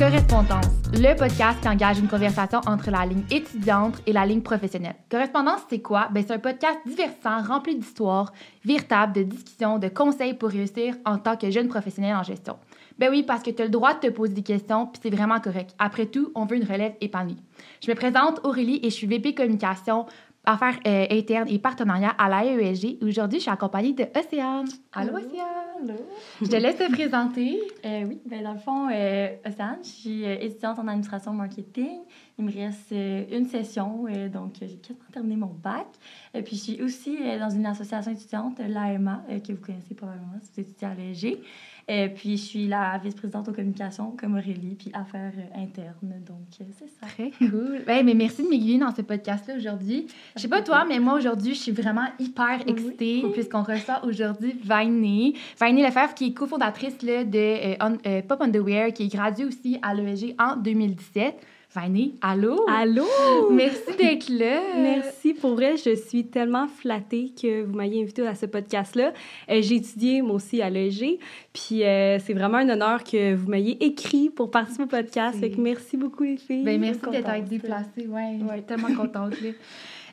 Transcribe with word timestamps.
Correspondance, 0.00 0.64
le 0.94 1.14
podcast 1.14 1.60
qui 1.60 1.68
engage 1.68 1.98
une 1.98 2.08
conversation 2.08 2.62
entre 2.66 2.90
la 2.90 3.04
ligne 3.04 3.22
étudiante 3.30 4.00
et 4.06 4.14
la 4.14 4.24
ligne 4.24 4.40
professionnelle. 4.40 4.94
Correspondance, 5.10 5.60
c'est 5.68 5.82
quoi? 5.82 6.08
Ben, 6.10 6.24
c'est 6.26 6.32
un 6.32 6.38
podcast 6.38 6.78
divertissant, 6.86 7.42
rempli 7.42 7.76
d'histoires, 7.76 8.32
véritables, 8.64 9.12
de 9.12 9.24
discussions, 9.24 9.78
de 9.78 9.88
conseils 9.88 10.32
pour 10.32 10.48
réussir 10.48 10.94
en 11.04 11.18
tant 11.18 11.36
que 11.36 11.50
jeune 11.50 11.68
professionnel 11.68 12.16
en 12.16 12.22
gestion. 12.22 12.56
Ben 12.98 13.10
oui, 13.10 13.24
parce 13.24 13.42
que 13.42 13.50
tu 13.50 13.60
as 13.60 13.66
le 13.66 13.70
droit 13.70 13.92
de 13.92 13.98
te 13.98 14.06
poser 14.06 14.32
des 14.32 14.42
questions, 14.42 14.86
puis 14.86 15.00
c'est 15.02 15.14
vraiment 15.14 15.38
correct. 15.38 15.74
Après 15.78 16.06
tout, 16.06 16.32
on 16.34 16.46
veut 16.46 16.56
une 16.56 16.64
relève 16.64 16.94
épanouie. 17.02 17.36
Je 17.84 17.90
me 17.90 17.94
présente 17.94 18.40
Aurélie 18.42 18.80
et 18.82 18.88
je 18.88 18.94
suis 18.94 19.06
VP 19.06 19.34
Communication 19.34 20.06
affaires 20.44 20.78
euh, 20.86 21.06
internes 21.10 21.48
et 21.48 21.58
partenariats 21.58 22.14
à 22.18 22.28
l'AESG. 22.28 22.98
Aujourd'hui, 23.02 23.38
je 23.38 23.42
suis 23.42 23.50
accompagnée 23.50 23.92
de 23.92 24.06
Océane. 24.16 24.68
Allô, 24.92 25.16
Océane! 25.16 25.96
Je 26.40 26.46
te 26.46 26.56
laisse 26.56 26.76
te 26.76 26.90
présenter. 26.90 27.60
Euh, 27.84 28.04
oui, 28.06 28.18
ben 28.26 28.42
dans 28.42 28.52
le 28.52 28.58
fond, 28.58 28.88
euh, 28.90 29.28
Océane, 29.46 29.78
je 29.82 29.88
suis 29.88 30.24
euh, 30.24 30.36
étudiante 30.40 30.78
en 30.78 30.88
administration 30.88 31.32
marketing. 31.32 32.00
Il 32.38 32.44
me 32.46 32.52
reste 32.52 32.90
une 32.90 33.46
session, 33.46 34.06
donc 34.32 34.54
j'ai 34.60 34.76
quasiment 34.76 35.10
terminé 35.12 35.36
mon 35.36 35.54
bac. 35.62 35.86
Et 36.32 36.40
puis, 36.40 36.56
je 36.56 36.62
suis 36.62 36.82
aussi 36.82 37.18
dans 37.38 37.50
une 37.50 37.66
association 37.66 38.12
étudiante, 38.12 38.58
l'AMA, 38.66 39.24
que 39.46 39.52
vous 39.52 39.60
connaissez 39.60 39.94
probablement 39.94 40.38
si 40.40 40.50
vous 40.54 40.60
étudiez 40.62 40.88
à 40.88 40.94
l'AESG. 40.94 41.38
Et 41.88 42.08
puis, 42.08 42.36
je 42.36 42.42
suis 42.42 42.66
la 42.68 42.98
vice-présidente 43.02 43.48
aux 43.48 43.52
communications, 43.52 44.12
comme 44.18 44.34
Aurélie, 44.34 44.76
puis 44.78 44.90
affaires 44.94 45.32
euh, 45.36 45.60
internes. 45.62 46.14
Donc, 46.26 46.38
euh, 46.60 46.64
c'est 46.78 46.88
ça. 46.88 47.06
Très 47.06 47.30
cool. 47.38 47.82
Ben, 47.86 48.04
mais 48.04 48.14
merci 48.14 48.42
de 48.44 48.48
m'aiguiller 48.48 48.78
dans 48.78 48.94
ce 48.94 49.02
podcast-là 49.02 49.56
aujourd'hui. 49.56 50.06
Je 50.36 50.42
sais 50.42 50.48
pas 50.48 50.62
toi, 50.62 50.84
mais 50.88 50.98
moi 51.00 51.14
aujourd'hui, 51.14 51.54
je 51.54 51.60
suis 51.60 51.72
vraiment 51.72 52.06
hyper 52.18 52.60
excitée 52.66 53.22
puisqu'on 53.32 53.62
reçoit 53.62 54.04
aujourd'hui 54.04 54.54
Vainé. 54.64 55.34
Vainé 55.58 55.82
Lefebvre, 55.82 56.14
qui 56.14 56.26
est 56.26 56.32
cofondatrice 56.32 57.02
là, 57.02 57.24
de 57.24 57.38
euh, 57.38 57.74
On- 57.80 57.98
euh, 58.06 58.22
Pop 58.22 58.40
Underwear, 58.40 58.92
qui 58.92 59.04
est 59.04 59.12
graduée 59.12 59.44
aussi 59.46 59.78
à 59.82 59.94
l'ESG 59.94 60.34
en 60.38 60.56
2017. 60.56 61.34
Vainé, 61.72 62.14
allô? 62.20 62.66
Allô? 62.68 63.06
Merci 63.52 63.96
d'être 63.96 64.28
là. 64.28 64.60
Merci 64.76 65.34
pour 65.34 65.54
vrai. 65.54 65.76
Je 65.76 65.94
suis 65.94 66.26
tellement 66.26 66.66
flattée 66.66 67.30
que 67.40 67.62
vous 67.62 67.76
m'ayez 67.76 68.02
invitée 68.02 68.26
à 68.26 68.34
ce 68.34 68.46
podcast-là. 68.46 69.12
Euh, 69.48 69.62
J'ai 69.62 69.76
étudié 69.76 70.20
moi 70.20 70.34
aussi 70.34 70.60
à 70.62 70.68
l'EG. 70.68 71.20
Puis 71.52 71.84
euh, 71.84 72.18
c'est 72.18 72.34
vraiment 72.34 72.58
un 72.58 72.68
honneur 72.70 73.04
que 73.04 73.34
vous 73.36 73.48
m'ayez 73.48 73.84
écrit 73.84 74.30
pour 74.30 74.50
participer 74.50 74.82
au 74.82 74.86
podcast. 74.88 75.38
Fait 75.38 75.50
que 75.50 75.60
merci 75.60 75.96
beaucoup 75.96 76.24
les 76.24 76.38
filles. 76.38 76.64
Ben, 76.64 76.80
merci 76.80 77.02
d'être 77.08 77.44
déplacée. 77.44 78.08
Ouais, 78.08 78.38
ouais, 78.48 78.62
tellement 78.62 78.92
contente. 78.92 79.40
Là. 79.40 79.50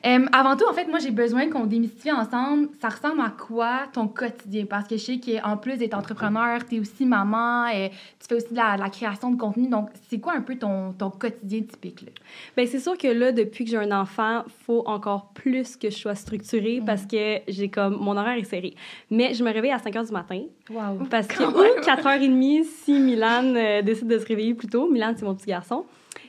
Euh, 0.06 0.26
avant 0.32 0.56
tout, 0.56 0.64
en 0.68 0.72
fait, 0.72 0.86
moi, 0.86 0.98
j'ai 0.98 1.10
besoin 1.10 1.48
qu'on 1.50 1.66
démystifie 1.66 2.12
ensemble. 2.12 2.68
Ça 2.80 2.88
ressemble 2.88 3.20
à 3.20 3.30
quoi 3.30 3.86
ton 3.92 4.08
quotidien? 4.08 4.66
Parce 4.66 4.86
que 4.86 4.96
je 4.96 5.02
sais 5.02 5.20
qu'en 5.20 5.56
plus 5.56 5.76
d'être 5.76 5.94
entrepreneur, 5.94 6.64
tu 6.66 6.76
es 6.76 6.80
aussi 6.80 7.04
maman, 7.06 7.66
et 7.68 7.90
tu 7.90 8.28
fais 8.28 8.34
aussi 8.36 8.50
de 8.50 8.56
la, 8.56 8.90
création 8.90 9.30
de 9.30 9.36
contenu. 9.36 9.68
Donc, 9.68 9.90
c'est 10.08 10.18
quoi 10.18 10.34
un 10.34 10.40
peu 10.40 10.56
ton, 10.56 10.92
ton 10.92 11.10
quotidien 11.10 11.62
typique? 11.62 12.02
Là? 12.02 12.08
Ben, 12.56 12.66
c'est 12.66 12.80
sûr 12.80 12.96
que 12.96 13.08
là, 13.08 13.32
depuis 13.32 13.64
que 13.64 13.70
j'ai 13.70 13.76
un 13.76 13.92
enfant, 13.92 14.44
faut 14.66 14.82
encore 14.86 15.30
plus 15.34 15.76
que 15.76 15.90
je 15.90 15.96
sois 15.96 16.14
structurée 16.14 16.82
parce 16.84 17.06
que 17.06 17.38
j'ai 17.48 17.68
comme 17.68 17.96
mon 17.96 18.16
horaire 18.16 18.36
est 18.38 18.44
serré. 18.44 18.74
Mais 19.10 19.34
je 19.34 19.42
me 19.42 19.52
réveille 19.52 19.72
à 19.72 19.78
5 19.78 19.94
h 19.94 20.06
du 20.06 20.12
matin 20.12 20.42
Wow. 20.70 21.06
parce 21.10 21.26
que 21.26 21.42
ou 21.78 21.80
4h30 21.80 22.64
si 22.64 22.92
Milan 22.98 23.54
euh, 23.54 23.82
décide 23.82 24.08
de 24.08 24.18
se 24.18 24.26
réveiller 24.26 24.54
plus 24.54 24.68
tôt. 24.68 24.88
Milan, 24.90 25.14
c'est 25.16 25.24
mon 25.24 25.34
petit 25.34 25.46
garçon. 25.46 25.84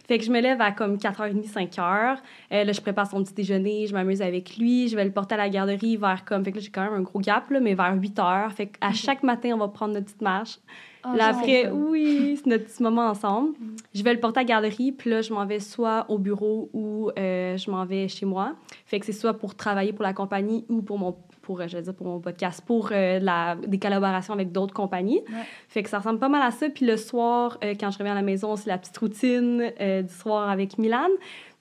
Fait 0.10 0.18
que 0.18 0.26
je 0.26 0.32
me 0.32 0.42
lève 0.42 0.60
à 0.60 0.72
comme 0.72 0.96
4h30, 0.96 1.54
5h. 1.54 2.18
Euh, 2.52 2.64
là, 2.64 2.72
je 2.72 2.82
prépare 2.82 3.06
son 3.06 3.24
petit 3.24 3.36
déjeuner, 3.36 3.86
je 3.86 3.94
m'amuse 3.94 4.24
avec 4.24 4.58
lui. 4.58 4.88
Je 4.88 4.96
vais 4.96 5.06
le 5.06 5.12
porter 5.12 5.36
à 5.36 5.38
la 5.38 5.50
garderie 5.50 5.98
vers 5.98 6.26
comme... 6.26 6.44
Fait 6.44 6.50
que 6.52 6.58
là, 6.58 6.64
j'ai 6.64 6.72
quand 6.72 6.82
même 6.82 6.96
un 6.96 7.02
gros 7.02 7.20
gap, 7.20 7.48
là, 7.52 7.60
mais 7.60 7.76
vers 7.76 7.96
8h. 7.96 8.50
Fait 8.50 8.66
qu'à 8.66 8.92
chaque 8.92 9.22
matin, 9.22 9.52
on 9.54 9.60
va 9.60 9.68
prendre 9.68 9.94
notre 9.94 10.08
petite 10.08 10.24
marche. 10.24 10.58
Oh, 11.06 11.16
là, 11.16 11.28
après, 11.28 11.70
oui, 11.70 12.36
c'est 12.38 12.50
notre 12.50 12.66
petit 12.66 12.82
moment 12.82 13.08
ensemble. 13.08 13.52
Mm. 13.52 13.76
Je 13.94 14.04
vais 14.04 14.14
le 14.16 14.20
porter 14.20 14.40
à 14.40 14.42
la 14.42 14.48
garderie, 14.48 14.92
puis 14.94 15.12
là, 15.12 15.22
je 15.22 15.32
m'en 15.32 15.46
vais 15.46 15.60
soit 15.60 16.08
au 16.10 16.18
bureau 16.18 16.72
ou 16.74 17.12
euh, 17.20 17.56
je 17.56 17.70
m'en 17.70 17.86
vais 17.86 18.08
chez 18.08 18.26
moi. 18.26 18.56
Fait 18.88 19.00
que 19.00 19.06
c'est 19.06 19.14
soit 19.14 19.36
pour 19.36 19.54
travailler 19.54 19.94
pour 19.94 20.02
la 20.02 20.14
compagnie 20.14 20.66
ou 20.70 20.82
pour 20.82 20.98
mon 20.98 21.16
pour, 21.50 21.62
euh, 21.62 21.68
je 21.68 21.78
veux 21.78 21.82
dire, 21.82 21.96
pour 21.96 22.06
mon 22.06 22.20
podcast, 22.20 22.62
pour 22.64 22.90
euh, 22.92 23.18
la, 23.18 23.56
des 23.56 23.80
collaborations 23.80 24.36
avec 24.36 24.52
d'autres 24.52 24.74
compagnies. 24.76 25.24
Ouais. 25.30 25.44
Fait 25.68 25.82
que 25.82 25.90
ça 25.90 25.98
ressemble 25.98 26.20
pas 26.20 26.30
mal 26.30 26.44
à 26.44 26.52
ça. 26.52 26.70
Puis 26.70 26.86
le 26.86 26.96
soir, 26.96 27.58
euh, 27.64 27.74
quand 27.80 27.90
je 27.90 27.98
reviens 27.98 28.12
à 28.12 28.16
la 28.16 28.22
maison, 28.22 28.56
c'est 28.56 28.70
la 28.70 28.78
petite 28.78 28.96
routine 29.00 29.72
euh, 29.82 30.04
du 30.04 30.14
soir 30.14 30.48
avec 30.48 30.78
Milan. 30.78 31.08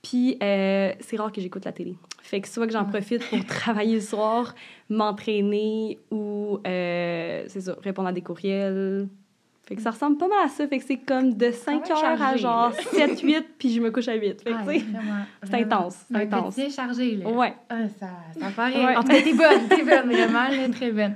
Puis 0.03 0.37
c'est 0.41 1.17
rare 1.17 1.33
que 1.33 1.41
j'écoute 1.41 1.65
la 1.65 1.73
télé. 1.73 1.97
Fait 2.21 2.43
que 2.43 2.49
soit 2.49 2.67
que 2.67 2.73
j'en 2.75 2.85
Ouais. 2.85 2.91
profite 2.91 3.27
pour 3.31 3.43
travailler 3.47 3.95
le 3.95 4.01
soir, 4.03 4.55
m'entraîner 4.91 5.99
ou, 6.11 6.59
c'est 6.65 7.61
ça, 7.63 7.75
répondre 7.83 8.09
à 8.09 8.13
des 8.13 8.21
courriels. 8.21 9.09
Fait 9.69 9.77
que 9.77 9.83
ça 9.83 9.91
ressemble 9.91 10.17
pas 10.17 10.29
mal 10.29 10.47
à 10.47 10.49
ça. 10.49 10.67
Fait 10.67 10.79
que 10.79 10.85
c'est 10.85 10.97
comme 10.97 11.35
de 11.35 11.51
5 11.51 11.87
même 11.87 11.99
heures 11.99 12.23
à 12.23 12.37
genre 12.39 12.73
7, 12.73 13.21
8, 13.21 13.47
puis 13.59 13.71
je 13.71 13.81
me 13.83 13.91
couche 13.91 14.09
à 14.09 14.15
8. 14.15 14.41
Fait 14.43 14.51
que, 14.51 14.65
Ouais, 14.67 14.79
tu 14.79 14.81
sais, 14.81 14.87
vraiment, 14.93 15.25
c'est 15.43 15.55
intense, 15.57 15.97
c'est 16.11 16.17
Un 16.17 16.21
intense. 16.21 16.75
chargé, 16.75 17.17
là. 17.17 17.29
Ouais. 17.29 17.55
Ah, 17.69 17.87
ça, 18.01 18.09
ça 18.41 18.47
paraît. 18.57 18.83
Ouais. 18.83 18.97
En 18.97 19.03
tout 19.03 19.09
cas, 19.09 19.23
t'es 19.23 19.35
bonne, 19.35 19.69
t'es 19.69 19.85
bonne, 19.85 20.11
vraiment, 20.11 20.49
là, 20.49 20.69
très 20.73 20.91
bonne. 20.91 21.15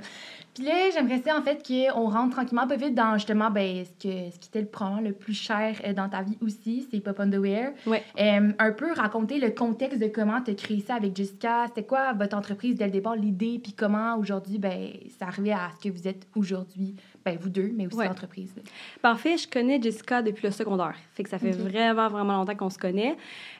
Puis 0.53 0.65
là, 0.65 0.91
j'aimerais 0.93 1.19
ça, 1.19 1.35
en 1.35 1.41
fait, 1.41 1.67
qu'on 1.67 2.07
rentre 2.09 2.35
tranquillement, 2.35 2.67
pas 2.67 2.75
vite 2.75 2.93
dans, 2.93 3.15
justement, 3.15 3.49
ben, 3.49 3.83
ce, 3.85 3.89
que, 4.07 4.31
ce 4.31 4.37
qui 4.39 4.49
était 4.49 4.61
le, 4.61 4.67
probablement 4.67 5.01
le 5.07 5.13
plus 5.15 5.33
cher 5.33 5.75
euh, 5.83 5.93
dans 5.93 6.07
ta 6.09 6.21
vie 6.21 6.37
aussi, 6.41 6.87
c'est 6.91 6.99
Pop 6.99 7.19
Underwear. 7.19 7.71
Ouais. 7.87 8.03
Euh, 8.19 8.51
un 8.59 8.71
peu 8.71 8.93
raconter 8.93 9.39
le 9.39 9.49
contexte 9.49 9.99
de 9.99 10.05
comment 10.07 10.41
tu 10.41 10.51
as 10.51 10.53
créé 10.53 10.79
ça 10.81 10.93
avec 10.93 11.15
Jessica. 11.15 11.65
C'était 11.69 11.87
quoi 11.87 12.13
votre 12.13 12.37
entreprise 12.37 12.75
dès 12.75 12.85
le 12.85 12.91
départ, 12.91 13.15
l'idée, 13.15 13.59
puis 13.63 13.73
comment 13.73 14.15
aujourd'hui, 14.17 14.59
ben, 14.59 14.89
ça 15.17 15.25
arrivait 15.25 15.53
à 15.53 15.71
ce 15.75 15.89
que 15.89 15.91
vous 15.91 16.07
êtes 16.07 16.27
aujourd'hui, 16.35 16.95
ben, 17.25 17.37
vous 17.39 17.49
deux, 17.49 17.71
mais 17.73 17.87
aussi 17.87 17.95
Ouais. 17.95 18.07
l'entreprise. 18.07 18.53
Parfait, 19.01 19.37
je 19.37 19.47
connais 19.47 19.81
Jessica 19.81 20.21
depuis 20.21 20.45
le 20.45 20.51
secondaire. 20.51 20.93
Fait 21.13 21.23
que 21.23 21.29
ça 21.29 21.39
fait 21.39 21.51
vraiment, 21.51 22.09
vraiment 22.09 22.33
longtemps 22.37 22.55
qu'on 22.55 22.69
se 22.69 22.77
connaît. 22.77 23.15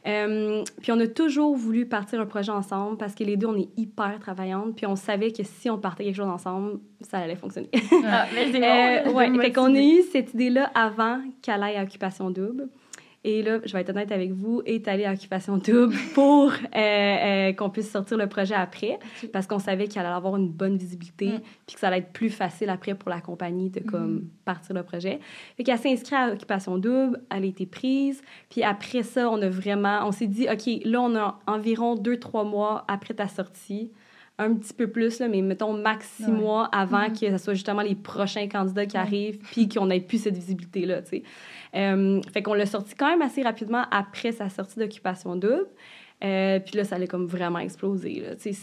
Euh, 0.06 0.63
puis 0.81 0.91
on 0.91 1.00
a 1.00 1.07
toujours 1.07 1.56
voulu 1.56 1.85
partir 1.85 2.19
un 2.19 2.25
projet 2.25 2.51
ensemble 2.51 2.97
parce 2.97 3.16
que 3.16 3.24
les 3.24 3.38
deux, 3.38 3.47
on 3.47 3.56
est 3.57 3.69
hyper 3.78 4.19
travaillantes. 4.19 4.75
Puis 4.75 4.85
on 4.85 4.96
savait 4.97 5.31
que 5.31 5.44
si 5.44 5.69
on 5.69 5.78
partait 5.78 6.03
quelque 6.03 6.16
chose 6.18 6.28
ensemble, 6.28 6.79
ça 7.01 7.19
allait 7.19 7.35
fonctionner. 7.38 7.69
Ah, 8.06 8.25
mais 8.35 8.51
c'est 8.51 8.63
Euh, 8.63 9.03
bon. 9.06 9.13
ouais, 9.18 9.28
de 9.29 9.34
me 9.35 9.41
fait 9.41 9.51
qu'on 9.53 9.74
a 9.75 9.80
eu 9.81 10.01
cette 10.12 10.34
idée-là 10.34 10.72
avant 10.75 11.22
qu'elle 11.41 11.63
aille 11.63 11.78
à 11.78 11.84
Occupation 11.84 12.30
Double. 12.31 12.68
Et 13.25 13.41
là, 13.41 13.59
je 13.63 13.72
vais 13.72 13.79
être 13.81 13.89
honnête 13.91 14.11
avec 14.11 14.31
vous, 14.34 14.61
à 14.66 15.11
Occupation 15.13 15.57
Double 15.57 15.95
pour 16.13 16.51
euh, 16.51 16.78
euh, 16.78 17.53
qu'on 17.53 17.69
puisse 17.69 17.89
sortir 17.89 18.17
le 18.17 18.28
projet 18.28 18.53
après, 18.56 19.00
parce 19.31 19.47
qu'on 19.47 19.59
savait 19.59 19.88
qu'elle 19.88 20.06
allait 20.06 20.16
avoir 20.16 20.35
une 20.35 20.50
bonne 20.50 20.75
visibilité, 20.78 21.28
Mm. 21.28 21.39
puis 21.66 21.75
que 21.75 21.79
ça 21.79 21.88
allait 21.88 22.00
être 22.00 22.12
plus 22.12 22.29
facile 22.29 22.69
après 22.69 22.95
pour 22.95 23.09
la 23.09 23.22
compagnie 23.22 23.69
de 23.69 23.79
comme 23.79 24.16
Mhm. 24.16 24.28
partir 24.44 24.75
le 24.75 24.83
projet. 24.83 25.19
Fait 25.56 25.63
qu'elle 25.63 25.78
s'est 25.78 25.91
inscrite 25.91 26.13
à 26.13 26.33
Occupation 26.33 26.78
Double, 26.78 27.22
elle 27.33 27.44
a 27.44 27.45
été 27.45 27.66
prise, 27.66 28.22
puis 28.50 28.62
après 28.63 29.03
ça, 29.03 29.29
on 29.29 29.41
a 29.41 29.47
vraiment, 29.47 30.06
on 30.06 30.12
s'est 30.12 30.28
dit, 30.28 30.47
OK, 30.51 30.81
là, 30.83 31.01
on 31.01 31.16
a 31.16 31.39
environ 31.47 31.95
deux, 31.95 32.17
trois 32.17 32.44
mois 32.44 32.83
après 32.89 33.13
ta 33.13 33.29
sortie, 33.29 33.91
un 34.39 34.53
petit 34.55 34.73
peu 34.73 34.88
plus, 34.88 35.19
là, 35.19 35.27
mais 35.27 35.41
mettons 35.41 35.73
max 35.73 36.07
six 36.17 36.25
Ouais. 36.25 36.31
mois 36.31 36.66
avant 36.71 37.07
Mhm. 37.09 37.13
que 37.19 37.29
ce 37.31 37.38
soit 37.38 37.53
justement 37.53 37.81
les 37.83 37.95
prochains 37.95 38.47
candidats 38.47 38.85
qui 38.88 38.97
arrivent, 38.97 39.38
puis 39.51 39.69
qu'on 39.69 39.85
n'ait 39.88 39.99
plus 39.99 40.23
cette 40.23 40.35
visibilité-là. 40.35 41.01
Euh, 41.75 42.21
fait 42.33 42.41
qu'on 42.44 42.53
l'a 42.53 42.66
sorti 42.66 42.95
quand 42.95 43.07
même 43.09 43.21
assez 43.21 43.41
rapidement 43.44 43.83
après 43.91 44.31
sa 44.31 44.49
sortie 44.49 44.79
d'Occupation 44.79 45.35
Double. 45.35 45.67
Euh, 46.23 46.59
puis 46.59 46.77
là, 46.77 46.83
ça 46.83 46.95
allait 46.95 47.07
comme 47.07 47.25
vraiment 47.27 47.59
exploser, 47.59 48.21
là. 48.21 48.29
C'est 48.38 48.55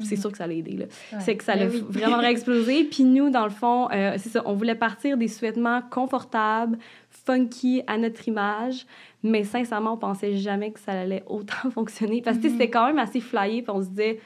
Mhm. 0.00 0.16
sûr 0.16 0.30
que 0.30 0.38
ça 0.38 0.46
l'a 0.46 0.54
aidé. 0.54 0.76
Ouais. 0.78 0.88
C'est 1.20 1.36
que 1.36 1.42
ça 1.44 1.54
Ben 1.54 1.64
l'a 1.64 1.70
oui. 1.70 1.82
vraiment, 1.88 2.16
vraiment 2.18 2.28
explosé. 2.28 2.84
Puis 2.90 3.02
nous, 3.04 3.30
dans 3.30 3.44
le 3.44 3.50
fond, 3.50 3.88
euh, 3.90 4.12
c'est 4.18 4.28
ça, 4.28 4.42
on 4.46 4.52
voulait 4.54 4.74
partir 4.76 5.16
des 5.16 5.26
sous-vêtements 5.26 5.82
confortables, 5.90 6.78
funky, 7.10 7.82
à 7.86 7.96
notre 7.98 8.28
image. 8.28 8.86
Mais 9.24 9.42
sincèrement, 9.44 9.94
on 9.94 9.96
pensait 9.96 10.36
jamais 10.36 10.70
que 10.70 10.78
ça 10.80 10.92
allait 10.92 11.24
autant 11.26 11.70
fonctionner. 11.72 12.22
Parce 12.22 12.38
que 12.38 12.46
Mhm. 12.46 12.52
c'était 12.52 12.70
quand 12.70 12.86
même 12.86 12.98
assez 12.98 13.20
flyé. 13.20 13.62
Puis 13.62 13.70
on 13.74 13.82
se 13.82 13.88
disait 13.88 14.20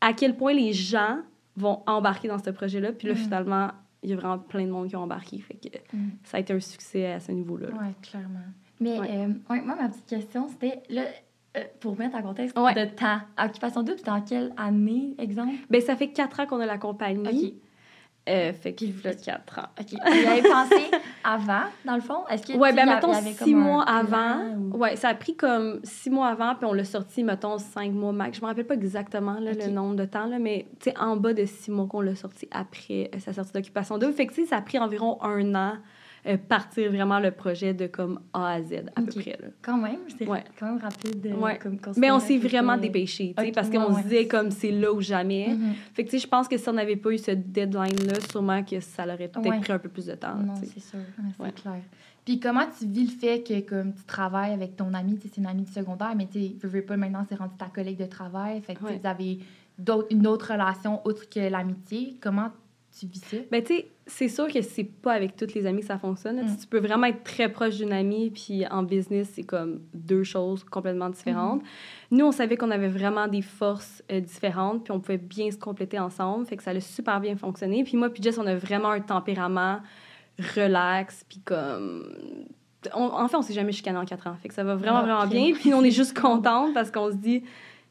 à 0.00 0.12
quel 0.12 0.36
point 0.36 0.52
les 0.54 0.72
gens 0.72 1.18
vont 1.56 1.82
embarquer 1.86 2.28
dans 2.28 2.38
ce 2.38 2.50
projet-là. 2.50 2.92
Puis 2.92 3.08
là, 3.08 3.14
Mhm. 3.14 3.20
finalement, 3.20 3.68
il 4.02 4.10
y 4.10 4.12
a 4.12 4.16
vraiment 4.16 4.38
plein 4.38 4.64
de 4.66 4.70
monde 4.70 4.88
qui 4.88 4.96
ont 4.96 5.02
embarqué. 5.02 5.38
Fait 5.38 5.54
que 5.54 5.68
Mm. 5.96 6.10
ça 6.24 6.36
a 6.36 6.40
été 6.40 6.52
un 6.52 6.60
succès 6.60 7.12
à 7.12 7.20
ce 7.20 7.32
niveau-là. 7.32 7.68
là. 7.70 7.76
Ouais, 7.76 7.92
clairement. 8.02 8.40
Mais 8.80 9.00
Ouais. 9.00 9.08
euh, 9.10 9.28
ouais, 9.50 9.60
moi, 9.62 9.74
ma 9.76 9.88
petite 9.88 10.06
question, 10.06 10.48
c'était, 10.48 10.82
là, 10.90 11.02
euh, 11.56 11.60
pour 11.80 11.98
mettre 11.98 12.14
en 12.16 12.22
contexte, 12.22 12.58
Ouais. 12.58 12.74
de 12.74 12.90
ta 12.94 13.22
occupation 13.42 13.82
double, 13.82 13.98
c'était 13.98 14.10
en 14.10 14.20
quelle 14.20 14.52
année, 14.58 15.14
exemple? 15.18 15.54
Ben, 15.70 15.80
ça 15.80 15.96
fait 15.96 16.08
quatre 16.08 16.40
ans 16.40 16.46
qu'on 16.46 16.60
a 16.60 16.66
la 16.66 16.76
compagnie. 16.78 17.58
Euh, 18.28 18.52
fait 18.52 18.74
qu'il 18.74 18.88
y 18.90 19.06
a 19.06 19.14
quatre 19.14 19.60
ans. 19.60 19.68
OK. 19.80 19.86
Vous 19.92 20.28
avez 20.28 20.42
pensé 20.42 20.90
avant, 21.22 21.62
dans 21.84 21.94
le 21.94 22.00
fond? 22.00 22.26
Est-ce 22.28 22.44
que 22.46 22.54
Ouais, 22.58 22.72
ben 22.72 22.84
y 22.86 22.88
mettons 22.94 23.12
y 23.12 23.32
six 23.34 23.54
mois 23.54 23.84
avant. 23.84 24.44
ou- 24.56 24.76
Ouais, 24.78 24.96
ça 24.96 25.10
a 25.10 25.14
pris 25.14 25.36
comme 25.36 25.78
six 25.84 26.10
mois 26.10 26.28
avant, 26.28 26.54
puis 26.56 26.64
on 26.66 26.72
l'a 26.72 26.84
sorti, 26.84 27.22
mettons, 27.22 27.58
cinq 27.58 27.92
mois 27.92 28.12
max. 28.12 28.38
Je 28.38 28.42
me 28.42 28.46
rappelle 28.48 28.66
pas 28.66 28.74
exactement 28.74 29.38
là, 29.38 29.52
le 29.52 29.68
nombre 29.68 29.94
de 29.94 30.04
temps, 30.04 30.26
là, 30.26 30.38
mais 30.40 30.66
tu 30.80 30.90
sais, 30.90 30.98
en 30.98 31.16
bas 31.16 31.34
de 31.34 31.44
six 31.44 31.70
mois 31.70 31.86
qu'on 31.86 32.00
l'a 32.00 32.16
sorti 32.16 32.48
après 32.50 33.10
euh, 33.14 33.18
sa 33.20 33.32
sortie 33.32 33.52
d'occupation 33.52 33.96
double. 33.98 34.12
Fait 34.12 34.26
que 34.26 34.34
tu 34.34 34.42
sais, 34.42 34.48
ça 34.48 34.56
a 34.56 34.60
pris 34.62 34.78
environ 34.78 35.22
un 35.22 35.54
an 35.54 35.72
euh, 36.26 36.36
partir 36.36 36.90
vraiment 36.90 37.18
le 37.20 37.30
projet 37.30 37.72
de 37.74 37.86
comme 37.86 38.20
A 38.32 38.52
à 38.54 38.62
Z, 38.62 38.84
à 38.94 39.00
peu 39.02 39.20
près. 39.20 39.38
Là. 39.40 39.48
Quand 39.62 39.76
même, 39.78 40.00
c'est 40.18 40.26
Ouais. 40.26 40.44
quand 40.58 40.66
même 40.66 40.78
rapide. 40.78 41.34
Ouais. 41.38 41.58
Comme 41.58 41.78
Mais 41.96 42.10
on 42.10 42.18
s'est 42.20 42.38
vraiment 42.38 42.76
dépêché, 42.76 43.34
tu 43.36 43.42
sais, 43.42 43.48
Ok, 43.50 43.54
parce 43.54 43.70
qu'on 43.70 43.96
se 43.96 44.02
disait 44.02 44.26
comme 44.26 44.50
c'est 44.50 44.70
là 44.72 44.92
ou 44.92 45.00
jamais. 45.00 45.48
Mhm. 45.48 45.74
Fait 45.94 46.04
que, 46.04 46.16
je 46.18 46.26
pense 46.26 46.48
que 46.48 46.56
si 46.56 46.68
on 46.68 46.72
n'avait 46.72 46.96
pas 46.96 47.10
eu 47.10 47.18
ce 47.18 47.30
deadline-là, 47.30 48.20
sûrement 48.30 48.62
que 48.64 48.80
ça 48.80 49.04
aurait 49.04 49.28
peut-être 49.28 49.60
pris 49.60 49.72
un 49.72 49.78
peu 49.78 49.88
plus 49.88 50.06
de 50.06 50.14
temps. 50.14 50.34
Non, 50.36 50.54
c'est 50.56 50.80
sûr. 50.80 50.98
C'est 51.40 51.54
clair. 51.54 51.80
Puis 52.24 52.40
comment 52.40 52.64
tu 52.76 52.86
vis 52.86 53.04
le 53.04 53.10
fait 53.10 53.42
que 53.44 53.60
comme 53.60 53.94
tu 53.94 54.02
travailles 54.02 54.52
avec 54.52 54.74
ton 54.76 54.92
ami, 54.94 55.14
tu 55.16 55.22
sais, 55.22 55.28
c'est 55.34 55.40
une 55.40 55.46
amie 55.46 55.62
du 55.62 55.70
secondaire, 55.72 56.12
mais 56.16 56.26
tu 56.26 56.40
veux, 56.60 56.68
veux 56.68 56.82
pas 56.82 56.96
maintenant, 56.96 57.24
c'est 57.28 57.36
rendu 57.36 57.54
ta 57.56 57.66
collègue 57.66 57.98
de 57.98 58.06
travail, 58.06 58.60
fait 58.62 58.74
que 58.74 58.80
vous 58.80 59.06
avez 59.06 59.38
une 60.10 60.26
autre 60.26 60.52
relation 60.52 61.00
autre 61.06 61.28
que 61.28 61.48
l'amitié. 61.48 62.16
Comment 62.20 62.50
tu 62.98 63.06
vis 63.06 63.20
ça? 63.20 63.36
Ben, 63.50 63.62
tu 63.62 63.74
sais, 63.76 63.86
c'est 64.06 64.28
sûr 64.28 64.46
que 64.48 64.62
c'est 64.62 64.84
pas 64.84 65.12
avec 65.12 65.36
toutes 65.36 65.52
les 65.54 65.66
amies 65.66 65.80
que 65.80 65.86
ça 65.86 65.98
fonctionne. 65.98 66.40
Mm. 66.42 66.56
Tu 66.60 66.66
peux 66.66 66.78
vraiment 66.78 67.06
être 67.06 67.24
très 67.24 67.50
proche 67.50 67.76
d'une 67.76 67.92
amie, 67.92 68.30
puis 68.30 68.66
en 68.68 68.82
business, 68.82 69.30
c'est 69.34 69.42
comme 69.42 69.80
deux 69.94 70.22
choses 70.24 70.64
complètement 70.64 71.10
différentes. 71.10 71.62
Nous, 72.10 72.24
on 72.24 72.32
savait 72.32 72.56
qu'on 72.56 72.70
avait 72.70 72.88
vraiment 72.88 73.28
des 73.28 73.42
forces 73.42 74.02
euh, 74.12 74.20
différentes, 74.20 74.84
puis 74.84 74.92
on 74.92 75.00
pouvait 75.00 75.18
bien 75.18 75.50
se 75.50 75.58
compléter 75.58 75.98
ensemble. 75.98 76.46
Fait 76.46 76.56
que 76.56 76.62
ça 76.62 76.70
a 76.70 76.80
super 76.80 77.20
bien 77.20 77.36
fonctionné. 77.36 77.84
Puis 77.84 77.96
moi, 77.96 78.08
puis 78.10 78.22
Jess, 78.22 78.38
on 78.38 78.46
a 78.46 78.54
vraiment 78.54 78.90
un 78.90 79.00
tempérament 79.00 79.80
relax, 80.54 81.24
puis 81.28 81.40
comme. 81.44 82.04
on- 82.94 83.00
en 83.12 83.26
fait, 83.28 83.36
on 83.36 83.42
s'est 83.42 83.54
jamais 83.54 83.72
chicané 83.72 83.98
en 83.98 84.04
quatre 84.04 84.26
ans. 84.26 84.36
Fait 84.40 84.48
que 84.48 84.54
ça 84.54 84.64
va 84.64 84.76
vraiment, 84.76 84.98
Ah, 84.98 85.02
vraiment 85.02 85.26
bien. 85.26 85.52
Puis 85.54 85.74
on 85.74 85.82
est 85.82 85.90
juste 85.90 86.18
contente 86.18 86.72
parce 86.74 86.90
qu'on 86.90 87.10
se 87.10 87.16
dit, 87.16 87.42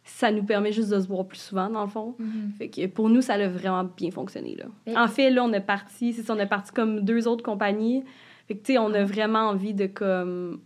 ça 0.08 0.32
nous 0.32 0.44
permet 0.44 0.72
juste 0.72 0.90
de 0.92 1.00
se 1.00 1.08
voir 1.08 1.26
plus 1.26 1.40
souvent, 1.40 1.68
dans 1.70 1.82
le 1.84 1.90
fond. 1.90 2.16
Mhm. 2.20 2.52
Fait 2.58 2.70
que 2.70 2.86
pour 2.88 3.10
nous, 3.10 3.22
ça 3.22 3.34
a 3.34 3.48
vraiment 3.48 3.84
bien 3.84 4.12
fonctionné. 4.12 4.56
Là. 4.56 4.66
Mais- 4.86 4.96
En 4.98 5.08
fait, 5.08 5.32
là, 5.32 5.44
on 5.44 5.52
est 5.52 5.60
parti, 5.60 6.14
c'est 6.14 6.22
ça, 6.22 6.34
on 6.36 6.40
est 6.40 6.46
parti 6.46 6.72
comme 6.72 7.02
deux 7.02 7.28
autres 7.28 7.44
compagnies. 7.44 8.04
Fait 8.48 8.56
que, 8.56 8.64
tu 8.64 8.74
sais, 8.74 8.78
on 8.78 8.94
a 8.94 9.00
Ah. 9.00 9.04
vraiment 9.04 9.40
envie 9.50 9.74
de 9.74 9.88
comme 9.88 10.62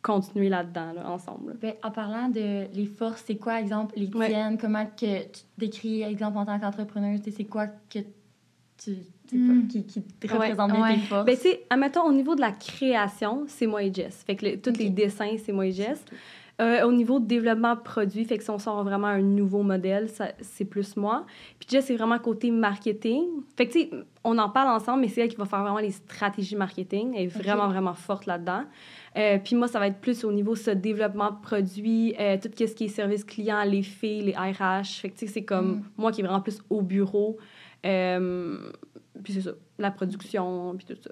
continuer 0.00 0.48
là-dedans, 0.48 0.92
là, 0.94 1.08
ensemble. 1.10 1.56
Ben, 1.60 1.74
en 1.82 1.90
parlant 1.92 2.28
de 2.28 2.66
les 2.74 2.86
forces, 2.86 3.22
c'est 3.26 3.36
quoi, 3.36 3.60
exemple, 3.60 3.94
les 3.96 4.08
Ouais. 4.08 4.28
tiennes? 4.28 4.58
Comment 4.58 4.86
que 4.86 5.22
tu 5.26 5.42
décris, 5.58 6.02
exemple, 6.02 6.38
en 6.38 6.46
tant 6.46 6.58
sais, 7.22 7.30
C'est 7.30 7.44
quoi 7.44 7.66
que 7.68 7.98
tu, 8.78 8.96
Mm. 9.32 9.46
pas, 9.62 9.68
qui, 9.68 9.84
qui 9.84 10.02
te 10.02 10.26
Ouais. 10.26 10.32
représente 10.32 10.72
bien 10.72 10.82
Ouais. 10.82 10.94
tes 10.94 11.00
forces? 11.02 11.24
Ben, 11.26 11.36
tu 11.36 11.42
sais, 11.42 11.64
admettons, 11.70 12.02
au 12.04 12.12
niveau 12.12 12.34
de 12.34 12.40
la 12.40 12.50
création, 12.50 13.44
c'est 13.46 13.66
moi 13.66 13.82
et 13.84 13.92
Jess. 13.94 14.24
Fait 14.26 14.34
que 14.34 14.46
le- 14.46 14.60
tous 14.60 14.76
les 14.78 14.88
dessins, 14.90 15.36
c'est 15.44 15.52
moi 15.52 15.66
et 15.66 15.72
Jess. 15.72 16.04
Euh, 16.60 16.86
au 16.86 16.92
niveau 16.92 17.18
de 17.18 17.26
développement 17.26 17.76
produit, 17.76 18.24
fait 18.24 18.36
que 18.38 18.44
si 18.44 18.50
on 18.50 18.58
sort 18.58 18.84
vraiment 18.84 19.08
un 19.08 19.22
nouveau 19.22 19.62
modèle, 19.62 20.08
c'est 20.42 20.64
plus 20.66 20.96
moi. 20.96 21.24
Puis 21.58 21.66
Jess, 21.70 21.86
c'est 21.86 21.96
vraiment 21.96 22.18
côté 22.18 22.50
marketing. 22.50 23.24
Fait 23.56 23.66
que, 23.66 23.72
tu 23.72 23.80
sais, 23.80 23.90
on 24.22 24.36
en 24.38 24.48
parle 24.50 24.68
ensemble, 24.68 25.00
mais 25.00 25.08
c'est 25.08 25.22
elle 25.22 25.28
qui 25.28 25.36
va 25.36 25.46
faire 25.46 25.62
vraiment 25.62 25.78
les 25.78 25.90
stratégies 25.90 26.54
marketing. 26.54 27.14
Elle 27.16 27.22
est 27.24 27.26
vraiment, 27.26 27.66
vraiment 27.68 27.94
forte 27.94 28.26
là-dedans. 28.26 28.64
Euh, 29.16 29.38
puis 29.42 29.56
moi, 29.56 29.66
ça 29.66 29.78
va 29.80 29.88
être 29.88 29.98
plus 30.00 30.24
au 30.24 30.30
niveau 30.30 30.52
de 30.52 30.58
ce 30.58 30.70
développement 30.70 31.32
produit, 31.32 32.14
euh, 32.20 32.36
tout 32.40 32.50
ce 32.54 32.74
qui 32.74 32.84
est 32.84 32.88
service 32.88 33.24
client, 33.24 33.64
les 33.64 33.82
filles, 33.82 34.22
les 34.22 34.32
RH. 34.32 35.00
Fait 35.00 35.08
que, 35.08 35.18
tu 35.18 35.26
sais, 35.26 35.32
c'est 35.32 35.44
comme 35.44 35.76
Mm. 35.76 35.82
moi 35.96 36.12
qui 36.12 36.20
est 36.20 36.24
vraiment 36.24 36.42
plus 36.42 36.60
au 36.70 36.82
bureau. 36.82 37.38
Puis 37.82 39.32
c'est 39.32 39.40
ça, 39.42 39.52
la 39.78 39.90
production, 39.90 40.74
puis 40.76 40.86
tout 40.86 41.00
ça. 41.02 41.10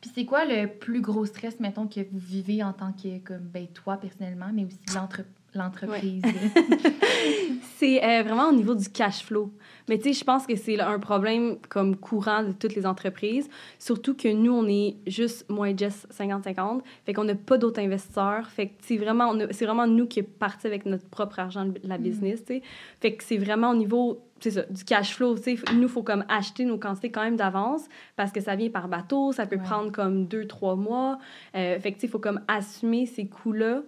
Puis 0.00 0.10
c'est 0.14 0.24
quoi 0.24 0.44
le 0.44 0.66
plus 0.66 1.00
gros 1.00 1.26
stress, 1.26 1.58
mettons, 1.60 1.86
que 1.88 2.00
vous 2.00 2.18
vivez 2.18 2.62
en 2.62 2.72
tant 2.72 2.92
que, 2.92 3.18
comme, 3.18 3.42
ben, 3.48 3.66
toi 3.68 3.96
personnellement, 3.96 4.50
mais 4.52 4.64
aussi 4.64 4.78
l'entre- 4.94 5.22
l'entreprise? 5.56 6.22
C'est 7.78 8.02
euh, 8.02 8.22
vraiment 8.22 8.48
au 8.48 8.52
niveau 8.52 8.74
du 8.74 8.88
cash 8.88 9.22
flow. 9.22 9.52
Mais 9.88 9.98
tu 9.98 10.04
sais, 10.04 10.12
je 10.20 10.24
pense 10.24 10.46
que 10.46 10.56
c'est 10.56 10.80
un 10.80 10.98
problème 10.98 11.58
comme 11.68 11.94
courant 11.94 12.42
de 12.42 12.52
toutes 12.52 12.74
les 12.74 12.86
entreprises. 12.86 13.48
Surtout 13.78 14.14
que 14.14 14.32
nous, 14.32 14.52
on 14.52 14.66
est 14.66 14.96
juste, 15.06 15.48
moi 15.50 15.70
et 15.70 15.76
Jess, 15.76 16.08
50-50. 16.10 16.80
Fait 17.04 17.12
qu'on 17.12 17.24
n'a 17.24 17.34
pas 17.34 17.58
d'autres 17.58 17.80
investisseurs. 17.80 18.48
Fait 18.48 18.68
que 18.68 18.72
c'est 18.80 18.96
vraiment, 18.96 19.32
c'est 19.50 19.66
vraiment 19.66 19.86
nous 19.86 20.06
qui 20.06 20.22
parti 20.22 20.66
avec 20.66 20.86
notre 20.86 21.06
propre 21.08 21.38
argent 21.38 21.66
de 21.66 21.78
la 21.84 21.98
Mm. 21.98 22.02
business, 22.02 22.44
tu 22.44 22.54
sais. 22.54 22.62
Fait 23.00 23.14
que 23.14 23.22
c'est 23.22 23.36
vraiment 23.36 23.70
au 23.70 23.76
niveau, 23.76 24.20
c'est 24.40 24.52
ça, 24.52 24.62
du 24.62 24.82
cash 24.84 25.14
flow, 25.14 25.36
tu 25.36 25.42
sais. 25.56 25.58
Nous, 25.74 25.82
il 25.82 25.88
faut 25.88 26.02
comme 26.02 26.24
acheter 26.28 26.64
nos 26.64 26.78
quantités 26.78 27.10
quand 27.10 27.22
même 27.22 27.36
d'avance 27.36 27.82
parce 28.16 28.32
que 28.32 28.40
ça 28.40 28.56
vient 28.56 28.70
par 28.70 28.88
bateau. 28.88 29.32
Ça 29.32 29.46
peut 29.46 29.56
Ouais. 29.56 29.62
prendre 29.62 29.92
comme 29.92 30.26
deux, 30.26 30.46
trois 30.46 30.76
mois. 30.76 31.18
Euh, 31.54 31.78
fait 31.78 31.90
que 31.92 31.96
tu 31.96 32.00
sais, 32.02 32.06
il 32.06 32.10
faut 32.10 32.18
comme 32.18 32.40
assumer 32.48 33.04
ces 33.06 33.26
coûts-là 33.26 33.82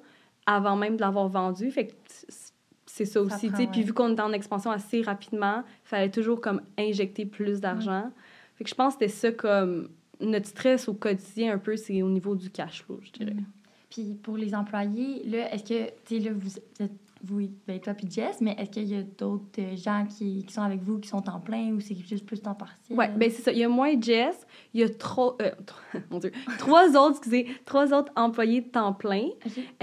avant 0.48 0.76
même 0.76 0.96
de 0.96 1.02
l'avoir 1.02 1.28
vendu. 1.28 1.70
Fait 1.70 1.88
que 1.88 1.92
c'est 2.86 3.04
ça 3.04 3.20
aussi. 3.20 3.50
Puis 3.50 3.66
ouais. 3.66 3.82
vu 3.82 3.92
qu'on 3.92 4.16
est 4.16 4.20
en 4.20 4.32
expansion 4.32 4.70
assez 4.70 5.02
rapidement, 5.02 5.62
il 5.84 5.88
fallait 5.88 6.10
toujours 6.10 6.40
comme 6.40 6.62
injecter 6.78 7.26
plus 7.26 7.60
d'argent. 7.60 8.10
Fait 8.56 8.64
que 8.64 8.70
je 8.70 8.74
pense 8.74 8.96
que 8.96 9.06
c'était 9.06 9.28
ça 9.28 9.32
comme 9.32 9.90
notre 10.20 10.46
stress 10.46 10.88
au 10.88 10.94
quotidien 10.94 11.54
un 11.54 11.58
peu, 11.58 11.76
c'est 11.76 12.02
au 12.02 12.08
niveau 12.08 12.34
du 12.34 12.50
cash 12.50 12.82
flow, 12.82 12.98
je 13.02 13.12
dirais. 13.12 13.34
Mm. 13.34 13.46
Puis 13.90 14.14
pour 14.14 14.36
les 14.36 14.54
employés, 14.54 15.22
là, 15.24 15.52
est-ce 15.52 15.64
que, 15.64 15.86
tu 16.04 16.18
sais, 16.18 16.28
là, 16.28 16.30
vous 16.34 16.58
êtes, 16.80 16.92
vous, 17.22 17.48
ben, 17.66 17.80
toi 17.80 17.94
puis 17.94 18.08
Jess, 18.08 18.40
mais 18.40 18.54
est-ce 18.58 18.70
qu'il 18.70 18.88
y 18.88 18.96
a 18.96 19.02
d'autres 19.02 19.44
euh, 19.58 19.76
gens 19.76 20.06
qui, 20.06 20.44
qui 20.44 20.52
sont 20.52 20.62
avec 20.62 20.82
vous, 20.82 20.98
qui 20.98 21.08
sont 21.08 21.28
en 21.28 21.40
plein 21.40 21.72
ou 21.72 21.80
c'est 21.80 21.96
juste 21.96 22.24
plus 22.24 22.40
temps 22.40 22.54
partiel? 22.54 22.96
Ouais, 22.96 23.08
ben 23.08 23.30
c'est 23.30 23.42
ça. 23.42 23.52
Il 23.52 23.58
y 23.58 23.64
a 23.64 23.68
moi 23.68 23.90
et 23.90 24.00
Jess, 24.00 24.46
il 24.72 24.80
y 24.80 24.84
a 24.84 24.88
trois, 24.88 25.36
euh, 25.42 25.50
mon 26.10 26.18
Dieu, 26.18 26.30
trois 26.58 26.90
autres, 26.96 27.18
excusez, 27.18 27.48
trois 27.64 27.92
autres 27.92 28.12
employés 28.14 28.60
de 28.60 28.68
temps 28.68 28.92
plein. 28.92 29.28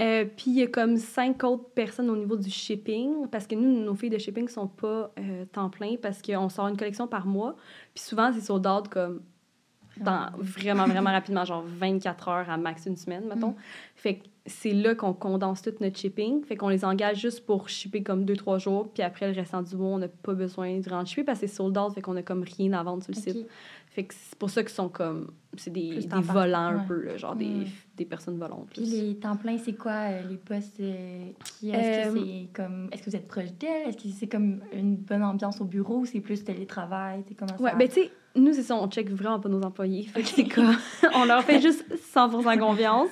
Euh, 0.00 0.24
puis 0.24 0.46
il 0.46 0.54
y 0.54 0.62
a 0.62 0.66
comme 0.66 0.96
cinq 0.96 1.44
autres 1.44 1.68
personnes 1.70 2.08
au 2.08 2.16
niveau 2.16 2.36
du 2.36 2.50
shipping, 2.50 3.26
parce 3.28 3.46
que 3.46 3.54
nous, 3.54 3.84
nos 3.84 3.94
filles 3.94 4.10
de 4.10 4.18
shipping 4.18 4.48
sont 4.48 4.68
pas 4.68 5.12
euh, 5.18 5.44
temps 5.52 5.68
plein, 5.68 5.96
parce 6.00 6.22
qu'on 6.22 6.48
sort 6.48 6.68
une 6.68 6.76
collection 6.76 7.06
par 7.06 7.26
mois. 7.26 7.54
Puis 7.94 8.04
souvent, 8.04 8.32
c'est 8.32 8.40
sold 8.40 8.66
out 8.66 8.88
comme 8.88 9.20
dans 9.98 10.30
vraiment, 10.36 10.86
vraiment 10.86 11.10
rapidement, 11.12 11.44
genre 11.44 11.64
24 11.66 12.28
heures 12.28 12.50
à 12.50 12.56
max 12.56 12.86
une 12.86 12.96
semaine, 12.96 13.26
mettons. 13.28 13.50
Mm. 13.50 13.56
Fait 13.96 14.14
que 14.16 14.24
c'est 14.46 14.72
là 14.72 14.94
qu'on 14.94 15.12
condense 15.12 15.62
tout 15.62 15.72
notre 15.80 15.98
shipping. 15.98 16.44
Fait 16.44 16.56
qu'on 16.56 16.68
les 16.68 16.84
engage 16.84 17.20
juste 17.20 17.44
pour 17.44 17.68
shipper 17.68 18.02
comme 18.02 18.24
2-3 18.24 18.58
jours, 18.58 18.88
puis 18.92 19.02
après, 19.02 19.30
le 19.30 19.34
restant 19.38 19.62
du 19.62 19.76
mois, 19.76 19.88
on 19.96 19.98
n'a 19.98 20.08
pas 20.08 20.34
besoin 20.34 20.76
de 20.78 20.82
vraiment 20.82 21.04
shipper 21.04 21.24
parce 21.24 21.40
que 21.40 21.46
c'est 21.46 21.54
sold 21.54 21.76
out, 21.76 21.92
fait 21.94 22.00
qu'on 22.02 22.16
a 22.16 22.22
comme 22.22 22.42
rien 22.56 22.72
à 22.72 22.82
vendre 22.82 23.02
sur 23.02 23.12
le 23.14 23.20
site. 23.20 23.46
Fait 23.90 24.04
que 24.04 24.14
c'est 24.14 24.38
pour 24.38 24.50
ça 24.50 24.62
qu'ils 24.62 24.74
sont 24.74 24.88
comme... 24.90 25.30
C'est 25.56 25.72
des, 25.72 26.00
des 26.00 26.20
volants 26.20 26.58
un 26.58 26.76
ouais. 26.80 26.86
peu, 26.86 27.02
là, 27.02 27.16
genre 27.16 27.34
des, 27.34 27.66
des 27.96 28.04
personnes 28.04 28.36
volantes. 28.38 28.68
Puis 28.74 28.84
les 28.84 29.16
temps 29.16 29.36
pleins, 29.36 29.56
c'est 29.56 29.72
quoi 29.72 29.92
euh, 29.92 30.20
les 30.28 30.36
postes 30.36 30.78
euh, 30.80 31.30
qui 31.58 31.70
est-ce 31.70 32.10
que 32.12 32.18
Euh, 32.18 32.22
c'est 32.22 32.52
comme 32.52 32.88
est-ce 32.92 33.02
que 33.02 33.10
vous 33.10 33.16
êtes 33.16 33.26
proche 33.26 33.52
d'elle? 33.58 33.88
Est-ce 33.88 33.96
que 33.96 34.08
c'est 34.14 34.26
comme 34.26 34.60
une 34.74 34.96
bonne 34.96 35.22
ambiance 35.22 35.62
au 35.62 35.64
bureau 35.64 36.00
ou 36.00 36.04
c'est 36.04 36.20
plus 36.20 36.44
télétravail? 36.44 37.24
C'est 37.26 37.34
comment 37.34 37.56
Ouais, 37.58 37.70
ça? 37.70 37.76
ben 37.76 37.88
tu 37.88 37.94
sais, 37.94 38.10
nous, 38.34 38.52
c'est 38.52 38.64
ça, 38.64 38.76
on 38.76 38.86
check 38.88 39.08
vraiment 39.10 39.40
pas 39.40 39.48
nos 39.48 39.62
employés. 39.62 40.02
Fait 40.02 40.20
que 40.20 40.28
c'est 40.28 40.46
on 41.14 41.24
leur 41.24 41.42
fait 41.42 41.62
juste 41.62 41.86
100% 42.14 42.58
confiance. 42.58 43.08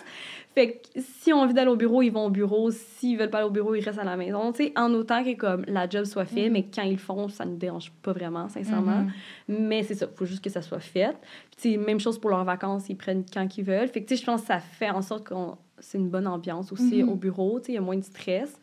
Fait 0.55 0.75
que 0.95 1.01
si 1.01 1.33
on 1.33 1.41
a 1.41 1.45
envie 1.45 1.55
d'aller 1.55 1.71
au 1.71 1.77
bureau, 1.77 2.01
ils 2.03 2.11
vont 2.13 2.27
au 2.27 2.31
bureau. 2.31 2.71
S'ils 2.71 3.19
veulent 3.19 3.31
pas 3.31 3.39
aller 3.39 3.47
au 3.49 3.51
bureau, 3.51 3.75
ils 3.75 3.83
restent 3.85 3.99
à 3.99 4.05
la 4.05 4.17
maison. 4.17 4.53
Tu 4.53 4.65
sais, 4.67 4.73
en 4.77 4.93
autant 4.95 5.25
que 5.25 5.35
comme 5.35 5.65
la 5.67 5.89
job 5.89 6.05
soit 6.05 6.25
faite, 6.27 6.47
Mhm. 6.47 6.53
mais 6.53 6.67
quand 6.73 6.83
ils 6.83 6.93
le 6.93 6.99
font, 6.99 7.29
ça 7.29 7.45
nous 7.45 7.57
dérange 7.57 7.91
pas 8.03 8.13
vraiment, 8.13 8.49
sincèrement. 8.49 9.03
Mhm. 9.49 9.59
Mais 9.69 9.83
c'est 9.83 9.95
ça, 9.95 10.07
faut 10.15 10.25
juste 10.27 10.45
que 10.45 10.51
ça 10.51 10.63
soit 10.63 10.79
fait. 10.81 11.17
Tu 11.61 11.73
sais, 11.73 11.77
même 11.77 11.99
chose 11.99 12.19
pour 12.21 12.31
leurs 12.31 12.45
vacances, 12.45 12.89
ils 12.89 12.97
prennent 12.97 13.25
quand 13.33 13.59
ils 13.59 13.65
veulent. 13.65 13.89
Fait 13.89 14.03
que 14.03 14.09
tu 14.09 14.15
sais, 14.17 14.21
je 14.23 14.27
pense 14.27 14.43
que 14.43 14.47
ça 14.47 14.61
fait 14.61 14.91
en 14.91 15.03
sorte 15.03 15.27
qu'on 15.29 15.57
c'est 15.81 15.99
une 15.99 16.09
bonne 16.09 16.29
ambiance 16.29 16.71
aussi 16.73 17.03
Mhm. 17.03 17.09
au 17.09 17.15
bureau. 17.17 17.59
Tu 17.59 17.67
sais, 17.67 17.73
il 17.73 17.75
y 17.75 17.79
a 17.79 17.81
moins 17.81 17.97
de 17.97 18.05
stress. 18.05 18.59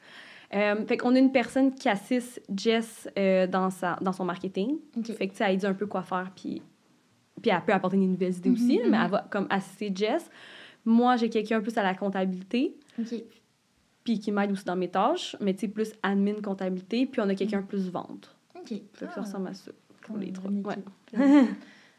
Euh, 0.53 0.85
fait 0.85 0.97
qu'on 0.97 1.13
a 1.15 1.19
une 1.19 1.31
personne 1.31 1.73
qui 1.75 1.87
assiste 1.89 2.41
Jess 2.55 3.07
euh, 3.19 3.47
dans, 3.47 3.69
sa, 3.69 3.97
dans 4.01 4.11
son 4.13 4.25
marketing. 4.25 4.77
Fait 5.03 5.27
que, 5.27 5.31
tu 5.33 5.37
sais, 5.37 5.45
elle 5.47 5.57
dit 5.57 5.65
un 5.65 5.73
peu 5.73 5.85
quoi 5.87 6.01
faire, 6.03 6.31
puis, 6.35 6.61
puis 7.41 7.51
elle 7.51 7.61
peut 7.65 7.73
apporter 7.73 7.97
des 7.97 8.05
nouvelles 8.07 8.35
idées 8.35 8.49
aussi, 8.49 8.79
mais 8.89 8.97
elle 9.03 9.09
va 9.11 9.27
comme 9.29 9.47
assister 9.49 9.91
Jess. 9.93 10.29
Moi, 10.85 11.15
j'ai 11.17 11.29
quelqu'un 11.29 11.61
plus 11.61 11.77
à 11.77 11.83
la 11.83 11.93
comptabilité, 11.93 12.75
Ok. 12.99 13.13
puis 14.03 14.19
qui 14.19 14.31
m'aide 14.31 14.51
aussi 14.51 14.63
dans 14.65 14.75
mes 14.75 14.89
tâches, 14.89 15.35
mais 15.39 15.53
tu 15.53 15.61
sais, 15.61 15.67
plus 15.67 15.93
admin, 16.03 16.41
comptabilité, 16.41 17.05
puis 17.05 17.21
on 17.21 17.29
a 17.29 17.35
quelqu'un 17.35 17.61
plus 17.61 17.89
vente. 17.89 18.35
Ok. 18.55 18.69
Fait 18.69 18.79
que 18.79 19.13
ça 19.13 19.13
Ah, 19.17 19.21
ressemble 19.21 19.47
à 19.49 19.53
ça 19.53 19.71
pour 20.01 20.17
les 20.17 20.31
trois. 20.31 20.49
Ouais. 20.51 20.75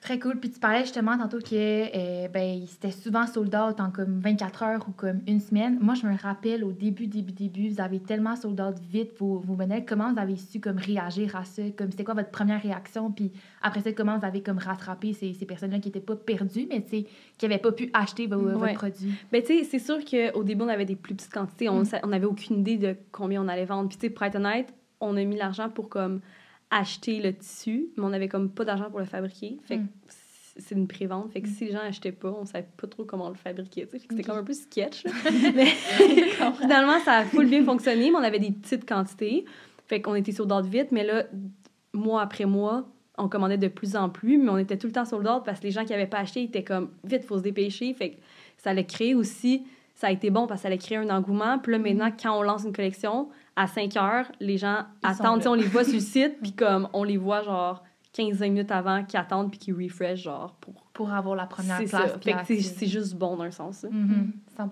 Très 0.03 0.19
cool. 0.19 0.41
Puis 0.41 0.51
tu 0.51 0.59
parlais 0.59 0.81
justement 0.81 1.17
tantôt 1.17 1.39
que 1.39 1.47
euh, 1.55 2.27
ben, 2.27 2.67
c'était 2.67 2.91
souvent 2.91 3.25
sold 3.29 3.55
out 3.55 3.79
en 3.79 3.93
comme 3.93 4.19
24 4.19 4.63
heures 4.65 4.85
ou 4.89 4.91
comme 4.91 5.21
une 5.29 5.39
semaine. 5.39 5.79
Moi, 5.81 5.95
je 5.95 6.05
me 6.09 6.17
rappelle 6.21 6.65
au 6.65 6.73
début, 6.73 7.07
début, 7.07 7.31
début, 7.31 7.69
vous 7.69 7.81
avez 7.81 8.01
tellement 8.01 8.35
sold 8.35 8.61
out 8.61 8.75
vite 8.91 9.13
vos, 9.21 9.39
vos 9.39 9.55
modèles. 9.55 9.85
Comment 9.87 10.13
vous 10.13 10.19
avez 10.19 10.35
su 10.35 10.59
comme 10.59 10.77
réagir 10.79 11.37
à 11.37 11.45
ça? 11.45 11.63
Comme 11.79 11.93
c'était 11.93 12.03
quoi 12.03 12.15
votre 12.15 12.31
première 12.31 12.61
réaction? 12.61 13.13
Puis 13.13 13.31
après 13.63 13.81
ça, 13.81 13.93
comment 13.93 14.19
vous 14.19 14.27
avez 14.27 14.43
comme 14.43 14.59
rattrapé 14.59 15.13
ces, 15.13 15.35
ces 15.35 15.47
personnes-là 15.47 15.79
qui 15.79 15.87
n'étaient 15.87 16.01
pas 16.01 16.17
perdues, 16.17 16.67
mais 16.69 16.83
tu 16.83 16.89
sais, 16.91 17.07
qui 17.39 17.47
n'avaient 17.49 17.63
pas 17.63 17.71
pu 17.71 17.89
acheter 17.93 18.27
vos, 18.27 18.37
Ouais. 18.43 18.55
votre 18.55 18.75
produit? 18.75 19.13
Ben, 19.31 19.41
tu 19.41 19.57
sais, 19.59 19.63
c'est 19.65 19.79
sûr 19.79 19.99
qu'au 20.05 20.43
début, 20.43 20.65
on 20.65 20.69
avait 20.69 20.85
des 20.85 20.97
plus 20.97 21.15
petites 21.15 21.33
quantités. 21.33 21.69
On 21.69 21.83
Mm. 21.83 22.09
n'avait 22.09 22.27
aucune 22.27 22.59
idée 22.59 22.77
de 22.77 22.97
combien 23.13 23.41
on 23.41 23.47
allait 23.47 23.67
vendre. 23.67 23.89
Puis, 23.89 23.99
tu 23.99 24.07
sais, 24.09 24.11
pour 24.11 24.25
être 24.27 24.35
honnête, 24.35 24.75
on 25.01 25.17
a 25.17 25.23
mis 25.23 25.37
l'argent 25.37 25.69
pour 25.69 25.89
comme 25.89 26.21
acheter 26.73 27.21
le 27.21 27.33
tissu, 27.35 27.87
mais 27.97 28.05
on 28.05 28.09
n'avait 28.09 28.29
comme 28.29 28.51
pas 28.51 28.65
d'argent 28.65 28.89
pour 28.91 28.99
le 28.99 29.05
fabriquer. 29.05 29.59
Fait 29.65 29.77
que 29.77 29.83
Mm. 29.83 29.89
c'est 30.57 30.75
une 30.75 30.89
pré-vente. 30.89 31.31
Fait 31.33 31.41
que 31.43 31.49
Mm. 31.49 31.53
si 31.53 31.65
les 31.67 31.73
gens 31.73 31.81
achetaient 31.81 32.13
pas, 32.13 32.31
on 32.31 32.45
savait 32.45 32.67
pas 32.77 32.87
trop 32.87 33.05
comment 33.05 33.29
le 33.29 33.35
fabriquer. 33.35 33.87
Fait 33.87 33.99
que 33.99 34.05
c'était 34.11 34.23
comme 34.23 34.39
un 34.39 34.45
peu 34.45 34.53
sketch. 34.55 35.05
mais 35.55 35.67
finalement, 36.61 36.99
ça 37.05 37.19
a 37.19 37.25
full 37.25 37.47
bien 37.49 37.65
fonctionné, 37.65 38.11
mais 38.11 38.17
on 38.17 38.23
avait 38.23 38.39
des 38.39 38.51
petites 38.53 38.89
quantités. 38.89 39.45
Fait 39.87 40.01
qu'on 40.01 40.15
était 40.15 40.33
sur 40.33 40.47
d'autres 40.47 40.69
vite. 40.69 40.93
Mais 40.93 41.05
là, 41.05 41.25
mois 41.93 42.23
après 42.23 42.45
mois, 42.47 42.89
on 43.19 43.29
commandait 43.29 43.59
de 43.59 43.69
plus 43.69 43.95
en 43.97 44.09
plus, 44.09 44.39
mais 44.39 44.49
on 44.51 44.59
était 44.59 44.79
tout 44.79 44.87
le 44.87 44.93
temps 44.93 45.05
sur 45.05 45.19
le 45.19 45.25
parce 45.45 45.61
que 45.61 45.65
les 45.65 45.71
gens 45.71 45.85
qui 45.85 45.93
n'avaient 45.93 46.07
pas 46.07 46.19
acheté 46.19 46.43
étaient 46.43 46.65
comme 46.65 46.91
vite, 47.05 47.25
faut 47.25 47.37
se 47.39 47.43
dépêcher. 47.43 47.93
Fait 47.95 48.11
que 48.13 48.17
ça 48.57 48.71
allait 48.71 48.87
créer 48.87 49.15
aussi, 49.15 49.65
ça 49.95 50.07
a 50.07 50.11
été 50.11 50.31
bon 50.31 50.47
parce 50.47 50.61
que 50.61 50.63
ça 50.63 50.69
allait 50.69 50.79
créer 50.79 50.97
un 50.99 51.11
engouement. 51.11 51.59
Puis 51.59 51.73
là, 51.73 51.79
Mm-hmm. 51.79 51.83
maintenant, 51.83 52.11
quand 52.21 52.39
on 52.39 52.43
lance 52.43 52.65
une 52.65 52.73
collection, 52.73 53.29
à 53.57 53.67
5 53.67 53.97
heures, 53.97 54.33
les 54.41 54.59
gens 54.59 54.85
Ils 55.03 55.11
attendent, 55.11 55.47
on 55.47 55.55
les 55.55 55.67
voit 55.67 55.85
sur 55.85 55.95
le 55.95 56.01
site, 56.01 56.39
puis 56.41 56.53
comme 56.53 56.89
on 56.93 57.05
les 57.05 57.17
voit 57.17 57.43
genre 57.43 57.83
15-20 58.17 58.41
minutes 58.43 58.71
avant 58.71 59.05
qu'ils 59.05 59.19
attendent, 59.19 59.51
puis 59.51 59.59
qu'ils 59.59 59.75
refresh, 59.75 60.23
genre 60.23 60.55
pour. 60.61 60.75
Pour 60.93 61.11
avoir 61.11 61.35
la 61.35 61.47
première 61.47 61.83
place. 61.85 62.19
c'est 62.45 62.87
juste 62.87 63.15
bon 63.15 63.37
d'un 63.37 63.51
sens. 63.51 63.83
là. 63.83 63.89
Mhm, 63.91 64.33
100 64.57 64.71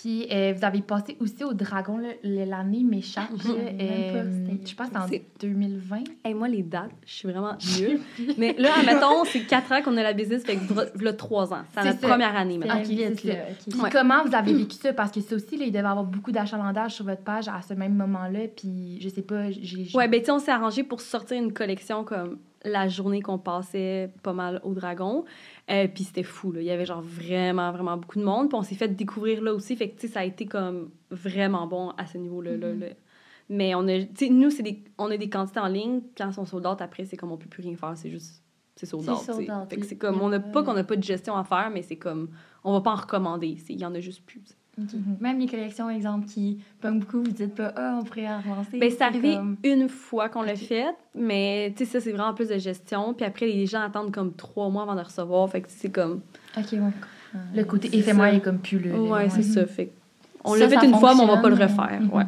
Puis 0.00 0.26
euh, 0.32 0.54
vous 0.56 0.64
avez 0.64 0.80
passé 0.80 1.16
aussi 1.20 1.44
au 1.44 1.52
Dragon 1.52 1.98
l'année 2.22 2.84
m'échappe. 2.84 3.30
Mhm. 3.32 3.56
là, 3.56 3.62
Même 3.64 3.76
pas, 3.76 3.84
euh, 3.84 4.46
c'était- 4.46 4.66
je 4.70 4.74
pense 4.76 4.88
en 4.96 5.08
C'est- 5.08 5.22
2020. 5.40 6.04
Hey, 6.24 6.32
moi, 6.34 6.48
les 6.48 6.62
dates, 6.62 6.90
je 7.04 7.12
suis 7.12 7.28
vraiment 7.28 7.52
nulle. 7.78 8.00
mais 8.38 8.54
là, 8.58 8.70
admettons, 8.78 9.24
c'est 9.26 9.40
4 9.40 9.72
ans 9.72 9.82
qu'on 9.82 9.96
a 9.98 10.02
la 10.02 10.12
business, 10.14 10.42
fait 10.44 10.56
que 10.56 11.04
là, 11.04 11.12
3 11.12 11.52
ans. 11.52 11.62
C'est 11.74 11.80
C'est 11.82 11.86
notre 11.88 12.00
ça. 12.00 12.08
première 12.08 12.34
année 12.36 12.56
maintenant. 12.58 12.80
Vite, 12.82 13.24
là. 13.24 13.34
Puis 13.68 13.80
Ouais. 13.80 13.90
comment 13.92 14.24
vous 14.24 14.34
avez 14.34 14.54
vécu 14.54 14.76
ça? 14.76 14.92
Parce 14.92 15.10
que 15.12 15.20
ça 15.20 15.34
aussi, 15.36 15.56
là, 15.56 15.64
il 15.66 15.72
devait 15.72 15.84
y 15.84 15.86
avoir 15.86 16.04
beaucoup 16.04 16.32
d'achalandage 16.32 16.92
sur 16.94 17.04
votre 17.04 17.22
page 17.22 17.48
à 17.48 17.60
ce 17.60 17.74
même 17.74 17.94
moment-là. 17.94 18.40
Puis 18.56 18.98
je 19.00 19.08
sais 19.08 19.22
pas, 19.22 19.50
j'ai... 19.50 19.84
j'ai- 19.84 19.96
Ouais, 19.96 20.08
ben, 20.08 20.20
tu 20.20 20.26
sais, 20.26 20.32
on 20.32 20.38
s'est 20.38 20.50
arrangé 20.50 20.82
pour 20.82 21.00
sortir 21.00 21.36
une 21.42 21.52
collection 21.52 22.04
comme 22.04 22.38
la 22.64 22.88
journée 22.88 23.22
qu'on 23.22 23.38
passait 23.38 24.12
pas 24.22 24.32
mal 24.32 24.60
au 24.64 24.74
Dragon. 24.74 25.24
Euh, 25.70 25.88
puis 25.88 26.04
c'était 26.04 26.22
fou, 26.22 26.52
là. 26.52 26.60
Il 26.60 26.66
y 26.66 26.70
avait 26.70 26.84
genre 26.84 27.00
vraiment, 27.00 27.72
vraiment 27.72 27.96
beaucoup 27.96 28.18
de 28.18 28.24
monde. 28.24 28.48
Puis 28.50 28.58
on 28.58 28.62
s'est 28.62 28.74
fait 28.74 28.88
découvrir 28.88 29.42
là 29.42 29.54
aussi. 29.54 29.76
Fait 29.76 29.88
que, 29.90 29.98
tu 30.00 30.06
sais, 30.06 30.12
ça 30.12 30.20
a 30.20 30.24
été 30.24 30.46
comme 30.46 30.90
vraiment 31.10 31.66
bon 31.66 31.90
à 31.96 32.06
ce 32.06 32.18
niveau-là. 32.18 32.56
là, 32.56 32.72
Mhm. 32.72 32.80
là. 32.80 32.86
Mais 33.48 33.74
on 33.74 33.88
a, 33.88 33.98
tu 34.00 34.08
sais, 34.26 34.28
nous, 34.28 34.50
c'est 34.50 34.62
des, 34.62 34.84
on 34.98 35.10
a 35.10 35.16
des 35.16 35.28
quantités 35.28 35.58
en 35.60 35.66
ligne. 35.68 36.02
Quand 36.16 36.30
sont 36.32 36.44
sold 36.44 36.66
out, 36.66 36.80
après, 36.80 37.04
c'est 37.04 37.16
comme 37.16 37.32
on 37.32 37.36
peut 37.38 37.48
plus 37.48 37.62
rien 37.62 37.76
faire. 37.76 37.96
C'est 37.96 38.10
juste, 38.10 38.44
c'est 38.76 38.86
sold 38.86 39.04
C'est 39.04 39.50
out. 39.50 39.68
Fait 39.70 39.76
que 39.76 39.86
c'est 39.86 39.96
comme, 39.96 40.20
on 40.20 40.28
n'a 40.28 40.38
pas- 40.38 40.62
qu'on 40.62 40.74
n'a 40.74 40.84
pas 40.84 40.96
de 40.96 41.02
gestion 41.02 41.34
à 41.36 41.42
faire, 41.44 41.70
mais 41.72 41.82
c'est 41.82 41.96
comme, 41.96 42.28
on 42.62 42.72
va 42.72 42.80
pas 42.80 42.92
en 42.92 42.96
recommander. 42.96 43.56
Il 43.68 43.80
y 43.80 43.84
en 43.84 43.94
a 43.94 44.00
juste 44.00 44.24
plus. 44.24 44.42
Mhm. 44.80 45.16
Même 45.20 45.38
les 45.38 45.46
collections, 45.46 45.88
exemple, 45.90 46.26
qui 46.26 46.58
pognent 46.80 46.98
beaucoup, 47.00 47.22
vous 47.22 47.30
dites 47.30 47.54
pas, 47.54 47.72
ah, 47.76 47.98
on 48.00 48.04
pourrait 48.04 48.28
en 48.28 48.40
relancer. 48.40 48.78
Ben, 48.78 48.90
c'est 48.90 49.02
arrivé 49.02 49.34
comme- 49.36 49.56
une 49.64 49.88
fois 49.88 50.28
qu'on 50.28 50.42
l'a 50.42 50.56
fait, 50.56 50.86
mais 51.14 51.72
tu 51.76 51.84
sais, 51.84 51.92
ça, 51.92 52.00
c'est 52.00 52.12
vraiment 52.12 52.34
plus 52.34 52.48
de 52.48 52.58
gestion. 52.58 53.14
Puis 53.14 53.24
après, 53.26 53.46
les 53.46 53.66
gens 53.66 53.82
attendent 53.82 54.12
comme 54.12 54.32
trois 54.32 54.68
mois 54.70 54.82
avant 54.82 54.94
de 54.96 55.00
recevoir. 55.02 55.48
Fait 55.50 55.60
que 55.60 55.68
c'est 55.70 55.90
comme. 55.90 56.20
Ok, 56.56 56.72
ouais. 56.72 56.78
Le 57.54 57.62
côté 57.64 57.88
C'est 57.90 57.98
éphémère 57.98 58.34
est 58.34 58.40
comme 58.40 58.58
plus 58.58 58.80
là, 58.80 58.98
Ouais, 58.98 59.28
c'est 59.30 59.42
ça. 59.44 59.64
Fait 59.66 59.86
que 59.86 59.92
on 60.44 60.54
Ça, 60.54 60.60
l'a 60.60 60.68
fait 60.68 60.76
ça 60.76 60.84
une 60.86 60.94
fois, 60.94 61.14
mais 61.14 61.20
on 61.22 61.26
va 61.26 61.36
pas 61.38 61.48
le 61.48 61.54
refaire. 61.54 62.00
Ouais, 62.12 62.24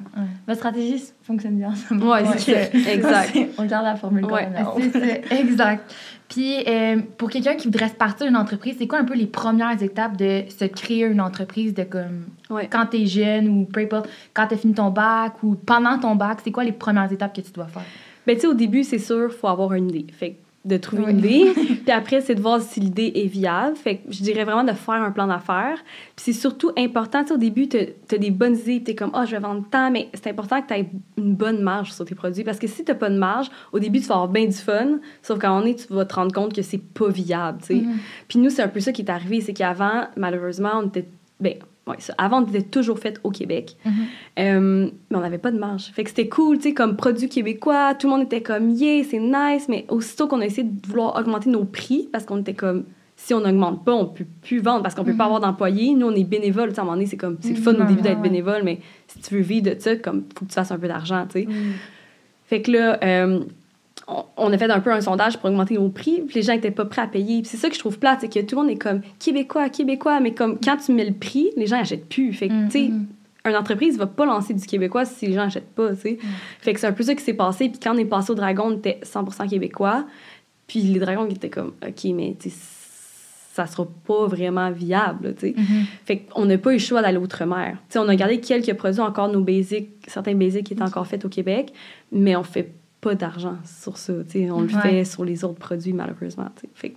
Votre 0.46 0.58
stratégie 0.58 1.02
fonctionne 1.22 1.56
bien. 1.56 1.72
Ouais. 1.90 2.24
c'est 2.36 2.70
ça. 2.70 2.92
Exact. 2.92 3.36
on 3.58 3.64
garde 3.64 3.84
la 3.84 3.96
formule 3.96 4.24
Ouais. 4.26 4.48
a. 4.56 4.72
C'est 4.80 4.92
ça, 4.92 5.36
exact. 5.38 5.94
Puis, 6.28 6.64
euh, 6.66 6.96
pour 7.18 7.28
quelqu'un 7.30 7.54
qui 7.56 7.66
voudrait 7.68 7.88
se 7.88 7.94
partir 7.94 8.26
d'une 8.26 8.36
entreprise, 8.36 8.76
c'est 8.78 8.86
quoi 8.86 8.98
un 8.98 9.04
peu 9.04 9.14
les 9.14 9.26
premières 9.26 9.82
étapes 9.82 10.16
de 10.16 10.44
se 10.48 10.64
créer 10.64 11.04
une 11.04 11.20
entreprise 11.20 11.74
de 11.74 11.82
comme 11.84 12.24
Ouais. 12.48 12.68
quand 12.70 12.86
t'es 12.86 13.04
jeune 13.06 13.48
ou 13.48 13.64
peu 13.66 13.80
importe, 13.80 14.08
quand 14.34 14.46
t'as 14.48 14.56
fini 14.56 14.72
ton 14.74 14.90
bac 14.90 15.34
ou 15.42 15.54
pendant 15.54 15.98
ton 15.98 16.14
bac, 16.16 16.38
c'est 16.42 16.50
quoi 16.50 16.64
les 16.64 16.72
premières 16.72 17.10
étapes 17.12 17.34
que 17.36 17.42
tu 17.42 17.52
dois 17.52 17.66
faire? 17.66 17.82
Ben, 18.26 18.34
tu 18.34 18.42
sais, 18.42 18.46
au 18.46 18.54
début, 18.54 18.82
c'est 18.84 18.98
sûr, 18.98 19.32
faut 19.32 19.48
avoir 19.48 19.72
une 19.74 19.88
idée. 19.90 20.06
Fait 20.12 20.30
que 20.30 20.36
de 20.64 20.76
trouver 20.76 21.04
Oui. 21.06 21.10
une 21.12 21.18
idée. 21.18 21.52
Puis 21.54 21.90
après, 21.90 22.20
c'est 22.20 22.34
de 22.36 22.40
voir 22.40 22.60
si 22.60 22.78
l'idée 22.78 23.10
est 23.16 23.26
viable. 23.26 23.74
Fait 23.76 23.96
que 23.96 24.02
je 24.12 24.22
dirais 24.22 24.44
vraiment 24.44 24.62
de 24.64 24.72
faire 24.72 24.94
un 24.94 25.10
plan 25.10 25.26
d'affaires. 25.26 25.78
Puis 26.14 26.24
c'est 26.26 26.32
surtout 26.32 26.70
important, 26.78 27.24
tu 27.24 27.32
au 27.32 27.36
début, 27.36 27.68
tu 27.68 27.78
as 27.78 28.18
des 28.18 28.30
bonnes 28.30 28.56
idées, 28.56 28.82
tu 28.84 28.92
es 28.92 28.94
comme, 28.94 29.10
ah, 29.14 29.24
je 29.24 29.32
vais 29.32 29.40
vendre 29.40 29.64
tant, 29.70 29.90
mais 29.90 30.08
c'est 30.14 30.28
important 30.30 30.62
que 30.62 30.68
tu 30.68 30.74
aies 30.74 30.86
une 31.18 31.34
bonne 31.34 31.62
marge 31.62 31.92
sur 31.92 32.04
tes 32.04 32.14
produits. 32.14 32.44
Parce 32.44 32.58
que 32.60 32.66
si 32.68 32.84
tu 32.84 32.94
pas 32.94 33.10
de 33.10 33.18
marge, 33.18 33.50
au 33.72 33.78
début, 33.80 34.00
tu 34.00 34.06
vas 34.06 34.14
avoir 34.14 34.28
bien 34.28 34.46
du 34.46 34.52
fun, 34.52 34.98
sauf 35.22 35.38
qu'à 35.38 35.48
un 35.48 35.50
moment 35.50 35.62
donné, 35.62 35.74
tu 35.76 35.92
vas 35.92 36.04
te 36.04 36.14
rendre 36.14 36.32
compte 36.32 36.54
que 36.54 36.62
c'est 36.62 36.78
pas 36.82 37.08
viable, 37.08 37.58
tu 37.60 37.66
sais. 37.66 37.74
Mhm. 37.74 37.96
Puis 38.28 38.38
nous, 38.38 38.50
c'est 38.50 38.62
un 38.62 38.68
peu 38.68 38.80
ça 38.80 38.92
qui 38.92 39.02
est 39.02 39.10
arrivé, 39.10 39.40
c'est 39.40 39.54
qu'avant, 39.54 40.04
malheureusement, 40.16 40.70
on 40.76 40.86
était. 40.86 41.08
Ben, 41.40 41.54
ouais, 41.86 41.96
ça. 41.98 42.14
Avant, 42.18 42.42
on 42.42 42.46
était 42.46 42.62
toujours 42.62 42.98
fait 42.98 43.18
au 43.24 43.30
Québec. 43.30 43.76
Mhm. 43.84 43.92
Euh, 44.38 44.90
mais 45.10 45.16
on 45.16 45.20
n'avait 45.20 45.38
pas 45.38 45.50
de 45.50 45.58
marge. 45.58 45.90
Fait 45.94 46.04
que 46.04 46.10
c'était 46.10 46.28
cool, 46.28 46.56
tu 46.58 46.64
sais, 46.68 46.74
comme 46.74 46.96
produit 46.96 47.28
québécois, 47.28 47.94
tout 47.94 48.06
le 48.08 48.12
monde 48.14 48.22
était 48.24 48.42
comme, 48.42 48.70
yeah, 48.70 49.02
c'est 49.04 49.18
nice, 49.18 49.68
mais 49.68 49.84
aussitôt 49.88 50.26
qu'on 50.28 50.40
a 50.40 50.46
essayé 50.46 50.64
de 50.64 50.86
vouloir 50.86 51.16
augmenter 51.18 51.50
nos 51.50 51.64
prix, 51.64 52.08
parce 52.12 52.24
qu'on 52.24 52.38
était 52.38 52.54
comme, 52.54 52.84
si 53.16 53.34
on 53.34 53.40
n'augmente 53.40 53.84
pas, 53.84 53.92
on 53.92 54.06
peut 54.06 54.24
plus 54.42 54.58
vendre, 54.58 54.82
parce 54.82 54.94
qu'on 54.94 55.04
peut 55.04 55.12
Mhm. 55.12 55.16
pas 55.18 55.24
avoir 55.26 55.40
d'employés. 55.40 55.94
Nous, 55.94 56.06
on 56.06 56.14
est 56.14 56.24
bénévoles, 56.24 56.70
tu 56.70 56.74
sais, 56.74 56.80
à 56.80 56.82
un 56.82 56.86
moment 56.86 56.96
donné, 56.96 57.06
c'est 57.06 57.16
comme, 57.16 57.36
c'est 57.40 57.50
le 57.50 57.56
fun 57.60 57.74
au 57.74 57.78
Mhm, 57.78 57.86
début 57.86 58.02
d'être 58.02 58.22
bénévole, 58.22 58.62
mais 58.64 58.80
si 59.06 59.20
tu 59.20 59.34
veux 59.34 59.40
vivre 59.42 59.72
de 59.74 59.78
ça, 59.78 59.94
comme, 59.96 60.24
faut 60.36 60.44
que 60.44 60.50
tu 60.50 60.54
fasses 60.54 60.72
un 60.72 60.78
peu 60.78 60.88
d'argent, 60.88 61.26
tu 61.30 61.42
sais. 61.42 61.48
Fait 62.46 62.62
que 62.62 62.70
là, 62.72 62.98
euh, 63.02 63.40
on, 64.08 64.52
a 64.52 64.58
fait 64.58 64.70
un 64.70 64.80
peu 64.80 64.92
un 64.92 65.00
sondage 65.00 65.38
pour 65.38 65.48
augmenter 65.50 65.74
nos 65.74 65.88
prix, 65.88 66.20
puis 66.26 66.36
les 66.36 66.42
gens 66.42 66.52
étaient 66.54 66.70
pas 66.70 66.84
prêts 66.84 67.02
à 67.02 67.06
payer. 67.06 67.42
C'est 67.44 67.56
ça 67.56 67.68
que 67.68 67.74
je 67.74 67.80
trouve 67.80 67.98
plate, 67.98 68.18
c'est 68.22 68.28
que 68.32 68.40
tout 68.40 68.56
le 68.56 68.62
monde 68.62 68.70
est 68.70 68.76
comme 68.76 69.00
québécois, 69.18 69.68
québécois, 69.68 70.20
mais 70.20 70.32
comme 70.34 70.58
quand 70.62 70.76
tu 70.76 70.92
mets 70.92 71.04
le 71.04 71.14
prix, 71.14 71.50
les 71.56 71.66
gens 71.66 71.80
achètent 71.80 72.08
plus. 72.08 72.32
Fait 72.32 72.48
que, 72.48 72.64
tu 72.66 72.70
sais, 72.70 72.88
Mhm. 72.88 73.06
une 73.46 73.56
entreprise 73.56 73.96
va 73.98 74.06
pas 74.06 74.26
lancer 74.26 74.54
du 74.54 74.66
québécois 74.66 75.04
si 75.04 75.26
les 75.26 75.34
gens 75.34 75.42
achètent 75.42 75.74
pas, 75.74 75.94
tu 75.94 76.00
sais. 76.00 76.18
Fait 76.60 76.72
que 76.74 76.80
c'est 76.80 76.86
un 76.86 76.92
peu 76.92 77.02
ça 77.02 77.14
qui 77.14 77.22
s'est 77.22 77.34
passé. 77.34 77.68
Puis 77.68 77.78
quand 77.82 77.94
on 77.94 77.98
est 77.98 78.04
passé 78.04 78.30
au 78.32 78.34
Dragon, 78.34 78.64
on 78.66 78.76
était 78.76 78.98
100% 79.04 79.46
québécois. 79.48 80.04
Puis 80.66 80.80
les 80.80 81.00
Dragons 81.00 81.26
étaient 81.26 81.50
comme, 81.50 81.72
OK, 81.86 82.04
mais 82.14 82.36
tu 82.38 82.50
ça 83.54 83.66
sera 83.66 83.86
pas 84.06 84.26
vraiment 84.28 84.70
viable, 84.70 85.34
tu 85.34 85.48
sais. 85.48 85.54
Mhm. 85.56 85.84
Fait 86.06 86.18
qu'on 86.20 86.46
n'a 86.46 86.56
pas 86.56 86.70
eu 86.70 86.74
le 86.76 86.78
choix 86.78 87.02
d'aller 87.02 87.18
outre-mer. 87.18 87.72
Tu 87.88 87.94
sais, 87.94 87.98
on 87.98 88.08
a 88.08 88.16
gardé 88.16 88.40
quelques 88.40 88.72
produits, 88.74 89.00
encore 89.02 89.28
nos 89.28 89.42
basics, 89.42 89.90
certains 90.06 90.34
basics 90.34 90.64
qui 90.64 90.72
étaient 90.72 90.82
encore 90.82 91.06
faits 91.06 91.26
au 91.26 91.28
Québec, 91.28 91.70
mais 92.10 92.34
on 92.34 92.44
fait 92.44 92.72
pas 93.02 93.14
d'argent 93.14 93.56
sur 93.66 93.98
ça, 93.98 94.14
tu 94.24 94.30
sais. 94.46 94.50
On 94.50 94.60
le 94.62 94.68
Ouais. 94.74 94.80
fait 94.80 95.04
sur 95.04 95.24
les 95.26 95.44
autres 95.44 95.58
produits, 95.58 95.92
malheureusement. 95.92 96.46
Fait 96.74 96.94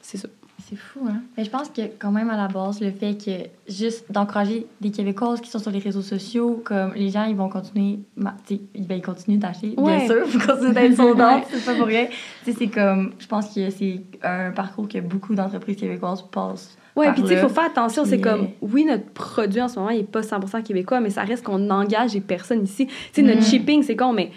c'est 0.00 0.16
ça. 0.18 0.26
C'est 0.68 0.76
fou, 0.76 1.00
hein? 1.08 1.20
Mais 1.36 1.44
je 1.44 1.50
pense 1.50 1.68
que 1.70 1.82
quand 1.98 2.12
même 2.12 2.30
à 2.30 2.36
la 2.36 2.46
base, 2.48 2.80
le 2.80 2.90
fait 2.92 3.14
que 3.22 3.72
juste 3.72 4.10
d'encourager 4.10 4.66
des 4.80 4.90
Québécoises 4.90 5.40
qui 5.40 5.50
sont 5.50 5.58
sur 5.58 5.70
les 5.72 5.80
réseaux 5.80 6.02
sociaux, 6.02 6.62
comme 6.64 6.92
les 6.94 7.10
gens, 7.10 7.24
ils 7.24 7.34
vont 7.36 7.48
continuer, 7.48 7.98
ils 8.16 8.86
ben, 8.86 8.94
ils 8.96 9.02
continuent 9.02 9.38
d'acheter, 9.38 9.74
Ouais. 9.76 9.96
bien 9.98 10.06
sûr, 10.06 10.24
ils 10.32 10.38
continuent 10.46 10.72
d'être 10.72 10.96
soldats, 10.96 11.36
Ouais. 11.36 11.44
c'est 11.50 11.64
pas 11.64 11.74
pour 11.74 11.86
rien. 11.86 12.06
C'est 12.44 12.68
comme, 12.68 13.12
je 13.18 13.26
pense 13.26 13.52
que 13.54 13.68
c'est 13.70 14.00
un 14.22 14.52
parcours 14.52 14.88
que 14.88 14.98
beaucoup 15.00 15.34
d'entreprises 15.34 15.76
québécoises 15.76 16.22
passent. 16.30 16.76
Par 16.94 17.12
puis 17.14 17.22
tu 17.22 17.28
sais, 17.28 17.34
il 17.34 17.40
faut 17.40 17.48
faire 17.48 17.64
attention. 17.64 18.04
C'est 18.04 18.20
comme, 18.20 18.42
euh, 18.42 18.46
oui, 18.62 18.84
notre 18.84 19.06
produit 19.06 19.60
en 19.62 19.68
ce 19.68 19.78
moment, 19.78 19.90
il 19.90 19.98
n'est 19.98 20.04
pas 20.04 20.20
100% 20.22 20.62
québécois, 20.62 21.00
mais 21.00 21.10
ça 21.10 21.22
reste 21.24 21.42
qu'on 21.44 21.70
engage 21.70 22.12
des 22.12 22.20
personnes 22.20 22.62
ici. 22.64 22.86
Tu 22.86 22.92
sais, 23.14 23.22
notre 23.22 23.38
Mhm. 23.38 23.44
shipping, 23.44 23.82
c'est 23.82 23.96
con, 23.96 24.12
mais 24.12 24.30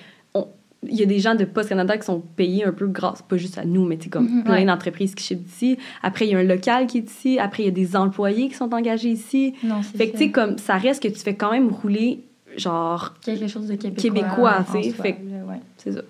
il 0.90 0.96
y 1.00 1.04
a 1.04 1.06
des 1.06 1.20
gens 1.20 1.36
de 1.36 1.46
Post 1.46 1.70
Canada 1.70 1.98
qui 1.98 2.06
sont 2.06 2.20
payés 2.36 2.64
un 2.66 2.72
peu 2.72 2.88
grâce, 2.88 3.22
pas 3.22 3.38
juste 3.38 3.58
à 3.58 3.66
nous, 3.66 3.86
mais 3.86 3.98
tu 3.98 4.06
sais, 4.06 4.10
comme 4.10 4.28
Mhm, 4.30 4.44
plein 4.44 4.54
ouais. 4.56 4.66
d'entreprises 4.66 5.16
qui 5.16 5.24
shippent 5.24 5.48
ici. 5.48 5.78
Après, 6.04 6.26
il 6.28 6.32
y 6.32 6.36
a 6.36 6.40
un 6.40 6.44
local 6.44 6.88
qui 6.88 7.00
est 7.00 7.10
ici. 7.10 7.40
Après, 7.40 7.64
il 7.64 7.66
y 7.68 7.70
a 7.70 7.72
des 7.72 7.96
employés 7.96 8.48
qui 8.50 8.56
sont 8.56 8.74
engagés 8.74 9.10
ici. 9.10 9.54
Non, 9.64 9.82
c'est 9.84 9.98
Fait 9.98 10.08
que, 10.08 10.18
tu 10.18 10.24
sais, 10.26 10.32
comme, 10.32 10.58
ça 10.58 10.76
reste 10.78 11.02
que 11.04 11.08
tu 11.08 11.20
fais 11.20 11.36
quand 11.36 11.52
même 11.52 11.70
rouler, 11.70 12.22
genre, 12.58 13.14
quelque 13.24 13.48
chose 13.48 13.68
de 13.68 13.76
québécois. 13.76 14.02
Québécois, 14.02 14.66
tu 14.74 14.84
sais, 14.84 14.90
fait- 14.92 15.18
ouais. 15.48 15.60
c'est 15.78 15.92
ça. 15.94 16.02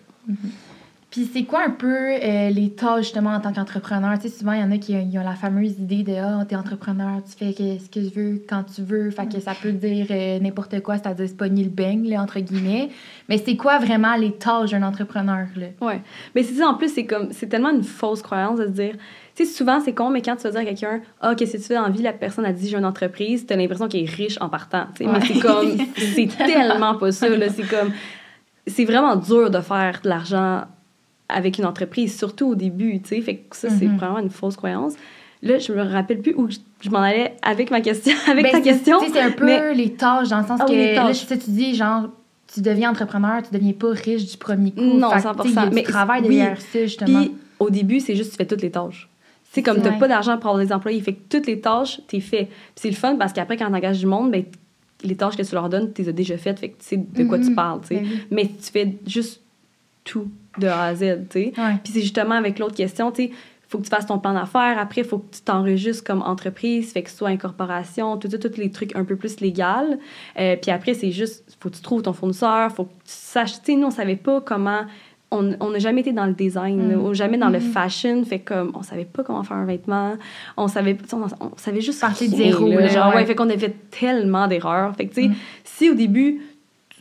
Puis 1.15 1.29
c'est 1.31 1.43
quoi 1.45 1.61
un 1.65 1.69
peu 1.69 1.95
euh, 2.11 2.49
les 2.49 2.71
tâches 2.71 3.03
justement 3.05 3.29
en 3.29 3.39
tant 3.39 3.53
qu'entrepreneur? 3.53 4.19
Tu 4.19 4.27
sais, 4.27 4.37
souvent, 4.37 4.51
il 4.51 4.59
y 4.59 4.63
en 4.63 4.71
a 4.71 4.77
qui 4.77 4.91
ils 4.91 5.17
ont 5.17 5.23
la 5.23 5.35
fameuse 5.35 5.79
idée 5.79 6.03
de 6.03 6.11
Ah, 6.13 6.43
t'es 6.45 6.57
entrepreneur, 6.57 7.21
tu 7.23 7.37
fais 7.37 7.53
ce 7.53 7.89
que 7.89 8.05
tu 8.05 8.13
veux 8.19 8.41
quand 8.49 8.63
tu 8.63 8.81
veux. 8.81 9.09
Fait 9.11 9.25
que 9.25 9.39
ça 9.39 9.53
peut 9.53 9.71
dire 9.71 10.07
euh, 10.09 10.39
n'importe 10.41 10.81
quoi, 10.81 10.97
c'est-à-dire 10.97 11.29
se 11.29 11.33
pogner 11.33 11.63
le 11.63 11.69
beigne, 11.69 12.09
là, 12.09 12.21
entre 12.21 12.41
guillemets. 12.41 12.89
Mais 13.29 13.37
c'est 13.37 13.55
quoi 13.55 13.77
vraiment 13.79 14.15
les 14.17 14.33
tâches 14.33 14.71
d'un 14.71 14.83
entrepreneur? 14.83 15.47
Là? 15.55 15.67
Ouais. 15.79 16.01
Mais 16.35 16.43
c'est 16.43 16.55
ça, 16.55 16.67
en 16.67 16.73
plus, 16.73 16.89
c'est 16.93 17.05
comme, 17.05 17.29
c'est 17.31 17.47
tellement 17.47 17.69
une 17.71 17.83
fausse 17.83 18.21
croyance 18.21 18.59
de 18.59 18.65
se 18.65 18.71
dire, 18.71 18.95
tu 19.35 19.45
sais, 19.45 19.49
souvent, 19.53 19.79
c'est 19.79 19.93
con, 19.93 20.09
mais 20.09 20.21
quand 20.21 20.35
tu 20.35 20.43
vas 20.43 20.51
dire 20.51 20.59
à 20.59 20.65
quelqu'un, 20.65 20.99
ah, 21.21 21.33
qu'est-ce 21.33 21.53
que 21.53 21.57
tu 21.59 21.63
fais 21.63 21.75
dans 21.75 21.83
la 21.83 21.89
vie, 21.91 22.01
la 22.01 22.11
personne 22.11 22.43
a 22.43 22.51
dit, 22.51 22.67
j'ai 22.67 22.75
une 22.77 22.83
entreprise, 22.83 23.45
t'as 23.45 23.55
l'impression 23.55 23.87
qu'il 23.87 24.03
est 24.03 24.09
riche 24.13 24.37
en 24.41 24.49
partant, 24.49 24.87
tu 24.93 25.05
sais. 25.05 25.09
Mais 25.09 25.19
Ouais. 25.19 25.25
c'est 25.25 25.39
comme, 25.39 25.77
c'est 25.97 26.27
tellement 26.45 26.95
pas 26.95 27.13
ça, 27.13 27.29
là. 27.29 27.47
C'est 27.47 27.63
comme, 27.69 27.93
c'est 28.67 28.83
vraiment 28.83 29.15
dur 29.15 29.49
de 29.49 29.61
faire 29.61 30.01
de 30.03 30.09
l'argent 30.09 30.63
avec 31.29 31.57
une 31.57 31.65
entreprise, 31.65 32.17
surtout 32.17 32.47
au 32.47 32.55
début, 32.55 32.99
tu 33.01 33.09
sais. 33.09 33.21
Fait 33.21 33.35
que 33.37 33.55
ça, 33.55 33.69
c'est 33.69 33.87
Mhm. 33.87 33.97
vraiment 33.97 34.19
une 34.19 34.29
fausse 34.29 34.55
croyance. 34.55 34.93
Là, 35.41 35.59
je 35.59 35.71
me 35.73 35.81
rappelle 35.83 36.21
plus 36.21 36.33
où 36.35 36.49
je, 36.49 36.57
je 36.81 36.89
m'en 36.89 36.99
allais 36.99 37.35
avec 37.41 37.69
ma 37.71 37.81
question, 37.81 38.13
avec 38.27 38.43
Ben, 38.45 38.51
ta 38.51 38.61
question. 38.61 38.99
tu 39.01 39.11
C'est 39.11 39.19
un 39.19 39.31
peu 39.31 39.45
mais- 39.45 39.73
les 39.73 39.91
tâches, 39.93 40.29
dans 40.29 40.39
le 40.41 40.45
sens 40.47 40.59
Ah 40.61 40.65
que 40.65 40.71
oui, 40.71 40.95
là, 40.95 41.11
je 41.11 41.19
sais, 41.25 41.37
tu 41.37 41.49
dis, 41.51 41.75
genre, 41.75 42.09
tu 42.53 42.61
deviens 42.61 42.89
entrepreneur, 42.91 43.41
tu 43.43 43.53
deviens 43.53 43.73
pas 43.73 43.89
riche 43.89 44.25
du 44.31 44.37
premier 44.37 44.71
coup. 44.71 44.81
Non, 44.81 45.09
Fait 45.11 45.17
que, 45.17 45.21
tu 45.21 45.49
sais, 45.49 45.49
Il 45.49 45.55
y 45.55 45.57
a 45.57 45.61
100%. 45.63 45.69
du 45.69 45.75
Mais 45.75 45.83
travail 45.83 46.21
oui. 46.23 46.35
derrière 46.37 46.61
ça, 46.61 46.81
justement. 46.83 47.21
Puis 47.21 47.31
au 47.59 47.69
début, 47.69 47.99
c'est 47.99 48.15
juste 48.15 48.31
tu 48.31 48.37
fais 48.37 48.45
toutes 48.45 48.61
les 48.61 48.71
tâches. 48.71 49.09
C'est 49.51 49.61
comme 49.63 49.77
ça. 49.77 49.83
t'as 49.83 49.91
pas 49.99 50.07
d'argent 50.09 50.37
pour 50.37 50.49
avoir 50.51 50.65
des 50.65 50.73
employés, 50.73 50.99
fait 51.01 51.13
que 51.13 51.21
toutes 51.29 51.47
les 51.47 51.59
tâches, 51.61 52.01
t'es 52.07 52.19
fait. 52.19 52.45
Puis 52.45 52.75
c'est 52.75 52.89
le 52.89 52.95
fun 52.95 53.15
parce 53.15 53.31
qu'après, 53.33 53.55
quand 53.55 53.69
t'engages 53.71 53.99
du 53.99 54.05
monde, 54.05 54.29
ben, 54.31 54.43
les 55.03 55.15
tâches 55.15 55.37
que 55.37 55.43
tu 55.43 55.53
leur 55.55 55.69
donnes, 55.69 55.93
tu 55.93 56.01
les 56.01 56.09
as 56.09 56.11
déjà 56.11 56.37
faites, 56.37 56.59
fait 56.59 56.69
que 56.69 56.77
tu 56.79 56.85
sais 56.87 56.97
de 56.97 57.23
quoi 57.23 57.37
tu 57.39 57.49
Mhm. 57.49 57.55
parles, 57.55 57.81
tu 57.81 57.87
sais. 57.89 57.95
Ben 57.95 58.05
oui. 58.09 58.19
Mais 58.31 58.43
tu 58.47 58.71
fais 58.71 58.95
juste 59.07 59.41
tout 60.03 60.27
de 60.57 60.67
A 60.67 60.83
à 60.83 60.95
Z, 60.95 61.27
tu 61.29 61.39
sais. 61.45 61.53
Ouais. 61.57 61.75
Puis 61.83 61.93
c'est 61.93 62.01
justement 62.01 62.35
avec 62.35 62.59
l'autre 62.59 62.75
question, 62.75 63.11
tu 63.11 63.23
sais, 63.25 63.31
faut 63.67 63.79
que 63.79 63.83
tu 63.83 63.89
fasses 63.89 64.05
ton 64.05 64.19
plan 64.19 64.33
d'affaires. 64.33 64.77
Après, 64.77 65.01
il 65.01 65.07
faut 65.07 65.17
que 65.17 65.35
tu 65.35 65.41
t'enregistres 65.41 66.03
comme 66.03 66.21
entreprise, 66.21 66.93
fait 66.93 67.01
que 67.03 67.09
ce 67.09 67.17
soit 67.17 67.29
incorporation, 67.29 68.15
tout 68.17 68.29
ça, 68.29 68.37
tous 68.37 68.57
les 68.57 68.69
trucs 68.71 68.95
un 68.95 69.03
peu 69.03 69.15
plus 69.15 69.39
légal. 69.39 69.97
Euh, 70.39 70.55
puis 70.61 70.71
après, 70.71 70.93
c'est 70.93 71.11
juste, 71.11 71.57
faut 71.59 71.69
que 71.69 71.75
tu 71.75 71.81
trouves 71.81 72.03
ton 72.03 72.13
fournisseur, 72.13 72.71
faut 72.71 72.85
que 72.85 72.89
tu 72.91 72.95
saches, 73.05 73.53
tu 73.53 73.73
sais, 73.73 73.75
nous, 73.75 73.87
on 73.87 73.91
savait 73.91 74.15
pas 74.17 74.39
comment 74.41 74.81
on 75.31 75.41
n'a 75.41 75.79
jamais 75.79 75.99
été 75.99 76.13
dans 76.13 76.27
le 76.27 76.33
design, 76.33 76.87
là, 76.91 76.95
Mm. 76.95 77.03
ou 77.03 77.13
jamais 77.13 77.37
dans 77.37 77.49
le 77.49 77.59
Mhm. 77.59 77.71
fashion. 77.71 78.23
Fait 78.23 78.39
comme, 78.39 78.71
on 78.73 78.83
savait 78.83 79.03
pas 79.03 79.21
comment 79.21 79.43
faire 79.43 79.57
un 79.57 79.65
vêtement. 79.65 80.13
On 80.55 80.69
savait, 80.69 80.95
on, 81.11 81.23
on 81.41 81.51
savait 81.57 81.81
juste 81.81 81.99
Partir 81.99 82.31
de 82.31 82.35
zéro, 82.37 82.71
genre, 82.87 83.09
ouais. 83.09 83.15
ouais, 83.15 83.25
fait 83.25 83.35
qu'on 83.35 83.49
a 83.49 83.57
fait 83.57 83.75
tellement 83.89 84.47
d'erreurs. 84.47 84.95
Fait 84.95 85.07
que, 85.07 85.13
tu 85.13 85.23
sais, 85.23 85.27
Mm. 85.29 85.35
si 85.65 85.89
au 85.89 85.93
début, 85.95 86.39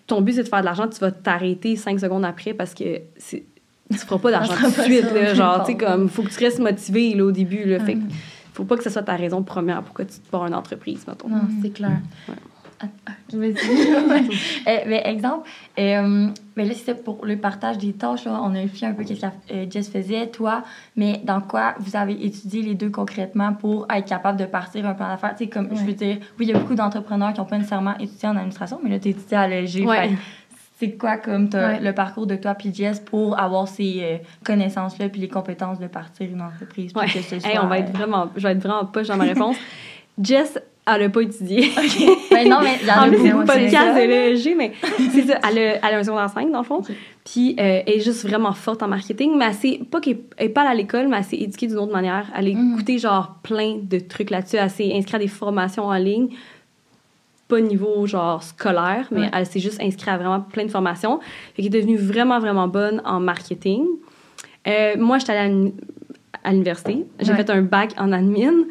ton 0.06 0.20
but, 0.20 0.32
c'est 0.34 0.42
de 0.44 0.48
faire 0.48 0.60
de 0.60 0.64
l'argent, 0.66 0.88
tu 0.88 0.98
vas 1.00 1.10
t'arrêter 1.10 1.76
cinq 1.76 1.98
secondes 2.00 2.24
après 2.24 2.52
parce 2.54 2.74
que 2.74 3.00
c'est 3.16 3.44
tu 3.90 3.98
feras 3.98 4.18
pas 4.18 4.30
d'argent 4.30 4.54
tout 4.60 4.66
de 4.70 4.82
suite, 4.82 5.12
là, 5.12 5.34
genre, 5.34 5.64
tu 5.64 5.72
sais, 5.72 5.78
comme, 5.78 6.08
faut 6.08 6.22
que 6.22 6.30
tu 6.30 6.42
restes 6.42 6.58
motivé, 6.58 7.14
là, 7.14 7.24
au 7.24 7.32
début, 7.32 7.64
là, 7.64 7.80
fait 7.80 7.94
que 7.94 7.98
Mhm. 7.98 8.08
faut 8.54 8.64
pas 8.64 8.76
que 8.76 8.82
ce 8.82 8.90
soit 8.90 9.02
ta 9.02 9.14
raison 9.16 9.42
première 9.42 9.82
pourquoi 9.82 10.04
tu 10.06 10.18
te 10.18 10.28
pars 10.30 10.46
une 10.46 10.54
entreprise, 10.54 11.04
mettons. 11.06 11.28
Non, 11.28 11.42
c'est 11.62 11.70
clair. 11.70 11.98
Euh, 13.34 13.48
mais 14.86 15.02
exemple, 15.06 15.48
euh, 15.78 16.28
mais 16.56 16.64
là, 16.64 16.74
c'était 16.74 16.94
pour 16.94 17.24
le 17.24 17.36
partage 17.36 17.78
des 17.78 17.92
tâches. 17.92 18.24
là. 18.24 18.40
On 18.42 18.54
a 18.54 18.64
vu 18.64 18.84
un 18.84 18.92
peu 18.92 19.04
ce 19.04 19.14
que 19.14 19.26
euh, 19.52 19.66
Jess 19.70 19.90
faisait, 19.90 20.28
toi. 20.28 20.62
Mais 20.96 21.20
dans 21.24 21.40
quoi 21.40 21.74
vous 21.78 21.96
avez 21.96 22.24
étudié 22.24 22.62
les 22.62 22.74
deux 22.74 22.90
concrètement 22.90 23.52
pour 23.54 23.86
être 23.90 24.06
capable 24.06 24.38
de 24.38 24.46
partir 24.46 24.86
un 24.86 24.94
plan 24.94 25.08
d'affaires? 25.08 25.34
Tu 25.36 25.44
sais, 25.44 25.50
comme, 25.50 25.68
je 25.74 25.82
veux 25.84 25.92
dire, 25.94 26.18
oui, 26.38 26.46
il 26.46 26.48
y 26.48 26.52
a 26.54 26.58
beaucoup 26.58 26.74
d'entrepreneurs 26.74 27.32
qui 27.32 27.40
n'ont 27.40 27.46
pas 27.46 27.56
nécessairement 27.58 27.96
étudié 27.98 28.28
en 28.28 28.36
administration, 28.36 28.78
mais 28.82 28.90
là, 28.90 28.98
tu 28.98 29.08
étudié 29.08 29.36
à 29.36 29.48
l'EG. 29.48 29.84
Ouais. 29.84 30.08
Fait 30.08 30.16
C'est 30.86 30.92
quoi, 30.96 31.16
comme, 31.18 31.48
Ouais. 31.52 31.80
le 31.80 31.92
parcours 31.92 32.26
de 32.26 32.36
toi 32.36 32.54
puis 32.54 32.74
Jess 32.74 33.00
pour 33.00 33.38
avoir 33.38 33.68
ces 33.68 34.00
euh, 34.02 34.16
connaissances-là 34.44 35.08
puis 35.08 35.20
les 35.20 35.28
compétences 35.28 35.78
de 35.78 35.86
partir 35.86 36.28
une 36.30 36.42
entreprise? 36.42 36.92
que 36.92 37.08
ce 37.08 37.34
Hey, 37.36 37.40
soit, 37.40 37.64
on 37.64 37.68
va 37.68 37.78
être 37.78 37.90
euh, 37.90 37.98
vraiment, 37.98 38.28
je 38.36 38.42
vais 38.42 38.52
être 38.52 38.62
vraiment 38.62 38.84
poche 38.84 39.06
dans 39.08 39.16
ma 39.16 39.24
réponse. 39.24 39.56
Jess, 40.20 40.58
elle 40.86 41.02
a 41.04 41.08
pas 41.08 41.20
étudié. 41.22 41.70
Ben 42.30 42.48
non, 42.48 42.58
mais 42.62 42.78
y 42.84 42.90
en 42.90 43.08
plus, 43.08 43.18
c'est 43.18 43.28
le 43.32 43.46
c'est 43.46 43.46
podcast 43.46 43.94
de 43.96 44.06
l'ESG, 44.08 44.54
mais 44.56 44.72
c'est 45.12 45.22
ça. 45.22 45.38
Elle 45.48 45.58
a, 45.58 45.62
elle 45.76 45.94
a 45.94 45.98
un 45.98 46.02
secondaire 46.04 46.28
5, 46.30 46.50
dans 46.50 46.58
le 46.58 46.64
fond. 46.64 46.78
Ok. 46.78 46.90
Puis, 47.24 47.52
euh, 47.60 47.80
elle 47.86 47.94
est 47.94 48.00
juste 48.00 48.26
vraiment 48.26 48.52
forte 48.52 48.82
en 48.82 48.88
marketing, 48.88 49.36
mais 49.38 49.46
elle 49.62 49.84
pas 49.86 50.00
qu'elle 50.00 50.18
elle 50.36 50.46
est 50.46 50.48
pas 50.50 50.62
à 50.68 50.74
l'école, 50.74 51.06
mais 51.08 51.18
elle 51.18 51.24
s'est 51.24 51.36
éduquée 51.36 51.68
d'une 51.68 51.78
autre 51.78 51.92
manière. 51.92 52.26
Elle 52.36 52.48
a 52.48 52.50
Mhm. 52.54 52.72
écouté, 52.74 52.98
genre, 52.98 53.36
plein 53.44 53.78
de 53.80 53.98
trucs 54.00 54.30
là-dessus. 54.30 54.56
Elle 54.56 54.68
s'est 54.68 54.90
inscrite 54.92 55.14
à 55.14 55.18
des 55.20 55.28
formations 55.28 55.84
en 55.84 55.94
ligne. 55.94 56.28
Pas 57.46 57.60
niveau, 57.60 58.06
genre, 58.06 58.42
scolaire, 58.42 59.06
mais 59.12 59.20
Ouais. 59.22 59.30
elle 59.32 59.46
s'est 59.46 59.60
juste 59.60 59.80
inscrite 59.80 60.08
à 60.08 60.16
vraiment 60.16 60.40
plein 60.40 60.64
de 60.64 60.70
formations. 60.70 61.20
Fait 61.54 61.62
qu'elle 61.62 61.66
est 61.76 61.78
devenue 61.80 61.96
vraiment, 61.98 62.40
vraiment 62.40 62.66
bonne 62.68 63.00
en 63.04 63.20
marketing. 63.20 63.86
Euh, 64.66 64.94
moi, 64.98 65.18
j'étais 65.18 65.32
allée 65.32 65.40
à 65.40 65.48
l'uni- 65.48 65.74
à 66.42 66.50
l'université. 66.52 67.04
J'ai 67.20 67.30
Ouais. 67.30 67.36
fait 67.36 67.50
un 67.50 67.62
bac 67.62 67.92
en 67.96 68.12
admin. 68.12 68.64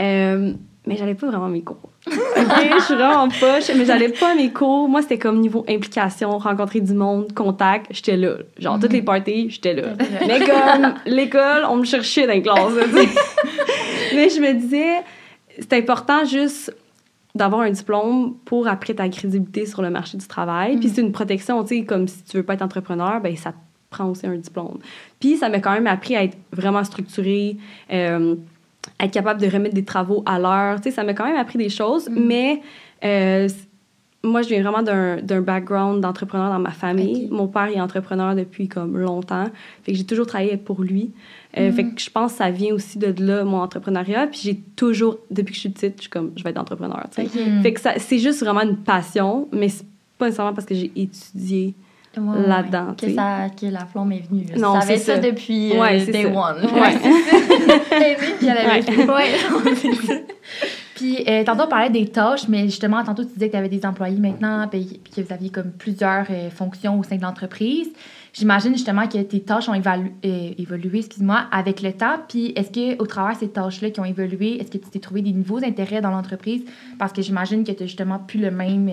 Euh, 0.00 0.52
mais 0.86 0.96
j'allais 0.96 1.14
pas 1.14 1.26
vraiment 1.26 1.46
à 1.46 1.50
mes 1.50 1.62
cours. 1.62 1.90
Je 2.06 2.84
suis 2.84 2.94
vraiment 2.94 3.28
poche, 3.28 3.70
mais 3.76 3.84
j'allais 3.84 4.08
pas 4.08 4.32
à 4.32 4.34
mes 4.34 4.50
cours. 4.50 4.88
Moi, 4.88 5.02
c'était 5.02 5.18
comme 5.18 5.40
niveau 5.40 5.64
implication, 5.68 6.38
rencontrer 6.38 6.80
du 6.80 6.94
monde, 6.94 7.32
contact, 7.34 7.86
j'étais 7.90 8.16
là. 8.16 8.36
Genre, 8.58 8.78
toutes 8.80 8.92
les 8.92 9.02
parties, 9.02 9.50
j'étais 9.50 9.74
là. 9.74 9.88
Mais 10.26 10.40
comme 10.40 10.94
l'école, 11.06 11.64
on 11.68 11.76
me 11.76 11.84
cherchait 11.84 12.26
dans 12.26 12.32
les 12.32 12.42
classes. 12.42 12.72
Mais 14.14 14.30
je 14.30 14.40
me 14.40 14.54
disais, 14.54 15.02
c'est 15.58 15.74
important 15.74 16.24
juste 16.24 16.74
d'avoir 17.34 17.62
un 17.62 17.70
diplôme 17.70 18.34
pour 18.44 18.66
après 18.66 18.94
ta 18.94 19.08
crédibilité 19.08 19.66
sur 19.66 19.82
le 19.82 19.90
marché 19.90 20.18
du 20.18 20.26
travail. 20.26 20.78
Puis 20.78 20.88
c'est 20.88 21.00
une 21.00 21.12
protection, 21.12 21.62
tu 21.62 21.78
sais, 21.78 21.84
comme 21.84 22.08
si 22.08 22.22
tu 22.24 22.38
veux 22.38 22.42
pas 22.42 22.54
être 22.54 22.62
entrepreneur, 22.62 23.20
ben 23.20 23.36
ça 23.36 23.52
te 23.52 23.56
prend 23.90 24.06
aussi 24.06 24.26
un 24.26 24.36
diplôme. 24.36 24.78
Puis 25.20 25.36
ça 25.36 25.48
m'a 25.48 25.60
quand 25.60 25.72
même 25.72 25.86
appris 25.86 26.16
à 26.16 26.24
être 26.24 26.36
vraiment 26.52 26.82
structuré, 26.84 27.56
euh, 27.92 28.34
être 29.04 29.12
capable 29.12 29.40
de 29.40 29.48
remettre 29.48 29.74
des 29.74 29.84
travaux 29.84 30.22
à 30.26 30.38
l'heure. 30.38 30.80
Tu 30.80 30.84
sais, 30.84 30.90
ça 30.90 31.04
m'a 31.04 31.14
quand 31.14 31.24
même 31.24 31.36
appris 31.36 31.58
des 31.58 31.68
choses, 31.68 32.08
mais 32.10 32.60
euh, 33.04 33.48
moi, 34.22 34.42
je 34.42 34.48
viens 34.48 34.62
vraiment 34.62 34.82
d'un 34.82 35.40
background 35.40 36.02
d'entrepreneur 36.02 36.50
dans 36.50 36.58
ma 36.58 36.72
famille. 36.72 37.28
Mon 37.30 37.48
père 37.48 37.68
est 37.68 37.80
entrepreneur 37.80 38.34
depuis 38.34 38.68
comme 38.68 38.98
longtemps. 38.98 39.46
Fait 39.82 39.92
que 39.92 39.98
j'ai 39.98 40.04
toujours 40.04 40.26
travaillé 40.26 40.58
pour 40.58 40.82
lui. 40.82 41.12
Euh, 41.56 41.72
Fait 41.72 41.84
que 41.84 41.98
je 41.98 42.10
pense 42.10 42.32
que 42.32 42.38
ça 42.38 42.50
vient 42.50 42.74
aussi 42.74 42.98
de 42.98 43.14
là, 43.24 43.44
mon 43.44 43.60
entrepreneuriat. 43.60 44.26
Puis 44.26 44.40
j'ai 44.44 44.56
toujours, 44.76 45.18
depuis 45.30 45.52
que 45.52 45.56
je 45.56 45.60
suis 45.60 45.68
petite, 45.70 45.94
je 45.96 46.02
suis 46.02 46.10
comme, 46.10 46.32
je 46.36 46.44
vais 46.44 46.50
être 46.50 46.60
entrepreneur, 46.60 47.02
tu 47.10 47.22
sais. 47.22 47.28
Ok. 47.28 47.62
Fait 47.62 47.72
que 47.72 47.80
c'est 47.96 48.18
juste 48.18 48.40
vraiment 48.40 48.60
une 48.60 48.76
passion, 48.76 49.48
mais 49.52 49.70
c'est 49.70 49.86
pas 50.18 50.26
nécessairement 50.26 50.52
parce 50.52 50.66
que 50.66 50.74
j'ai 50.74 50.92
étudié 50.94 51.74
Ouais, 52.16 52.46
là-dedans, 52.46 52.88
ouais. 52.88 52.94
Que, 53.08 53.14
ça, 53.14 53.46
que 53.50 53.66
la 53.66 53.86
flamme 53.86 54.10
est 54.12 54.28
venue. 54.28 54.44
Non, 54.58 54.80
savais 54.80 54.96
c'est 54.96 55.04
ça, 55.04 55.14
ça. 55.14 55.20
depuis 55.20 55.72
euh, 55.78 56.04
day 56.06 56.22
ça. 56.24 56.28
one. 56.28 56.64
Ouais. 56.64 56.94
aimé, 57.92 58.16
puis 58.38 58.46
elle 58.48 58.58
avait 58.58 59.06
Ouais. 59.06 59.26
ça. 60.06 60.14
Puis, 60.96 61.16
euh, 61.26 61.44
tantôt, 61.44 61.62
on 61.64 61.68
parlait 61.68 61.88
des 61.88 62.06
tâches, 62.08 62.46
mais 62.48 62.64
justement, 62.64 63.02
tantôt, 63.04 63.24
tu 63.24 63.32
disais 63.32 63.46
que 63.46 63.52
tu 63.52 63.56
avais 63.58 63.68
des 63.70 63.86
employés 63.86 64.18
maintenant, 64.18 64.66
puis, 64.68 65.00
puis 65.02 65.12
que 65.14 65.26
vous 65.26 65.32
aviez 65.32 65.48
comme 65.50 65.70
plusieurs 65.70 66.26
euh, 66.30 66.50
fonctions 66.50 66.98
au 66.98 67.02
sein 67.02 67.16
de 67.16 67.22
l'entreprise. 67.22 67.88
J'imagine 68.34 68.72
justement 68.74 69.06
que 69.08 69.18
tes 69.18 69.40
tâches 69.40 69.68
ont 69.68 69.74
évalu- 69.74 70.12
euh, 70.24 70.50
évolué, 70.58 70.98
excuse-moi, 70.98 71.44
avec 71.52 71.80
le 71.80 71.92
temps. 71.92 72.16
Puis, 72.28 72.52
est-ce 72.54 72.70
que 72.70 73.00
au 73.00 73.06
travers 73.06 73.34
de 73.34 73.40
ces 73.40 73.48
tâches-là 73.48 73.90
qui 73.90 74.00
ont 74.00 74.04
évolué, 74.04 74.60
est-ce 74.60 74.70
que 74.70 74.78
tu 74.78 74.90
t'es 74.90 74.98
trouvé 74.98 75.22
des 75.22 75.32
nouveaux 75.32 75.64
intérêts 75.64 76.00
dans 76.00 76.10
l'entreprise? 76.10 76.62
Parce 76.98 77.12
que 77.12 77.22
j'imagine 77.22 77.64
que 77.64 77.72
tu 77.72 77.84
justement 77.84 78.18
plus 78.18 78.38
le 78.40 78.50
même, 78.50 78.90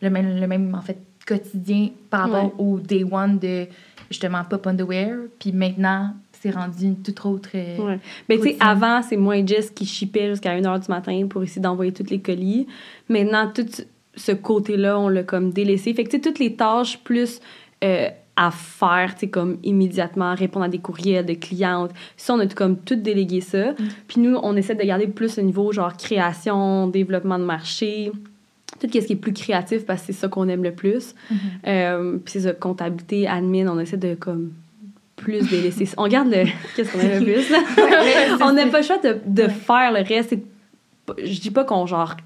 le 0.00 0.10
même, 0.10 0.38
le 0.40 0.46
même, 0.46 0.74
en 0.74 0.80
fait, 0.80 0.98
quotidien 1.26 1.90
par 2.10 2.30
rapport 2.30 2.60
au 2.60 2.78
day 2.78 3.04
one 3.10 3.38
de, 3.38 3.66
justement, 4.10 4.42
Pop 4.48 4.66
Underwear. 4.66 5.16
Puis 5.38 5.52
maintenant, 5.52 6.14
c'est 6.32 6.50
rendu 6.50 6.84
une 6.86 6.96
toute 7.02 7.24
autre... 7.24 7.50
euh, 7.54 7.78
Ouais. 7.78 7.98
Mais 8.28 8.36
tu 8.38 8.42
sais, 8.44 8.56
avant, 8.60 9.00
c'est 9.02 9.16
moi 9.16 9.36
et 9.36 9.46
Jess 9.46 9.70
qui 9.70 9.86
chipait 9.86 10.28
jusqu'à 10.28 10.58
1h 10.58 10.80
du 10.84 10.88
matin 10.88 11.26
pour 11.28 11.42
essayer 11.42 11.62
d'envoyer 11.62 11.92
tous 11.92 12.10
les 12.10 12.20
colis. 12.20 12.66
Maintenant, 13.08 13.50
tout 13.54 13.66
ce 14.14 14.32
côté-là, 14.32 14.98
on 14.98 15.08
l'a 15.08 15.22
comme 15.22 15.50
délaissé. 15.52 15.94
Fait 15.94 16.04
que 16.04 16.10
tu 16.10 16.16
sais, 16.16 16.20
toutes 16.20 16.38
les 16.40 16.54
tâches 16.54 16.98
plus 16.98 17.40
euh, 17.84 18.08
à 18.34 18.50
faire, 18.50 19.14
tu 19.14 19.20
sais, 19.20 19.28
comme 19.28 19.58
immédiatement, 19.62 20.34
répondre 20.34 20.64
à 20.64 20.68
des 20.68 20.78
courriels 20.78 21.24
de 21.26 21.34
clientes, 21.34 21.90
ça, 22.16 22.34
on 22.34 22.38
a 22.40 22.46
tout 22.46 22.56
comme 22.56 22.76
tout 22.78 22.96
délégué 22.96 23.40
ça. 23.40 23.74
Puis 24.08 24.20
nous, 24.20 24.36
on 24.42 24.56
essaie 24.56 24.74
de 24.74 24.82
garder 24.82 25.06
plus 25.06 25.36
le 25.36 25.44
niveau 25.44 25.70
genre 25.72 25.96
création, 25.96 26.88
développement 26.88 27.38
de 27.38 27.44
marché, 27.44 28.10
tout 28.80 28.88
ce 28.92 28.98
qui 29.06 29.12
est 29.12 29.16
plus 29.16 29.32
créatif 29.32 29.84
parce 29.86 30.00
que 30.02 30.06
c'est 30.08 30.12
ça 30.20 30.28
qu'on 30.28 30.48
aime 30.48 30.62
le 30.64 30.72
plus. 30.72 31.14
Mhm. 31.30 31.36
Euh, 31.66 32.12
puis 32.24 32.32
c'est 32.32 32.40
ça, 32.40 32.52
comptabilité, 32.52 33.26
admin, 33.28 33.68
on 33.68 33.78
essaie 33.78 33.96
de 33.96 34.14
comme 34.14 34.52
plus 35.16 35.48
délaisser. 35.48 35.88
On 35.96 36.08
garde 36.08 36.28
le. 36.30 36.44
Qu'est-ce 36.76 36.92
qu'on 36.92 36.98
aime 37.00 37.24
le 37.24 37.32
plus, 37.32 37.50
là? 37.50 37.58
on 38.46 38.52
n'a 38.52 38.66
pas 38.66 38.78
le 38.80 38.84
choix 38.84 38.98
de, 38.98 39.18
de 39.26 39.42
Ouais. 39.42 39.48
faire 39.48 39.92
le 39.92 40.00
reste. 40.02 40.30
C'est 40.30 41.24
Je 41.24 41.40
dis 41.40 41.50
pas 41.50 41.64
qu'on 41.64 41.86
genre 41.86 42.16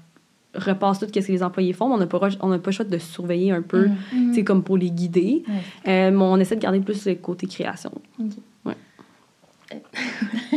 repasse 0.55 0.97
tout 0.99 1.05
ce 1.13 1.19
que 1.19 1.31
les 1.31 1.43
employés 1.43 1.73
font, 1.73 1.87
mais 1.89 1.95
on 1.95 1.97
n'a 1.99 2.07
pas, 2.07 2.19
on 2.41 2.49
pas 2.57 2.61
le 2.65 2.71
choix 2.71 2.85
de 2.85 2.97
surveiller 2.97 3.51
un 3.51 3.61
peu, 3.61 3.87
Mhm. 3.89 4.29
tu 4.29 4.33
sais, 4.35 4.43
comme 4.43 4.63
pour 4.63 4.77
les 4.77 4.89
guider. 4.89 5.43
Ouais. 5.47 5.91
Euh, 5.91 6.11
mais 6.11 6.23
on 6.23 6.37
essaie 6.37 6.55
de 6.55 6.61
garder 6.61 6.79
plus 6.79 7.05
le 7.05 7.13
côté 7.15 7.45
création. 7.45 7.91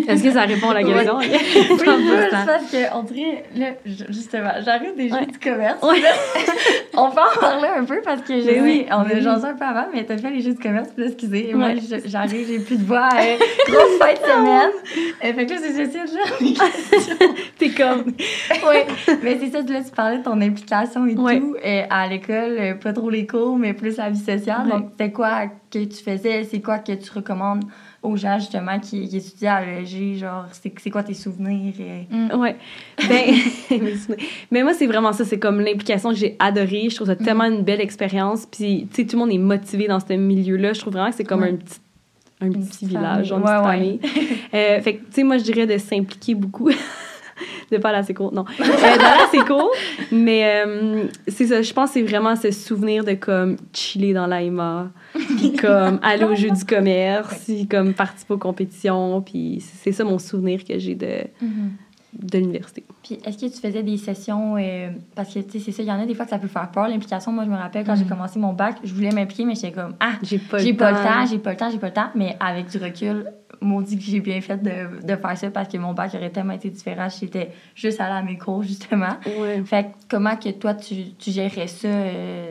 Est-ce 0.09 0.23
que 0.23 0.31
ça 0.31 0.43
répond 0.43 0.71
à 0.71 0.75
la 0.75 0.83
question? 0.85 1.19
Oui, 1.19 1.27
c'est 1.31 2.31
parce 2.47 2.71
que, 2.71 2.95
on 2.97 3.03
dirait, 3.03 3.45
là, 3.57 3.67
ju- 3.85 4.05
justement, 4.09 4.51
j'arrive 4.65 4.95
des 4.97 5.09
jeux 5.09 5.15
Ouais. 5.17 5.27
du 5.27 5.39
commerce. 5.39 5.83
Ouais. 5.83 6.01
on 6.97 7.11
peut 7.11 7.19
en 7.21 7.41
parler 7.41 7.69
un 7.77 7.85
peu 7.85 8.01
parce 8.05 8.23
que 8.23 8.33
Mais 8.33 8.43
sais, 8.43 8.61
oui, 8.61 8.87
on 8.91 9.03
mais 9.05 9.15
a 9.17 9.21
jasé 9.21 9.47
un 9.49 9.55
peu 9.55 9.65
avant, 9.65 9.87
mais 9.93 10.05
t'as 10.05 10.17
fait 10.17 10.31
les 10.31 10.41
jeux 10.41 10.53
du 10.55 10.59
commerce, 10.61 10.89
puis 10.97 11.07
excusez, 11.07 11.51
et 11.51 11.55
moi, 11.55 11.71
j'arrive, 12.07 12.47
j'ai 12.49 12.61
plus 12.61 12.77
de 12.79 12.85
voix. 12.85 13.09
euh, 13.15 13.37
grosse 13.69 13.99
fin 13.99 14.13
de 14.13 14.19
semaine. 14.19 14.71
Euh, 15.23 15.35
fait 15.35 15.45
que 15.47 15.53
là, 15.53 15.59
c'est 15.61 15.77
j'essaie 15.77 16.05
de. 16.05 17.55
T'es 17.59 17.69
comme. 17.71 18.05
Oui, 18.07 18.77
mais 19.23 19.39
c'est 19.39 19.51
ça, 19.51 19.59
là, 19.61 19.81
tu 19.85 19.91
parlais 19.95 20.19
de 20.19 20.23
ton 20.23 20.41
implication 20.41 21.07
et 21.07 21.15
tout 21.15 21.57
euh, 21.65 21.83
à 21.91 22.07
l'école, 22.09 22.79
pas 22.83 22.93
trop 22.95 23.11
les 23.11 23.27
cours, 23.27 23.57
mais 23.59 23.75
plus 23.75 23.97
la 23.99 24.09
vie 24.09 24.19
sociale. 24.19 24.69
Donc, 24.69 24.87
c'était 24.93 25.13
quoi 25.13 25.43
que 25.71 25.85
tu 25.85 26.03
faisais? 26.03 26.45
C'est 26.45 26.61
quoi 26.61 26.79
que 26.79 26.93
tu 26.93 27.11
recommandes 27.13 27.65
aux 28.03 28.17
gens, 28.17 28.39
justement, 28.39 28.79
qui, 28.79 29.09
qui 29.09 29.17
étudiaient 29.19 29.49
à 29.49 29.65
l'EG? 29.65 30.17
Genre, 30.19 30.47
c'est 30.53 30.73
c'est 30.81 30.91
quoi 30.91 31.03
tes 31.03 31.15
souvenirs? 31.15 31.75
euh? 31.81 32.37
Ouais. 32.37 32.57
Ben, 33.09 33.35
mais 34.51 34.63
moi, 34.63 34.73
c'est 34.75 34.87
vraiment 34.87 35.13
ça. 35.13 35.25
C'est 35.25 35.39
comme 35.39 35.61
l'implication 35.61 36.11
que 36.11 36.17
j'ai 36.17 36.37
adorée. 36.39 36.89
Je 36.91 36.95
trouve 36.97 37.09
ça 37.09 37.17
tellement 37.17 37.45
une 37.45 37.63
belle 37.63 37.81
expérience. 37.81 38.47
Puis, 38.47 38.87
tu 38.93 39.03
sais, 39.03 39.07
tout 39.07 39.17
le 39.17 39.21
monde 39.21 39.33
est 39.33 39.39
motivé 39.39 39.87
dans 39.89 40.01
ce 40.01 40.13
milieu-là. 40.15 40.73
Je 40.73 40.81
trouve 40.81 40.95
vraiment 40.95 41.11
que 41.11 41.17
c'est 41.17 41.25
comme 41.25 41.43
Ouais. 41.43 41.51
un 41.51 41.57
petit, 41.57 41.79
un 42.41 42.51
petit 42.51 42.87
village, 42.87 43.31
une 43.33 43.43
petite 43.43 43.63
famille. 43.63 44.01
Euh, 44.55 44.81
fait 44.81 44.97
que, 44.97 45.01
tu 45.05 45.13
sais, 45.13 45.23
moi, 45.23 45.39
je 45.39 45.45
dirais 45.45 45.67
de 45.67 45.79
s'impliquer 45.79 46.35
beaucoup. 46.35 46.71
de 47.71 47.77
pas 47.79 47.91
aller 47.91 47.99
assez 47.99 48.15
court, 48.15 48.33
non. 48.35 48.45
Euh, 48.61 48.65
d'aller 48.65 49.23
assez 49.29 49.39
court. 49.47 49.71
Mais 50.11 50.65
euh, 50.67 51.05
c'est 51.29 51.47
ça, 51.47 51.63
je 51.63 51.73
pense 51.73 51.91
que 51.91 51.95
c'est 51.95 52.03
vraiment 52.03 52.35
ce 52.35 52.51
souvenir 52.51 53.05
de 53.05 53.13
comme 53.15 53.57
chiller 53.73 54.13
dans 54.13 54.27
l'AIMA, 54.27 54.91
puis 55.13 55.53
comme 55.53 55.99
aller 56.03 56.25
au 56.25 56.35
jeu 56.35 56.51
du 56.51 56.65
commerce, 56.65 57.45
puis 57.45 57.67
comme 57.67 57.95
participer 57.95 58.35
aux 58.35 58.39
compétitions. 58.39 59.21
Puis 59.23 59.63
c'est 59.83 59.93
ça 59.93 60.05
mon 60.05 60.19
souvenir 60.19 60.65
que 60.65 60.79
j'ai 60.79 60.95
de, 60.95 61.25
de 62.13 62.39
l'université. 62.39 62.85
Puis, 63.03 63.19
est-ce 63.25 63.39
que 63.39 63.47
tu 63.53 63.61
faisais 63.61 63.83
des 63.83 63.97
sessions, 63.97 64.57
euh, 64.59 64.91
parce 65.15 65.33
que, 65.33 65.39
tu 65.41 65.53
sais, 65.53 65.59
c'est 65.61 65.73
ça, 65.73 65.83
il 65.83 65.89
y 65.89 65.93
en 65.93 66.01
a 66.01 66.07
des 66.07 66.15
fois 66.15 66.25
que 66.25 66.31
ça 66.31 66.39
peut 66.39 66.49
faire 66.49 66.71
peur, 66.71 66.89
l'implication. 66.89 67.33
Moi, 67.33 67.45
je 67.45 67.51
me 67.51 67.57
rappelle, 67.57 67.85
quand 67.87 67.95
j'ai 67.97 68.05
commencé 68.05 68.39
mon 68.39 68.53
bac, 68.53 68.77
je 68.83 68.93
voulais 68.93 69.11
m'impliquer, 69.13 69.45
mais 69.45 69.55
j'étais 69.55 69.73
comme, 69.73 69.95
ah, 70.01 70.13
J'ai 70.23 70.39
pas, 70.39 70.59
j'ai 70.59 70.75
pas 70.75 70.91
le 70.91 70.97
temps, 70.99 71.27
j'ai 71.31 71.39
pas 71.39 71.51
le 71.53 71.57
temps, 71.57 71.71
j'ai 71.71 71.79
pas 71.79 71.87
le 71.89 71.93
temps. 71.93 72.11
Mais 72.15 72.37
avec 72.41 72.69
du 72.69 72.79
recul, 72.79 73.27
maudit 73.63 73.97
que 73.99 74.03
j'ai 74.05 74.21
bien 74.21 74.41
fait 74.41 74.57
de, 74.57 75.07
de 75.07 75.17
faire 75.17 75.37
ça 75.39 75.51
parce 75.51 75.69
que 75.69 75.77
mon 75.77 75.93
bac 75.93 76.15
aurait 76.15 76.31
tellement 76.31 76.55
été 76.55 76.71
différent. 76.71 77.09
J'étais 77.09 77.51
juste 77.75 78.01
allée 78.01 78.13
à 78.19 78.23
mes 78.23 78.39
cours, 78.39 78.63
justement. 78.63 79.17
Ouais. 79.39 79.63
Fait 79.65 79.85
que 79.85 79.89
comment 80.11 80.37
que 80.37 80.49
toi, 80.51 80.75
tu, 80.75 81.13
tu 81.19 81.31
gérais 81.31 81.67
ça? 81.67 81.87
euh, 81.89 82.51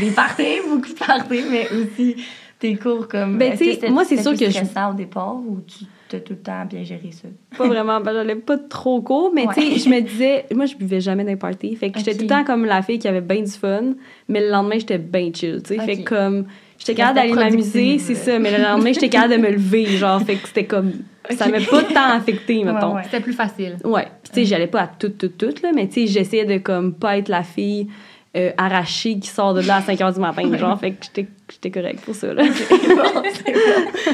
les 0.00 0.10
parties, 0.10 0.56
beaucoup 0.68 0.88
de 0.88 0.94
parties, 0.98 1.44
mais 1.50 1.68
aussi 1.72 2.16
tes 2.58 2.74
cours 2.76 3.06
comme. 3.06 3.38
Ben, 3.38 3.52
tu 3.56 3.72
sais, 3.74 3.90
moi, 3.90 4.04
c'est 4.04 4.20
sûr 4.22 4.32
que 4.32 4.50
je- 4.50 4.90
au 4.90 4.94
départ 4.94 5.36
ou 5.36 5.60
tu 5.66 5.84
t'as 6.08 6.20
tout 6.20 6.32
le 6.34 6.38
temps 6.38 6.64
bien 6.64 6.84
géré 6.84 7.10
ça? 7.10 7.28
Pas 7.56 7.66
vraiment, 7.66 8.00
ben, 8.00 8.12
j'allais 8.12 8.36
pas 8.36 8.58
trop 8.58 9.00
court, 9.00 9.32
mais 9.34 9.46
tu 9.54 9.60
sais, 9.60 9.78
je 9.78 9.88
me 9.88 10.00
disais, 10.00 10.46
moi, 10.54 10.66
je 10.66 10.76
buvais 10.76 11.00
jamais 11.00 11.24
d'un 11.24 11.36
party. 11.36 11.74
Fait 11.76 11.90
que 11.90 11.98
j'étais 11.98 12.14
tout 12.14 12.22
le 12.22 12.28
temps 12.28 12.44
comme 12.44 12.64
la 12.64 12.82
fille 12.82 12.98
qui 12.98 13.08
avait 13.08 13.20
bien 13.20 13.42
du 13.42 13.50
fun, 13.50 13.94
mais 14.28 14.40
le 14.40 14.50
lendemain, 14.50 14.78
j'étais 14.78 14.98
bien 14.98 15.30
chill, 15.32 15.62
tu 15.62 15.74
sais. 15.74 15.84
Fait 15.84 16.02
que 16.02 16.08
comme, 16.08 16.46
j'étais 16.78 16.94
capable 16.94 17.16
d'aller 17.16 17.32
m'amuser, 17.34 17.98
c'est 17.98 18.14
ça, 18.14 18.38
mais 18.38 18.56
le 18.56 18.62
lendemain, 18.62 18.92
j'étais 18.92 19.08
capable 19.08 19.34
de 19.34 19.38
me 19.38 19.50
lever, 19.50 19.86
genre, 19.86 20.20
fait 20.22 20.36
que 20.36 20.46
c'était 20.48 20.64
comme, 20.66 20.92
ça 21.30 21.48
m'a 21.48 21.58
pas 21.60 21.82
tant 21.82 22.10
affecté, 22.16 22.62
mettons. 22.64 22.94
ouais. 22.94 23.02
C'était 23.04 23.20
plus 23.20 23.32
facile. 23.32 23.76
Ouais. 23.84 24.06
Puis, 24.22 24.32
tu 24.32 24.40
sais, 24.40 24.44
j'allais 24.46 24.68
pas 24.68 24.82
à 24.82 24.86
tout, 24.86 25.08
tout, 25.08 25.28
tout, 25.28 25.54
là, 25.62 25.70
mais 25.74 25.88
tu 25.88 25.94
sais, 25.94 26.06
j'essayais 26.06 26.44
de, 26.44 26.58
comme, 26.58 26.94
pas 26.94 27.18
être 27.18 27.28
la 27.28 27.42
fille 27.42 27.88
euh, 28.36 28.50
arrachée 28.58 29.18
qui 29.18 29.28
sort 29.28 29.54
de 29.54 29.60
là 29.62 29.76
à 29.76 29.80
5 29.82 29.98
h 29.98 30.14
du 30.14 30.20
matin, 30.20 30.56
genre, 30.56 30.78
fait 30.78 30.92
que 30.92 31.04
j'étais 31.04 31.26
j'étais 31.50 31.70
correcte 31.70 32.04
pour 32.04 32.14
ça, 32.14 32.34
là. 32.34 32.42
Bon, 32.88 33.22
c'est 33.32 33.52
bon. 33.52 34.12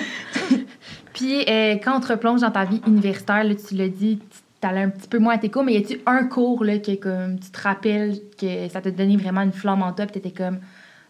Puis 1.23 1.45
euh, 1.49 1.77
quand 1.83 1.97
on 1.97 2.01
te 2.01 2.09
replonge 2.09 2.41
dans 2.41 2.51
ta 2.51 2.65
vie 2.65 2.81
universitaire, 2.87 3.45
là, 3.45 3.55
tu 3.55 3.75
l'as 3.75 3.89
dit, 3.89 4.19
tu 4.61 4.67
allais 4.67 4.83
un 4.83 4.89
petit 4.89 5.09
peu 5.09 5.19
moins 5.19 5.35
à 5.35 5.39
tes 5.39 5.51
cours, 5.51 5.63
mais 5.63 5.75
y 5.75 5.77
a-tu 5.77 6.01
un 6.07 6.25
cours 6.25 6.65
là, 6.65 6.79
que 6.79 6.95
comme, 6.97 7.39
tu 7.39 7.51
te 7.51 7.61
rappelles 7.63 8.17
que 8.41 8.69
ça 8.69 8.81
t'a 8.81 8.91
donné 8.91 9.17
vraiment 9.17 9.43
une 9.43 9.53
flamme 9.53 9.83
en 9.83 9.93
toi, 9.93 10.07
puis 10.07 10.21
t'étais 10.21 10.43
comme, 10.43 10.59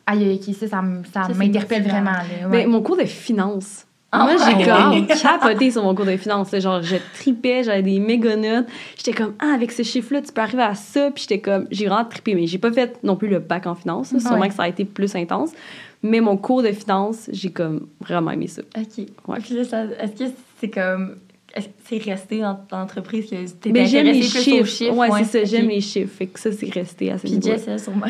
aïe, 0.07 0.38
ok, 0.38 0.55
ça, 0.55 0.66
ça, 0.68 0.83
m'interpelle 1.35 1.83
vraiment. 1.83 2.11
Là. 2.12 2.48
Ben, 2.51 2.68
mon 2.68 2.83
cours 2.83 2.96
de 2.98 3.05
finance. 3.05 3.87
Ah, 4.14 4.25
Moi, 4.25 4.33
j'ai 4.37 4.64
comme 4.66 5.07
capoté 5.07 5.70
sur 5.70 5.83
mon 5.83 5.94
cours 5.94 6.05
de 6.05 6.18
finance. 6.18 6.53
là. 6.53 6.61
Genre, 6.61 6.83
je 6.83 6.96
tripais, 7.14 7.62
j'avais 7.62 7.81
des 7.81 7.98
méga 7.98 8.37
notes. 8.37 8.66
J'étais 8.98 9.14
comme, 9.14 9.33
ah, 9.38 9.53
avec 9.55 9.72
ce 9.72 9.83
chiffre-là, 9.83 10.20
tu 10.20 10.31
peux 10.35 10.42
arriver 10.42 10.64
à 10.64 10.75
ça. 10.75 11.11
Puis 11.11 11.22
j'étais 11.27 11.40
comme, 11.40 11.66
j'ai 11.70 11.87
vraiment 11.87 12.05
trippé. 12.05 12.35
Mais 12.35 12.46
j'ai 12.46 12.59
pas 12.59 12.70
fait 12.70 12.98
non 13.03 13.16
plus 13.16 13.29
le 13.29 13.38
bac 13.38 13.66
en 13.66 13.75
finance. 13.75 14.12
là. 14.12 14.20
Sûrement 14.20 14.40
Ouais. 14.40 14.48
que 14.51 14.55
ça 14.55 14.64
a 14.64 14.68
été 14.68 14.85
plus 14.85 15.16
intense. 15.16 15.53
Mais 16.02 16.20
mon 16.20 16.36
cours 16.36 16.62
de 16.62 16.72
finance, 16.72 17.28
j'ai 17.32 17.50
comme 17.52 17.88
vraiment 18.00 18.30
aimé 18.32 18.48
ça. 18.48 18.62
OK. 18.76 19.06
Ouais. 19.28 19.38
Puis 19.40 19.54
là, 19.54 19.64
ça- 19.64 19.84
est-ce 19.84 20.12
que 20.24 20.30
c'est 20.58 20.70
comme. 20.70 21.16
C'est 21.84 21.98
resté 21.98 22.40
dans 22.40 22.58
dans 22.70 22.78
l'entreprise 22.78 23.28
que 23.28 23.36
t'es 23.60 23.70
Mais 23.70 23.84
j'aime 23.86 24.06
les 24.06 24.22
chiffres. 24.22 24.64
chiffres? 24.66 24.96
ouais, 24.96 25.08
c'est 25.24 25.40
ça, 25.40 25.44
j'aime 25.44 25.68
les 25.68 25.80
chiffres. 25.82 26.10
Fait 26.16 26.26
que 26.26 26.38
ça, 26.40 26.50
c'est 26.52 26.70
resté 26.72 27.10
à 27.10 27.18
ce 27.18 27.24
Puis 27.26 27.40
Jess, 27.42 27.64
elle, 27.68 27.78
sûrement. 27.78 28.06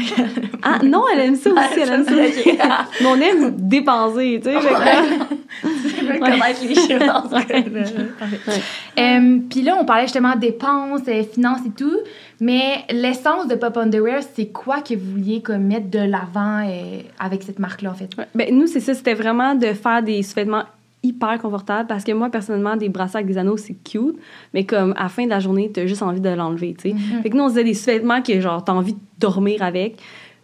Ah, 0.63 0.79
non, 0.85 1.03
elle 1.13 1.21
aime 1.21 1.35
ça 1.37 1.51
aussi, 1.51 1.81
elle 1.81 1.89
aime 1.91 2.05
ça. 2.05 2.13
Mais 2.15 3.07
on 3.07 3.21
aime 3.21 3.51
dépenser, 3.57 4.41
tu 4.43 4.51
sais. 4.51 4.57
que- 4.57 5.99
Tu 5.99 6.05
veux 6.05 6.19
connaître 6.19 6.61
les 6.67 6.75
chiffres 6.75 7.05
dans. 7.07 7.29
Euh, 8.99 9.39
Puis 9.51 9.63
là, 9.63 9.77
on 9.81 9.85
parlait 9.85 10.05
justement 10.05 10.37
dépenses, 10.37 11.01
euh, 11.09 11.23
finances 11.25 11.61
et 11.67 11.71
tout, 11.71 11.99
mais 12.41 12.85
l'essence 12.91 13.49
de 13.49 13.55
Pop 13.55 13.77
Underwear, 13.77 14.21
c'est 14.35 14.47
quoi 14.49 14.81
que 14.81 14.95
vous 14.95 15.13
vouliez 15.13 15.41
comme, 15.43 15.63
mettre 15.65 15.91
de 15.91 15.99
l'avant 15.99 16.65
euh, 16.67 17.01
avec 17.19 17.43
cette 17.43 17.59
marque-là, 17.59 17.91
en 17.91 17.95
fait? 17.95 18.11
Ouais. 18.19 18.27
Ben, 18.35 18.55
nous, 18.57 18.67
c'est 18.67 18.81
ça. 18.81 18.95
C'était 18.95 19.15
vraiment 19.15 19.55
de 19.55 19.67
faire 19.73 20.03
des 20.03 20.23
sous-vêtements 20.23 20.65
hyper 21.03 21.39
confortables 21.41 21.87
parce 21.89 22.05
que 22.05 22.13
moi, 22.13 22.31
personnellement, 22.31 22.77
des 22.77 22.89
bracelets 22.89 23.17
avec 23.19 23.27
des 23.27 23.39
anneaux, 23.39 23.57
c'est 23.57 23.75
cute, 23.75 24.17
mais 24.55 24.65
comme 24.65 24.93
à 24.97 25.05
la 25.05 25.09
fin 25.09 25.25
de 25.25 25.31
la 25.31 25.41
journée, 25.41 25.71
t'as 25.73 25.87
juste 25.87 26.03
envie 26.03 26.21
de 26.21 26.29
l'enlever, 26.29 26.75
tu 26.79 26.91
sais. 26.91 26.95
Mhm. 26.95 27.23
Fait 27.23 27.31
que 27.31 27.37
nous, 27.37 27.43
on 27.45 27.49
faisait 27.49 27.65
des 27.65 27.75
sous-vêtements 27.75 28.23
que, 28.23 28.41
genre, 28.41 28.65
t'as 28.65 28.73
envie 28.73 28.93
de 28.95 28.99
dormir 29.19 29.63
avec, 29.63 30.01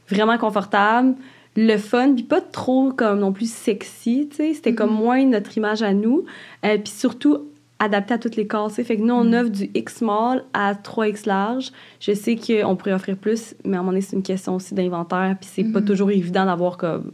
vraiment 0.08 0.36
confortable, 0.38 1.14
le 1.56 1.76
fun, 1.76 2.14
puis 2.14 2.24
pas 2.24 2.40
trop 2.40 2.92
comme 2.92 3.20
non 3.20 3.32
plus 3.32 3.50
sexy, 3.50 4.28
tu 4.30 4.36
sais. 4.36 4.54
C'était 4.54 4.74
comme 4.74 4.90
Mhm. 4.90 4.96
moins 4.96 5.24
notre 5.24 5.56
image 5.56 5.82
à 5.82 5.92
nous, 5.94 6.24
euh, 6.64 6.76
puis 6.78 6.92
surtout 6.92 7.38
adapté 7.80 8.14
à 8.14 8.18
toutes 8.18 8.34
les 8.34 8.46
corps, 8.48 8.68
tu 8.70 8.74
sais. 8.76 8.84
Fait 8.84 8.96
que 8.96 9.02
nous, 9.02 9.14
on 9.14 9.24
Mhm. 9.24 9.34
offre 9.34 9.50
du 9.50 9.70
X 9.74 9.98
small 9.98 10.44
à 10.52 10.74
3X 10.74 11.26
large. 11.26 11.70
Je 12.00 12.12
sais 12.12 12.34
qu'on 12.36 12.74
pourrait 12.74 12.92
offrir 12.92 13.16
plus, 13.16 13.54
mais 13.64 13.76
à 13.76 13.78
un 13.78 13.82
moment 13.82 13.92
donné, 13.92 14.00
c'est 14.00 14.16
une 14.16 14.22
question 14.24 14.56
aussi 14.56 14.74
d'inventaire, 14.74 15.36
puis 15.40 15.48
c'est 15.52 15.64
pas 15.72 15.80
toujours 15.82 16.10
évident 16.10 16.44
d'avoir 16.46 16.76
comme 16.76 17.12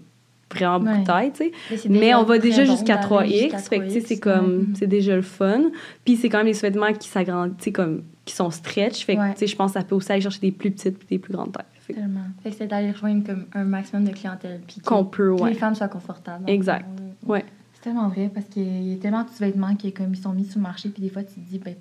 vraiment 0.52 0.78
beaucoup 0.80 0.92
Ouais. 0.92 1.00
de 1.00 1.04
taille, 1.06 1.32
tu 1.32 1.52
sais. 1.76 1.88
Mais 1.88 2.14
on 2.14 2.24
va 2.24 2.38
déjà 2.38 2.64
jusqu'à 2.64 2.96
d'aller 2.96 3.06
3X, 3.26 3.42
jusqu'à 3.42 3.58
fait 3.58 3.78
que 3.78 3.84
tu 3.84 3.90
sais, 3.92 3.98
3X, 4.00 4.06
c'est 4.06 4.18
comme, 4.20 4.58
ouais. 4.58 4.64
c'est 4.74 4.86
déjà 4.86 5.14
le 5.16 5.22
fun. 5.22 5.62
Puis 6.04 6.16
c'est 6.16 6.28
quand 6.28 6.38
même 6.38 6.46
des 6.46 6.54
sous-vêtements 6.54 6.92
qui 6.92 7.08
s'agrandissent, 7.08 7.56
tu 7.58 7.64
sais, 7.64 7.72
comme, 7.72 8.02
qui 8.24 8.34
sont 8.34 8.50
stretch, 8.50 9.04
fait 9.04 9.16
que, 9.16 9.20
Ouais. 9.20 9.32
tu 9.32 9.40
sais, 9.40 9.46
je 9.46 9.56
pense 9.56 9.72
que 9.72 9.78
ça 9.80 9.84
peut 9.84 9.94
aussi 9.94 10.10
aller 10.12 10.20
chercher 10.20 10.40
des 10.40 10.52
plus 10.52 10.70
petites 10.70 10.98
puis 10.98 11.06
des 11.10 11.18
plus 11.18 11.32
grandes 11.32 11.52
tailles. 11.52 11.64
Fait 11.80 11.92
que- 11.92 11.98
Tellement. 11.98 12.20
Fait 12.42 12.50
que 12.50 12.56
c'est 12.56 12.66
d'aller 12.66 12.90
rejoindre 12.92 13.24
comme 13.26 13.44
un 13.52 13.64
maximum 13.64 14.04
de 14.04 14.12
clientèle. 14.12 14.60
Puis 14.66 14.80
que, 14.80 14.84
qu'on 14.86 15.04
peut, 15.04 15.36
que 15.36 15.42
ouais. 15.42 15.50
les 15.50 15.56
femmes 15.56 15.74
soient 15.74 15.88
confortables. 15.88 16.48
Exact. 16.48 16.86
là. 17.28 17.42
C'est 17.74 17.90
tellement 17.90 18.08
vrai 18.08 18.30
parce 18.32 18.46
qu'il 18.46 18.88
y 18.90 18.94
a 18.94 18.96
tellement 18.96 19.22
de 19.24 19.28
sous-vêtements 19.28 19.74
qui 19.76 19.92
comme, 19.92 20.14
ils 20.14 20.20
sont 20.20 20.32
mis 20.32 20.46
sur 20.46 20.58
le 20.58 20.62
marché, 20.62 20.88
puis 20.88 21.02
des 21.02 21.10
fois, 21.10 21.22
tu 21.22 21.34
te 21.34 21.40
dis, 21.40 21.58
ben, 21.58 21.74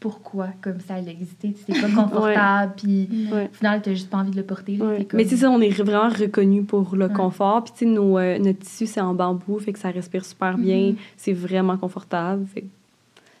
pourquoi 0.00 0.48
comme 0.62 0.80
ça? 0.80 0.94
Tu 1.00 1.10
sais, 1.40 1.54
C'est 1.66 1.80
pas 1.80 1.88
confortable, 2.02 2.72
puis 2.76 3.08
Ouais. 3.32 3.48
au 3.52 3.54
final, 3.54 3.82
t'as 3.82 3.92
juste 3.92 4.10
pas 4.10 4.18
envie 4.18 4.30
de 4.30 4.36
le 4.36 4.42
porter. 4.42 4.76
là. 4.76 4.84
Ouais. 4.86 4.94
C'est 4.98 5.04
comme- 5.04 5.18
Mais 5.18 5.24
tu 5.24 5.30
sais, 5.30 5.36
ça, 5.36 5.50
on 5.50 5.60
est 5.60 5.68
vraiment 5.70 6.08
reconnu 6.08 6.62
pour 6.64 6.96
le 6.96 7.06
Ouais. 7.06 7.12
confort. 7.12 7.62
Puis 7.64 7.72
tu 7.76 7.84
sais, 7.94 7.98
euh, 7.98 8.38
notre 8.38 8.58
tissu, 8.60 8.86
c'est 8.86 9.00
en 9.00 9.14
bambou, 9.14 9.58
fait 9.58 9.72
que 9.72 9.78
ça 9.78 9.90
respire 9.90 10.24
super 10.24 10.56
bien. 10.58 10.88
Mhm. 10.92 10.96
C'est 11.16 11.32
vraiment 11.34 11.76
confortable. 11.76 12.46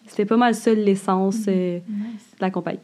C'était 0.06 0.24
pas 0.26 0.36
mal 0.36 0.54
ça 0.54 0.74
l'essence 0.74 1.44
euh, 1.48 1.78
Nice. 1.88 2.34
de 2.36 2.40
la 2.42 2.50
compagnie. 2.50 2.78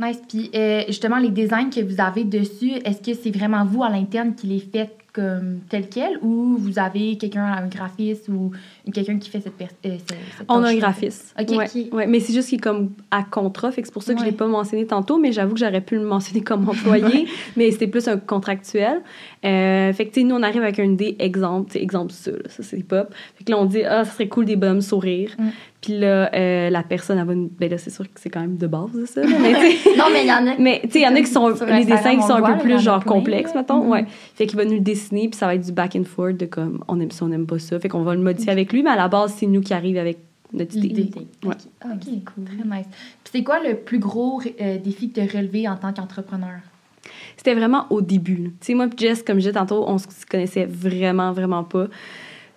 Nice. 0.00 0.20
Puis 0.28 0.50
euh, 0.54 0.82
justement, 0.86 1.18
les 1.18 1.30
designs 1.30 1.70
que 1.70 1.80
vous 1.80 2.00
avez 2.00 2.24
dessus, 2.24 2.72
est-ce 2.84 3.02
que 3.02 3.14
c'est 3.20 3.30
vraiment 3.36 3.64
vous 3.64 3.82
à 3.82 3.90
l'interne 3.90 4.34
qui 4.34 4.46
les 4.46 4.60
faites? 4.60 4.96
Comme 5.12 5.60
tel 5.68 5.88
quel 5.88 6.18
ou 6.22 6.56
vous 6.58 6.78
avez 6.78 7.16
quelqu'un, 7.16 7.44
un 7.44 7.66
graphiste 7.66 8.28
ou 8.28 8.52
quelqu'un 8.92 9.18
qui 9.18 9.30
fait 9.30 9.40
cette, 9.40 9.54
euh, 9.60 9.96
cette, 10.06 10.16
On 10.48 10.62
a 10.62 10.68
un 10.68 10.76
graphiste. 10.76 11.34
Ok, 11.40 11.48
ouais, 11.56 11.64
ok. 11.66 11.92
ouais. 11.94 12.06
Mais 12.06 12.20
c'est 12.20 12.32
juste 12.32 12.48
qu'il 12.50 12.58
est 12.58 12.62
comme 12.62 12.90
à 13.10 13.22
contrat, 13.24 13.72
fait 13.72 13.82
que 13.82 13.88
c'est 13.88 13.92
pour 13.92 14.02
ça 14.02 14.12
que 14.12 14.20
je 14.20 14.24
Ouais. 14.24 14.30
l'ai 14.30 14.36
pas 14.36 14.46
mentionné 14.46 14.86
tantôt, 14.86 15.18
mais 15.18 15.32
j'avoue 15.32 15.54
que 15.54 15.60
j'aurais 15.60 15.80
pu 15.80 15.96
le 15.96 16.04
mentionner 16.04 16.42
comme 16.42 16.68
employé, 16.68 17.26
mais 17.56 17.70
c'était 17.70 17.86
plus 17.88 18.06
un 18.06 18.18
contractuel. 18.18 19.00
Euh, 19.44 19.92
fait 19.92 20.06
que, 20.06 20.20
nous, 20.20 20.34
on 20.34 20.42
arrive 20.42 20.62
avec 20.62 20.78
un 20.78 20.84
idée 20.92 21.16
exemple, 21.18 21.76
exemple 21.76 22.12
ça, 22.12 22.30
là, 22.30 22.38
ça 22.48 22.62
c'est 22.62 22.82
pop. 22.82 23.12
Fait 23.36 23.44
que 23.44 23.50
là, 23.50 23.58
on 23.58 23.64
dit, 23.64 23.82
ah, 23.84 24.04
ça 24.04 24.12
serait 24.12 24.28
cool 24.28 24.44
des 24.44 24.56
bonhommes 24.56 24.80
sourire. 24.82 25.30
Mm. 25.38 25.48
Puis 25.80 25.96
là, 25.96 26.30
euh, 26.34 26.70
la 26.70 26.82
personne, 26.82 27.18
elle 27.18 27.26
va 27.26 27.34
nous... 27.34 27.50
Ben 27.58 27.70
là, 27.70 27.78
c'est 27.78 27.90
sûr 27.90 28.04
que 28.04 28.18
c'est 28.20 28.30
quand 28.30 28.40
même 28.40 28.56
de 28.56 28.66
base, 28.66 28.90
ça, 29.04 29.20
là, 29.22 29.28
mais. 29.40 29.52
Non, 29.96 30.06
mais 30.12 30.22
il 30.22 30.28
y 30.28 30.32
en 30.32 30.46
a. 30.46 30.56
Mais 30.58 30.80
tu 30.84 30.90
sais, 30.90 30.98
il 31.00 31.02
y 31.02 31.06
en 31.06 31.14
a 31.14 31.20
qui 31.20 31.26
sont 31.26 31.48
les 31.48 31.84
dessins 31.84 32.16
qui 32.16 32.18
on 32.18 32.26
sont 32.26 32.34
un 32.34 32.40
voit, 32.40 32.54
peu 32.54 32.62
plus 32.62 32.80
genre 32.80 33.00
plein, 33.00 33.12
complexes, 33.12 33.54
là. 33.54 33.60
mettons. 33.60 33.84
Mhm. 33.84 33.90
Ouais. 33.90 34.06
Fait 34.34 34.46
qu'il 34.46 34.56
va 34.56 34.64
nous 34.64 34.74
le 34.74 34.80
dessiner, 34.80 35.28
puis 35.28 35.38
ça 35.38 35.46
va 35.46 35.54
être 35.54 35.64
du 35.64 35.72
back 35.72 35.94
and 35.94 36.04
forth 36.04 36.36
de 36.36 36.46
comme 36.46 36.82
on 36.88 36.98
aime 36.98 37.12
ça, 37.12 37.24
on 37.24 37.32
aime 37.32 37.46
pas 37.46 37.60
ça. 37.60 37.78
Fait 37.78 37.88
qu'on 37.88 38.02
va 38.02 38.14
le 38.14 38.20
modifier 38.22 38.50
avec 38.50 38.72
lui, 38.72 38.82
mais 38.82 38.90
à 38.90 38.96
la 38.96 39.06
base, 39.06 39.34
c'est 39.38 39.46
nous 39.46 39.60
qui 39.60 39.72
arrive 39.72 39.96
avec 39.98 40.18
notre 40.52 40.76
idée. 40.76 40.88
L'idée. 40.88 41.26
Ouais. 41.44 41.54
Ok, 41.54 41.84
ok, 41.84 42.00
c'est 42.02 42.24
cool. 42.24 42.44
Très 42.44 42.78
nice. 42.78 42.86
Puis 43.22 43.32
c'est 43.32 43.44
quoi 43.44 43.60
le 43.60 43.76
plus 43.76 43.98
gros 44.00 44.42
euh, 44.60 44.78
défi 44.78 45.10
que 45.10 45.20
tu 45.20 45.20
as 45.20 45.38
relevé 45.38 45.68
en 45.68 45.76
tant 45.76 45.92
qu'entrepreneur? 45.92 46.58
C'était 47.36 47.54
vraiment 47.54 47.86
au 47.90 48.00
début. 48.00 48.52
Tu 48.60 48.66
sais, 48.66 48.74
moi 48.74 48.86
et 48.86 48.90
Jess, 48.96 49.22
comme 49.22 49.36
je 49.36 49.42
disais 49.42 49.52
tantôt, 49.52 49.84
on 49.86 49.98
se 49.98 50.06
connaissait 50.28 50.66
vraiment, 50.66 51.32
vraiment 51.32 51.62
pas. 51.62 51.86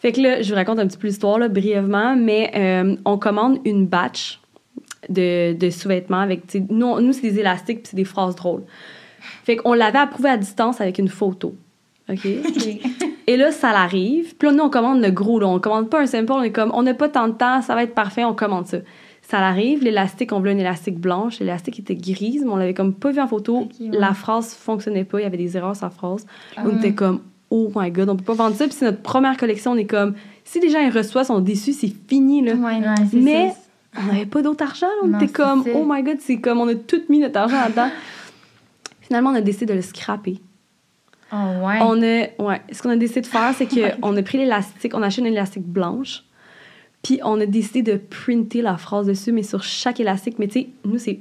Fait 0.01 0.11
que 0.11 0.19
là, 0.19 0.41
je 0.41 0.49
vous 0.49 0.55
raconte 0.55 0.79
un 0.79 0.87
petit 0.87 0.97
peu 0.97 1.07
l'histoire, 1.07 1.37
là, 1.37 1.47
brièvement, 1.47 2.15
mais 2.15 2.51
euh, 2.55 2.95
on 3.05 3.19
commande 3.19 3.59
une 3.65 3.85
batch 3.85 4.39
de, 5.09 5.53
de 5.53 5.69
sous-vêtements 5.69 6.21
avec, 6.21 6.41
nous, 6.69 6.99
nous 6.99 7.13
c'est 7.13 7.21
des 7.21 7.39
élastiques 7.39 7.83
puis 7.83 7.89
c'est 7.91 7.95
des 7.95 8.05
phrases 8.05 8.35
drôles. 8.35 8.63
Fait 9.43 9.57
qu'on 9.57 9.73
l'avait 9.73 9.99
approuvé 9.99 10.29
à 10.29 10.37
distance 10.37 10.81
avec 10.81 10.97
une 10.97 11.07
photo. 11.07 11.53
OK? 12.09 12.25
Et 13.27 13.37
là, 13.37 13.51
ça 13.51 13.71
l'arrive. 13.71 14.35
Puis 14.35 14.47
là, 14.47 14.55
nous, 14.55 14.63
on 14.63 14.69
commande 14.71 15.03
le 15.03 15.11
gros. 15.11 15.39
Là. 15.39 15.47
On 15.47 15.59
commande 15.59 15.89
pas 15.89 16.01
un 16.01 16.07
simple. 16.07 16.31
On 16.31 16.41
est 16.41 16.51
comme, 16.51 16.71
on 16.73 16.81
n'a 16.81 16.95
pas 16.95 17.07
tant 17.07 17.27
de 17.27 17.33
temps, 17.33 17.61
ça 17.61 17.75
va 17.75 17.83
être 17.83 17.93
parfait, 17.93 18.23
on 18.23 18.33
commande 18.33 18.65
ça. 18.65 18.77
Ça 19.21 19.39
l'arrive. 19.39 19.83
L'élastique, 19.83 20.33
on 20.33 20.39
voulait 20.39 20.51
une 20.53 20.59
élastique 20.59 20.99
blanche. 20.99 21.39
L'élastique 21.39 21.79
était 21.79 21.95
grise, 21.95 22.43
mais 22.43 22.51
on 22.51 22.55
l'avait 22.55 22.73
comme 22.73 22.95
pas 22.95 23.11
vu 23.11 23.21
en 23.21 23.27
photo. 23.27 23.69
Ouais. 23.79 23.89
La 23.91 24.15
phrase 24.15 24.55
fonctionnait 24.55 25.05
pas. 25.05 25.19
Il 25.19 25.23
y 25.23 25.25
avait 25.25 25.37
des 25.37 25.55
erreurs 25.55 25.75
sur 25.75 25.85
la 25.85 25.91
phrase. 25.91 26.25
Ah. 26.57 26.63
On 26.65 26.77
était 26.77 26.93
comme, 26.93 27.21
oh 27.51 27.71
my 27.75 27.91
god, 27.91 28.09
on 28.09 28.15
peut 28.15 28.23
pas 28.23 28.33
vendre 28.33 28.55
ça. 28.55 28.65
Puis 28.65 28.75
c'est 28.79 28.85
notre 28.85 29.01
première 29.01 29.37
collection. 29.37 29.71
On 29.71 29.77
est 29.77 29.85
comme, 29.85 30.15
si 30.43 30.59
les 30.59 30.69
gens 30.69 30.79
ils 30.79 30.89
reçoivent, 30.89 31.27
sont 31.27 31.39
déçus, 31.39 31.73
c'est 31.73 31.93
fini, 32.07 32.41
là. 32.41 32.55
Ouais, 32.55 32.79
Mais 33.13 33.49
ça. 33.49 34.01
on 34.01 34.05
n'avait 34.11 34.25
pas 34.25 34.41
d'autre 34.41 34.63
argent. 34.63 34.87
là. 34.87 35.01
On 35.03 35.07
Non, 35.07 35.19
était 35.19 35.31
comme, 35.31 35.63
oh 35.75 35.85
my 35.87 36.01
god, 36.01 36.17
c'est 36.19 36.37
comme, 36.39 36.59
on 36.59 36.67
a 36.67 36.75
tout 36.75 37.01
mis 37.09 37.19
notre 37.19 37.37
argent 37.39 37.57
là-dedans. 37.61 37.89
Finalement, 39.01 39.29
on 39.31 39.35
a 39.35 39.41
décidé 39.41 39.65
de 39.67 39.73
le 39.73 39.81
scraper. 39.81 40.39
Oh, 41.33 41.35
ouais. 41.65 41.77
On 41.81 42.01
a, 42.01 42.43
ouais, 42.43 42.61
ce 42.71 42.81
qu'on 42.81 42.89
a 42.89 42.95
décidé 42.95 43.21
de 43.21 43.27
faire, 43.27 43.53
c'est 43.57 43.67
qu'on 44.01 44.15
a 44.17 44.23
pris 44.23 44.37
l'élastique, 44.37 44.93
on 44.95 45.01
a 45.01 45.07
acheté 45.07 45.21
une 45.21 45.27
élastique 45.27 45.65
blanche, 45.65 46.23
puis 47.03 47.19
on 47.23 47.39
a 47.41 47.45
décidé 47.45 47.81
de 47.83 47.97
printer 47.97 48.61
la 48.61 48.77
phrase 48.77 49.07
dessus, 49.07 49.31
mais 49.31 49.43
sur 49.43 49.63
chaque 49.63 49.99
élastique. 49.99 50.39
Mais 50.39 50.47
tu 50.47 50.61
sais, 50.61 50.69
nous, 50.85 50.97
c'est 50.97 51.19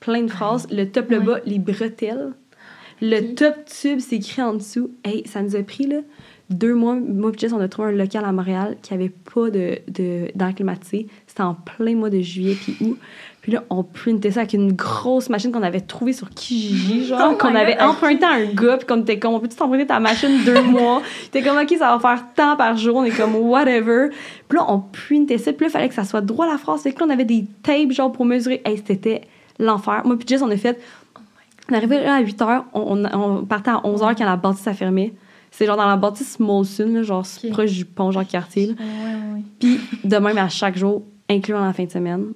plein 0.00 0.22
de 0.22 0.30
phrases. 0.30 0.66
Le 0.70 0.84
top, 0.90 1.10
le 1.10 1.20
bas, 1.20 1.38
les 1.46 1.58
bretelles. 1.58 2.32
Le 3.00 3.34
top 3.34 3.64
tube, 3.66 4.00
c'est 4.00 4.16
écrit 4.16 4.42
en 4.42 4.54
dessous. 4.54 4.90
Hey, 5.04 5.22
ça 5.26 5.42
nous 5.42 5.56
a 5.56 5.62
pris, 5.62 5.86
là, 5.86 5.98
deux 6.50 6.74
mois. 6.74 6.96
Moi, 6.96 7.32
puis 7.32 7.40
Jess, 7.40 7.52
on 7.52 7.60
a 7.60 7.68
trouvé 7.68 7.88
un 7.88 7.92
local 7.92 8.24
à 8.24 8.32
Montréal 8.32 8.76
qui 8.82 8.92
avait 8.92 9.08
pas 9.10 9.50
de, 9.50 9.78
de, 9.88 10.30
d'air 10.34 10.54
climatisé. 10.54 11.06
C'était 11.26 11.42
en 11.42 11.54
plein 11.54 11.94
mois 11.94 12.10
de 12.10 12.20
juillet 12.20 12.56
puis 12.60 12.76
août. 12.80 12.98
Puis 13.40 13.52
là, 13.52 13.64
on 13.70 13.82
printait 13.82 14.32
ça 14.32 14.40
avec 14.40 14.52
une 14.52 14.72
grosse 14.72 15.30
machine 15.30 15.50
qu'on 15.50 15.62
avait 15.62 15.80
trouvée 15.80 16.12
sur 16.12 16.28
Kijiji, 16.28 17.06
genre, 17.06 17.20
Oh 17.24 17.30
my 17.30 17.38
qu'on 17.38 17.54
avait 17.54 17.76
God, 17.76 17.82
emprunté 17.82 18.24
à 18.24 18.32
un 18.32 18.44
gars, 18.44 18.76
puis 18.76 18.86
qu'on 18.86 19.00
était 19.00 19.18
comme, 19.18 19.34
on 19.34 19.40
peut-tu 19.40 19.56
t'emprunter 19.56 19.86
ta 19.86 19.98
machine 19.98 20.44
deux 20.44 20.60
mois? 20.62 21.00
T'es 21.30 21.40
comme, 21.40 21.56
OK, 21.56 21.70
ça 21.78 21.96
va 21.96 22.00
faire 22.00 22.24
tant 22.34 22.56
par 22.56 22.76
jour. 22.76 22.96
On 22.96 23.04
est 23.04 23.16
comme, 23.16 23.36
whatever. 23.36 24.08
Puis 24.48 24.58
là, 24.58 24.66
on 24.68 24.80
printait 24.80 25.38
ça. 25.38 25.52
Puis 25.52 25.64
là, 25.64 25.68
il 25.68 25.72
fallait 25.72 25.88
que 25.88 25.94
ça 25.94 26.04
soit 26.04 26.20
droit 26.20 26.46
à 26.46 26.50
la 26.50 26.58
phrase. 26.58 26.82
Fait 26.82 26.92
que 26.92 27.00
là, 27.00 27.06
on 27.08 27.10
avait 27.10 27.24
des 27.24 27.46
tapes, 27.62 27.92
genre, 27.92 28.12
pour 28.12 28.26
mesurer. 28.26 28.60
Hey, 28.64 28.82
c'était 28.84 29.22
l'enfer. 29.58 30.02
Moi, 30.04 30.18
puis 30.18 30.26
Jess, 30.28 30.42
on 30.42 30.50
a 30.50 30.56
fait. 30.56 30.78
On 31.70 31.74
arrivait 31.74 32.02
là 32.04 32.14
à 32.16 32.20
8 32.20 32.38
h, 32.40 32.62
on, 32.74 33.04
on- 33.04 33.20
on 33.40 33.44
partait 33.44 33.70
à 33.70 33.80
11 33.86 34.00
h 34.02 34.14
quand 34.16 34.24
la 34.24 34.36
bâtisse 34.36 34.66
a 34.66 34.74
fermé. 34.74 35.14
C'est 35.52 35.66
genre 35.66 35.76
dans 35.76 35.86
la 35.86 35.96
bâtisse 35.96 36.38
Molson, 36.38 36.88
là, 36.92 37.02
genre 37.02 37.24
proche 37.50 37.72
du 37.72 37.84
pont 37.84 38.10
Jean-Cartier. 38.12 38.66
là. 38.66 38.72
Ouais, 38.78 38.84
ouais, 38.84 39.34
ouais. 39.34 39.42
Puis 39.58 39.80
de 40.04 40.16
même 40.16 40.38
à 40.38 40.48
chaque 40.48 40.76
jour, 40.76 41.02
incluant 41.28 41.64
la 41.64 41.72
fin 41.72 41.84
de 41.84 41.90
semaine. 41.90 42.26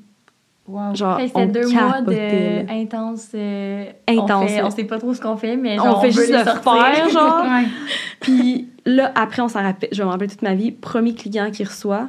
Wow. 0.67 0.95
Genre, 0.95 1.19
Fait 1.19 1.27
que 1.29 1.33
on 1.35 1.41
C'était 1.47 1.61
deux 1.61 1.69
mois 1.69 1.93
capotait, 1.93 2.65
de 2.67 2.73
intense. 2.73 3.29
euh, 3.35 3.85
Intense, 4.09 4.31
On, 4.45 4.47
fait- 4.49 4.63
on 4.63 4.71
sait 4.71 4.85
pas 4.85 4.99
trop 4.99 5.13
ce 5.15 5.21
qu'on 5.21 5.37
fait, 5.37 5.57
mais 5.57 5.79
On 5.79 5.85
genre, 5.85 6.01
fait 6.01 6.11
juste 6.11 6.33
le 6.33 6.43
sortir. 6.43 6.63
faire, 6.63 7.09
genre. 7.11 7.45
Ouais. 7.45 7.67
Puis 8.21 8.69
là, 8.87 9.13
après, 9.15 9.43
on 9.43 9.49
s'en 9.49 9.63
rappelle, 9.63 9.91
je 9.93 9.99
vais 9.99 10.05
me 10.05 10.11
rappeler 10.11 10.29
toute 10.29 10.43
ma 10.43 10.55
vie. 10.55 10.71
Premier 10.73 11.15
client 11.15 11.51
qui 11.51 11.65
reçoit, 11.65 12.09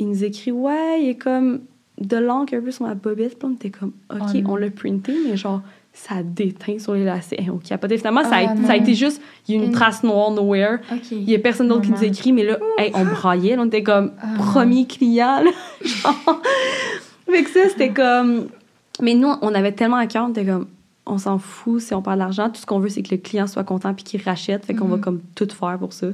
il 0.00 0.08
nous 0.08 0.24
écrit 0.24 0.50
Ouais, 0.50 1.00
il 1.02 1.10
est 1.10 1.14
comme 1.14 1.60
de 2.00 2.16
l'encre 2.16 2.54
un 2.54 2.60
peu 2.60 2.72
sur 2.72 2.86
ma 2.86 2.94
bobette. 2.94 3.38
Puis 3.38 3.48
on 3.48 3.54
était 3.54 3.70
comme 3.70 3.92
OK, 4.12 4.20
Oh 4.34 4.48
on 4.48 4.56
l'a 4.56 4.70
printé, 4.70 5.14
mais 5.28 5.36
genre, 5.36 5.62
ça 5.98 6.22
déteint 6.22 6.78
sur 6.78 6.92
les 6.94 7.04
lacets. 7.04 7.36
Hey, 7.40 7.48
on 7.50 7.56
capotait. 7.56 7.96
Finalement, 7.96 8.22
ça, 8.22 8.36
a, 8.36 8.40
Ah, 8.50 8.54
ça 8.66 8.72
a 8.72 8.76
non. 8.76 8.82
été 8.82 8.94
juste, 8.94 9.20
il 9.48 9.54
y 9.54 9.58
a 9.58 9.62
une 9.62 9.68
Une- 9.68 9.72
trace 9.74 10.02
noire 10.04 10.30
nowhere. 10.30 10.78
OK. 10.92 11.10
Il 11.10 11.28
y 11.28 11.34
a 11.34 11.38
personne 11.38 11.68
d'autre 11.68 11.82
qui 11.82 11.90
nous 11.90 12.04
écrit, 12.04 12.32
mais 12.32 12.44
là, 12.44 12.58
hey, 12.78 12.92
on 12.94 13.04
braillait. 13.04 13.56
là, 13.56 13.62
on 13.62 13.66
était 13.66 13.82
comme 13.82 14.12
Ah. 14.20 14.26
premier 14.38 14.86
client. 14.86 15.42
Genre. 15.84 16.42
Fait 17.30 17.42
que 17.42 17.50
ça, 17.50 17.68
c'était 17.70 17.90
comme. 17.92 18.48
Mais 19.00 19.14
nous, 19.14 19.32
on 19.42 19.54
avait 19.54 19.72
tellement 19.72 19.96
à 19.96 20.06
cœur, 20.06 20.26
on 20.26 20.30
était 20.30 20.44
comme, 20.44 20.66
on 21.06 21.18
s'en 21.18 21.38
fout 21.38 21.80
si 21.80 21.94
on 21.94 22.02
parle 22.02 22.18
d'argent. 22.18 22.48
Tout 22.50 22.60
ce 22.60 22.66
qu'on 22.66 22.78
veut, 22.78 22.88
c'est 22.88 23.02
que 23.02 23.14
le 23.14 23.20
client 23.20 23.46
soit 23.46 23.64
content 23.64 23.92
puis 23.94 24.04
qu'il 24.04 24.22
rachète. 24.22 24.64
Fait 24.66 24.74
qu'on 24.74 24.88
va 24.88 24.96
Mhm. 24.96 25.02
comme 25.02 25.20
tout 25.34 25.48
faire 25.50 25.78
pour 25.78 25.92
ça. 25.92 26.08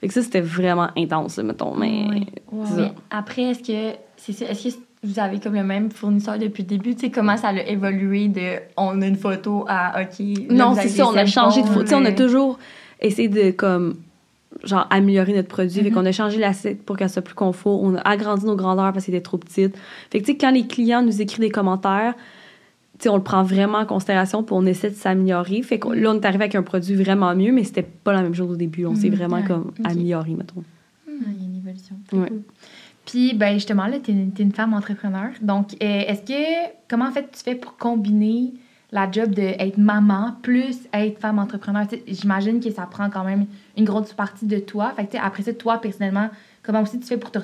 Fait 0.00 0.08
que 0.08 0.14
ça, 0.14 0.22
c'était 0.22 0.40
vraiment 0.42 0.88
intense, 0.96 1.38
mettons. 1.38 1.74
Mais. 1.74 2.26
Wow. 2.52 2.66
après, 3.10 3.42
est-ce 3.42 3.60
que 3.60 3.96
c'est 4.16 4.42
est-ce 4.42 4.68
que 4.68 4.74
vous 5.04 5.18
avez 5.18 5.38
comme 5.40 5.54
le 5.54 5.62
même 5.64 5.90
fournisseur 5.90 6.38
depuis 6.38 6.62
le 6.62 6.68
début? 6.68 6.94
Tu 6.94 7.02
sais, 7.02 7.10
comment 7.10 7.36
ça 7.36 7.48
a 7.48 7.60
évolué 7.62 8.28
de 8.28 8.58
on 8.76 9.00
a 9.02 9.06
une 9.06 9.16
photo 9.16 9.64
à 9.68 10.00
OK. 10.02 10.18
là, 10.48 10.54
Non, 10.54 10.74
c'est 10.74 10.88
ça, 10.88 11.06
on 11.06 11.16
a 11.16 11.26
changé 11.26 11.62
de 11.62 11.66
photo. 11.66 11.82
Tu 11.82 11.88
sais, 11.88 11.94
on 11.94 12.04
a 12.04 12.10
euh, 12.10 12.14
toujours 12.14 12.58
essayé 13.00 13.28
de, 13.28 13.50
comme, 13.50 13.96
genre, 14.64 14.86
améliorer 14.90 15.32
notre 15.34 15.48
produit. 15.48 15.80
Fait 15.82 15.88
Mhm. 15.90 15.94
qu'on 15.94 16.06
a 16.06 16.12
changé 16.12 16.38
l'assiette 16.38 16.82
pour 16.84 16.96
qu'elle 16.96 17.10
soit 17.10 17.22
plus 17.22 17.34
confort. 17.34 17.82
On 17.82 17.94
a 17.96 18.00
agrandi 18.00 18.46
nos 18.46 18.56
grandeurs 18.56 18.92
parce 18.92 19.04
qu'elle 19.06 19.14
était 19.14 19.22
trop 19.24 19.38
petite. 19.38 19.76
Fait 20.10 20.20
que, 20.20 20.24
tu 20.24 20.32
sais, 20.32 20.38
quand 20.38 20.50
les 20.50 20.66
clients 20.66 21.02
nous 21.02 21.20
écrivent 21.20 21.40
des 21.40 21.50
commentaires, 21.50 22.14
tu 22.98 23.02
sais, 23.04 23.08
on 23.08 23.16
le 23.16 23.22
prend 23.22 23.42
vraiment 23.42 23.78
en 23.78 23.86
considération 23.86 24.42
puis 24.44 24.54
on 24.56 24.64
essaie 24.66 24.90
de 24.90 24.94
s'améliorer. 24.94 25.60
Fait 25.62 25.78
que 25.80 25.88
là, 25.88 26.10
on 26.12 26.14
est 26.14 26.24
arrivé 26.24 26.44
avec 26.44 26.54
un 26.54 26.62
produit 26.62 26.94
vraiment 26.94 27.34
mieux, 27.34 27.52
mais 27.52 27.64
c'était 27.64 27.82
pas 27.82 28.12
la 28.12 28.22
même 28.22 28.34
chose 28.34 28.52
au 28.52 28.56
début. 28.56 28.86
On 28.86 28.94
s'est 28.94 29.08
Mhm. 29.10 29.16
vraiment, 29.16 29.36
Ouais. 29.36 29.44
comme, 29.46 29.72
amélioré, 29.82 30.30
mettons. 30.30 30.62
Ah, 31.06 31.10
Il 31.36 31.42
y 31.42 31.44
a 31.44 31.48
une 31.48 31.56
évolution. 31.56 31.96
Très 32.08 32.16
Ouais. 32.18 32.28
cool. 32.28 32.42
Ben, 33.34 33.54
justement, 33.54 33.86
là, 33.86 33.98
tu 33.98 34.10
es, 34.10 34.42
une 34.42 34.52
femme 34.52 34.74
entrepreneur. 34.74 35.30
Donc, 35.40 35.74
euh, 35.74 36.02
est-ce 36.06 36.22
que, 36.22 36.72
comment 36.88 37.06
en 37.06 37.12
fait 37.12 37.30
tu 37.32 37.42
fais 37.42 37.54
pour 37.54 37.76
combiner 37.76 38.54
la 38.92 39.10
job 39.10 39.30
d'être 39.34 39.78
maman 39.78 40.36
plus 40.42 40.78
être 40.92 41.20
femme 41.20 41.38
entrepreneur? 41.38 41.86
J'imagine 42.06 42.60
que 42.60 42.70
ça 42.70 42.86
prend 42.86 43.10
quand 43.10 43.24
même 43.24 43.46
une 43.76 43.84
grosse 43.84 44.12
partie 44.12 44.46
de 44.46 44.58
toi. 44.58 44.92
Fait 44.96 45.06
que, 45.06 45.16
après 45.16 45.42
ça, 45.42 45.52
toi, 45.52 45.78
personnellement, 45.78 46.30
comment 46.62 46.82
aussi 46.82 46.98
tu 46.98 47.06
fais 47.06 47.16
pour 47.16 47.30
te 47.30 47.38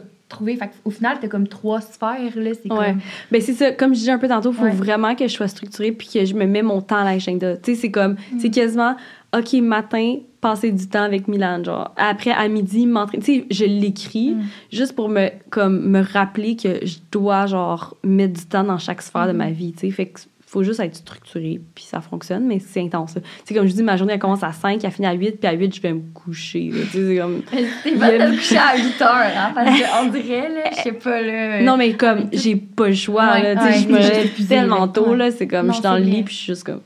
Fait 0.57 0.71
au 0.85 0.91
final, 0.91 1.17
tu 1.21 1.27
as 1.27 1.29
comme 1.29 1.49
trois 1.49 1.81
sphères, 1.81 2.33
là. 2.37 2.51
C'est 2.55 2.73
Ouais. 2.73 2.87
comme. 2.93 3.01
Ben 3.31 3.41
c'est 3.41 3.53
ça, 3.55 3.73
comme 3.73 3.95
je 3.95 3.99
disais 4.01 4.13
un 4.13 4.19
peu 4.19 4.29
tantôt, 4.29 4.51
il 4.53 4.57
faut 4.57 4.65
Ouais. 4.65 4.71
vraiment 4.71 5.15
que 5.15 5.27
je 5.27 5.33
sois 5.33 5.49
structurée 5.49 5.93
puis 5.93 6.09
que 6.13 6.25
je 6.25 6.35
me 6.35 6.47
mets 6.47 6.63
mon 6.63 6.81
temps 6.81 6.97
à 6.99 7.05
l'agenda. 7.05 7.57
Tu 7.57 7.75
sais, 7.75 7.81
c'est 7.81 7.91
comme, 7.91 8.17
c'est 8.39 8.51
quasiment, 8.51 8.97
OK, 9.37 9.53
matin, 9.55 10.17
passer 10.41 10.73
du 10.73 10.89
temps 10.89 11.03
avec 11.03 11.29
Milan, 11.29 11.63
genre. 11.63 11.93
Après, 11.97 12.31
à 12.33 12.49
midi, 12.49 12.87
m'entraîner. 12.87 13.23
Tu 13.23 13.41
sais, 13.41 13.47
je 13.51 13.65
l'écris 13.65 14.35
Mm. 14.35 14.43
juste 14.73 14.95
pour 14.95 15.09
me, 15.09 15.29
comme, 15.51 15.81
me 15.89 16.01
rappeler 16.03 16.57
que 16.57 16.85
je 16.87 16.97
dois, 17.13 17.47
genre, 17.47 17.97
mettre 18.05 18.33
du 18.41 18.47
temps 18.47 18.65
dans 18.65 18.79
chaque 18.79 19.03
sphère 19.03 19.27
de 19.27 19.33
ma 19.33 19.51
vie, 19.51 19.73
tu 19.73 19.81
sais. 19.87 19.91
Fait 19.91 20.07
que 20.07 20.21
faut 20.51 20.65
juste 20.65 20.81
être 20.81 20.97
structuré, 20.97 21.61
puis 21.77 21.85
ça 21.85 22.01
fonctionne, 22.01 22.45
mais 22.45 22.59
c'est 22.59 22.81
intense. 22.81 23.15
Tu 23.15 23.21
sais, 23.45 23.55
comme 23.55 23.69
je 23.69 23.73
dis, 23.73 23.85
ma 23.85 23.97
journée, 23.97 24.15
elle 24.15 24.19
commence 24.19 24.43
à 24.43 24.51
5, 24.51 24.83
elle 24.83 24.91
finit 24.91 25.07
à 25.07 25.13
8, 25.13 25.39
puis 25.39 25.47
à 25.47 25.53
8, 25.53 25.77
je 25.77 25.81
vais 25.81 25.93
me 25.93 26.03
coucher. 26.13 26.73
Tu 26.73 26.87
sais, 26.87 27.07
c'est 27.07 27.17
comme... 27.19 27.43
T'es 27.85 27.93
pas 27.93 28.11
de 28.11 28.37
coucher 28.37 28.59
à 28.59 28.77
8 28.77 29.01
heures, 29.01 29.13
hein, 29.13 29.53
parce 29.55 29.71
qu'on 29.71 30.07
dirait, 30.09 30.49
là, 30.49 30.71
je 30.77 30.83
sais 30.83 30.93
pas, 30.93 31.23
là. 31.23 31.63
Non, 31.63 31.77
mais 31.77 31.93
comme, 31.93 32.29
j'ai 32.33 32.57
pas 32.57 32.89
le 32.89 32.97
choix, 32.97 33.31
Ouais, 33.35 33.55
là. 33.55 33.55
Tu 33.55 33.61
sais, 33.61 33.69
ouais, 33.69 33.79
je 33.79 33.89
me 33.89 33.99
lève 33.99 34.47
tellement 34.49 34.89
tôt, 34.89 35.15
là. 35.15 35.31
C'est 35.31 35.47
comme, 35.47 35.67
Non, 35.67 35.73
je 35.73 35.77
suis 35.77 35.85
dans 35.85 35.95
le 35.95 36.03
lit, 36.03 36.25
puis 36.25 36.35
je 36.35 36.41
suis 36.41 36.53
juste 36.53 36.65
comme... 36.65 36.81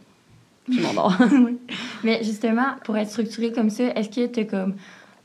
Je 0.70 0.81
m'endors. 0.81 1.16
Mais 2.05 2.22
justement, 2.22 2.66
pour 2.85 2.98
être 2.98 3.09
structuré 3.09 3.50
comme 3.50 3.70
ça, 3.70 3.85
est-ce 3.96 4.11
que 4.11 4.27
tu 4.27 4.40
as 4.40 4.44
comme 4.44 4.74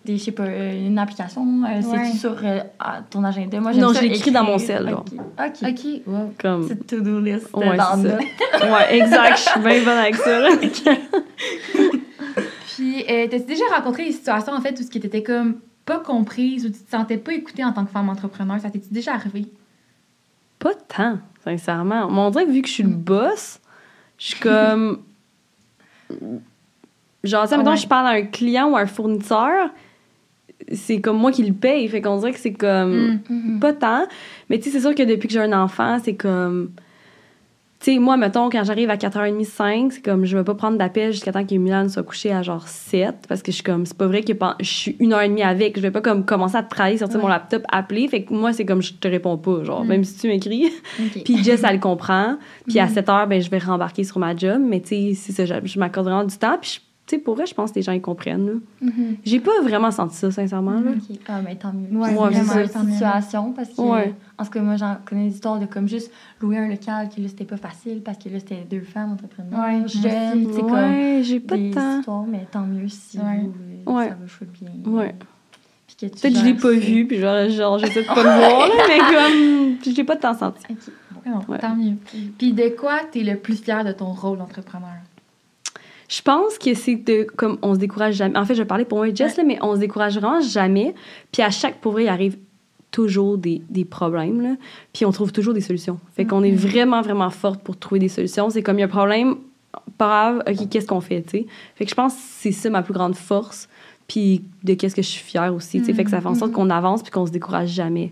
des, 0.06 0.18
je 0.18 0.24
sais 0.24 0.32
pas, 0.32 0.44
euh, 0.44 0.88
une 0.88 0.98
application? 0.98 1.44
euh, 1.66 1.82
Ouais. 1.82 2.06
C'est-tu 2.06 2.18
sur 2.18 2.36
euh, 2.44 2.60
ah, 2.80 3.02
ton 3.10 3.24
agenda? 3.24 3.60
Moi, 3.60 3.74
Non, 3.74 3.94
ça 3.94 4.02
je 4.02 4.08
l'écris 4.08 4.32
dans 4.32 4.44
mon 4.44 4.58
cell, 4.58 4.94
OK. 4.94 5.14
OK. 5.40 6.02
Wow. 6.08 6.34
comme... 6.40 6.68
Petite 6.68 6.88
to-do 6.88 7.20
list 7.20 7.50
Ouais, 7.54 7.76
dans 7.78 7.96
c'est 8.02 8.10
ça. 8.10 8.16
notes. 8.16 8.24
Ouais, 8.72 8.98
exact. 8.98 9.38
Je 9.38 9.50
suis 9.50 9.60
bien 9.60 9.84
bonne 9.84 9.98
avec 9.98 10.16
ça. 10.16 10.48
Puis, 12.76 13.04
euh, 13.10 13.28
t'as-tu 13.30 13.46
déjà 13.46 13.64
rencontré 13.76 14.06
des 14.06 14.12
situations, 14.14 14.54
en 14.54 14.62
fait, 14.62 14.80
où 14.80 14.84
ce 14.84 14.90
qui 14.90 15.00
t'était 15.00 15.24
comme 15.24 15.56
pas 15.86 16.00
comprise 16.00 16.66
ou 16.66 16.70
tu 16.70 16.80
te 16.80 16.90
sentais 16.90 17.18
pas 17.18 17.34
écoutée 17.34 17.64
en 17.66 17.74
tant 17.74 17.84
que 17.86 17.92
femme 17.92 18.10
entrepreneur? 18.10 18.60
Ça 18.60 18.70
t'est-tu 18.70 18.94
déjà 18.94 19.14
arrivé? 19.16 19.48
Pas 20.60 20.74
tant, 20.88 21.18
sincèrement. 21.44 22.10
Mais 22.10 22.20
on 22.20 22.30
dirait 22.30 22.46
que 22.46 22.52
vu 22.52 22.62
que 22.62 22.68
je 22.68 22.74
suis 22.74 22.84
le 22.84 22.90
boss, 22.90 23.60
je 24.18 24.26
suis 24.28 24.40
comme. 24.40 25.02
Genre, 27.24 27.44
tu 27.44 27.50
sais, 27.50 27.58
mettons, 27.58 27.72
Ouais. 27.72 27.78
je 27.78 27.88
parle 27.88 28.08
à 28.08 28.12
un 28.12 28.22
client 28.24 28.70
ou 28.70 28.78
à 28.78 28.82
un 28.82 28.86
fournisseur, 28.86 29.70
c'est 30.74 31.00
comme 31.02 31.18
moi 31.18 31.32
qui 31.32 31.44
le 31.44 31.54
paye. 31.54 31.88
Fait 31.88 32.02
qu'on 32.02 32.18
dirait 32.18 32.34
que 32.34 32.40
c'est 32.40 32.54
comme. 32.54 33.20
Mhm. 33.30 33.60
Pas 33.60 33.74
tant. 33.74 34.06
Mais 34.50 34.58
tu 34.60 34.66
sais, 34.66 34.72
c'est 34.72 34.82
sûr 34.82 34.94
que 34.96 35.04
depuis 35.04 35.28
que 35.28 35.34
j'ai 35.34 35.40
un 35.42 35.54
enfant, 35.54 35.98
c'est 36.04 36.16
comme. 36.16 36.72
Tu 37.82 37.94
sais, 37.94 37.98
moi, 38.00 38.18
mettons, 38.18 38.50
quand 38.50 38.62
j'arrive 38.66 38.90
à 38.90 38.98
4h30, 38.98 39.46
5, 39.46 39.94
c'est 39.94 40.02
comme, 40.02 40.26
je 40.26 40.36
vais 40.38 40.44
pas 40.44 40.54
prendre 40.54 40.78
d'appel 40.78 41.14
jusqu'à 41.14 41.32
temps 41.32 41.46
que 41.46 41.56
Milan 41.56 41.88
soit 41.88 42.04
couché 42.04 42.30
à 42.34 42.42
genre 42.44 42.68
7, 42.68 43.16
parce 43.30 43.42
que 43.42 43.52
je 43.52 43.56
suis 43.56 43.64
comme, 43.64 43.86
c'est 43.86 43.96
pas 43.98 44.06
vrai 44.08 44.22
que 44.22 44.34
je 44.60 44.66
suis 44.70 44.98
une 45.00 45.14
heure 45.14 45.22
et 45.22 45.30
demie 45.30 45.44
avec, 45.44 45.78
je 45.78 45.82
vais 45.82 45.90
pas 45.90 46.02
comme 46.02 46.26
commencer 46.26 46.58
à 46.58 46.64
travailler, 46.64 46.98
sortir 46.98 47.20
Ouais. 47.20 47.24
mon 47.24 47.30
laptop, 47.30 47.64
appeler. 47.72 48.10
Fait 48.10 48.24
que 48.26 48.34
moi, 48.34 48.52
c'est 48.52 48.66
comme, 48.66 48.82
je 48.82 48.92
te 48.92 49.08
réponds 49.08 49.38
pas, 49.38 49.64
genre, 49.64 49.86
Mm. 49.86 49.88
même 49.88 50.04
si 50.04 50.18
tu 50.18 50.28
m'écris. 50.28 50.70
Puis 51.24 51.42
Jess, 51.42 51.64
elle 51.64 51.76
le 51.76 51.80
comprend. 51.80 52.36
Puis 52.68 52.80
à 52.80 52.86
Mhm. 52.88 52.94
7 52.96 53.08
heures, 53.10 53.28
ben, 53.28 53.42
je 53.42 53.50
vais 53.50 53.60
rembarquer 53.60 54.04
sur 54.04 54.20
ma 54.20 54.36
job. 54.36 54.62
Mais 54.62 54.82
tu 54.82 54.90
sais, 54.90 55.14
c'est 55.16 55.32
ça, 55.32 55.46
je, 55.46 55.66
je 55.66 55.80
m'accorde 55.80 56.08
vraiment 56.08 56.26
du 56.26 56.36
temps. 56.38 56.58
Puis 56.62 56.82
je- 56.84 56.89
sais, 57.10 57.18
pour 57.18 57.36
vrai, 57.36 57.46
je 57.46 57.54
pense 57.54 57.72
que 57.72 57.76
les 57.76 57.82
gens, 57.82 57.92
ils 57.92 58.02
comprennent. 58.02 58.62
Mhm. 58.82 59.18
J'ai 59.24 59.40
pas 59.40 59.52
vraiment 59.64 59.92
senti 59.92 60.16
ça, 60.16 60.32
sincèrement. 60.32 60.80
là. 60.80 60.92
OK. 60.92 61.18
Ah, 61.28 61.42
mais 61.44 61.56
tant 61.56 61.74
mieux. 61.74 61.96
Ouais, 61.98 62.10
Ouais, 62.10 62.30
vraiment 62.30 62.54
une 62.86 62.92
situation 62.92 63.52
parce 63.54 63.70
que, 63.70 63.82
Ouais. 63.82 64.14
en 64.38 64.44
ce 64.44 64.50
cas, 64.50 64.62
moi, 64.62 64.76
j'en 64.76 64.98
connais 65.06 65.28
des 65.30 65.36
histoires 65.36 65.60
de 65.60 65.66
comme 65.66 65.88
juste 65.88 66.12
louer 66.42 66.58
un 66.58 66.68
local, 66.68 67.10
que 67.16 67.22
là, 67.22 67.28
c'était 67.28 67.46
pas 67.46 67.58
facile 67.58 68.02
parce 68.04 68.18
que 68.18 68.30
là, 68.30 68.40
c'était 68.40 68.66
deux 68.70 68.82
femmes 68.82 69.14
entrepreneurs, 69.14 69.60
Ouais, 69.60 69.88
jeunes, 69.88 70.46
comme 70.46 71.24
j'ai 71.24 71.40
pas 71.40 71.58
de 71.58 71.74
temps. 71.74 72.00
histoires, 72.00 72.24
mais 72.28 72.46
tant 72.52 72.66
mieux 72.66 72.88
si 72.88 73.18
Ouais. 73.18 73.42
vous, 73.44 73.92
euh, 73.92 73.94
Ouais. 73.98 74.10
ça 74.10 74.16
va 74.22 74.28
chouette 74.28 74.52
bien. 74.62 74.92
Ouais. 74.92 75.16
Que 76.00 76.06
tu 76.06 76.12
Peut-être 76.12 76.34
que 76.34 76.40
je 76.40 76.46
l'ai 76.46 76.54
pas 76.54 76.72
vu, 76.72 77.06
puis 77.08 77.18
genre, 77.20 77.50
genre 77.50 77.78
j'essaie 77.80 78.04
de 78.04 78.08
pas 78.08 78.16
le 78.24 78.40
voir, 78.40 78.68
là, 78.70 78.74
mais 78.88 78.98
comme, 79.00 79.78
puis 79.82 79.92
je 79.92 79.98
l'ai 79.98 80.04
pas 80.06 80.16
tant 80.16 80.34
senti. 80.34 80.64
OK. 80.70 80.78
Bon. 81.26 81.54
Ouais. 81.54 81.60
Tant 81.60 81.76
mieux. 81.76 81.96
Puis, 82.38 82.54
de 82.54 82.70
quoi 82.70 83.02
t'es 83.12 83.22
le 83.22 83.36
plus 83.36 83.62
fier 83.62 83.84
de 83.84 83.92
ton 83.92 84.14
rôle 84.14 84.38
d'entrepreneur? 84.38 84.90
Je 86.10 86.22
pense 86.22 86.58
que 86.58 86.74
c'est 86.74 86.96
de, 86.96 87.24
comme, 87.38 87.58
on 87.62 87.76
se 87.76 87.80
décourage 87.80 88.16
jamais. 88.16 88.38
En 88.38 88.44
fait, 88.44 88.56
je 88.56 88.64
parler 88.64 88.84
pour 88.84 88.98
moi 88.98 89.08
et 89.08 89.16
Jess, 89.16 89.38
là, 89.38 89.44
mais 89.46 89.58
on 89.62 89.76
se 89.76 89.80
décourage 89.80 90.18
vraiment 90.18 90.42
jamais. 90.42 90.94
Puis 91.32 91.42
à 91.42 91.52
chaque, 91.52 91.80
pour 91.80 91.92
vrai, 91.94 92.04
il 92.06 92.10
arrive 92.10 92.38
toujours 92.92 93.38
des, 93.38 93.62
des 93.70 93.86
problèmes, 93.86 94.42
là. 94.42 94.56
Puis 94.92 95.06
on 95.06 95.12
trouve 95.12 95.32
toujours 95.32 95.54
des 95.54 95.62
solutions. 95.62 96.00
Fait 96.16 96.26
qu'on 96.26 96.44
est 96.44 96.52
Mhm. 96.52 96.58
vraiment, 96.58 97.02
vraiment 97.04 97.30
forte 97.30 97.62
pour 97.62 97.78
trouver 97.78 98.00
des 98.00 98.10
solutions. 98.10 98.50
C'est 98.50 98.64
comme, 98.64 98.78
il 98.78 98.82
y 98.82 98.84
a 98.84 98.88
un 98.88 98.90
problème, 98.90 99.36
pas 100.00 100.08
grave, 100.08 100.44
OK, 100.50 100.68
qu'est-ce 100.70 100.88
qu'on 100.88 101.00
fait, 101.02 101.22
tu 101.22 101.30
sais? 101.30 101.46
Fait 101.76 101.86
que 101.86 101.92
je 101.92 101.96
pense 101.96 102.14
que 102.14 102.20
c'est 102.22 102.52
ça 102.52 102.70
ma 102.72 102.82
plus 102.82 102.94
grande 102.94 103.16
force. 103.16 103.70
Puis 104.08 104.42
de 104.64 104.74
qu'est-ce 104.74 104.96
que 104.96 105.04
je 105.04 105.08
suis 105.08 105.24
fière 105.24 105.54
aussi, 105.54 105.78
tu 105.80 105.86
sais? 105.86 105.94
Fait 105.94 106.04
que 106.04 106.10
ça 106.10 106.20
fait 106.20 106.28
en 106.28 106.34
sorte 106.34 106.50
Mhm. 106.50 106.56
qu'on 106.58 106.70
avance 106.72 107.04
puis 107.04 107.12
qu'on 107.12 107.28
se 107.28 107.32
décourage 107.32 107.70
jamais. 107.70 108.12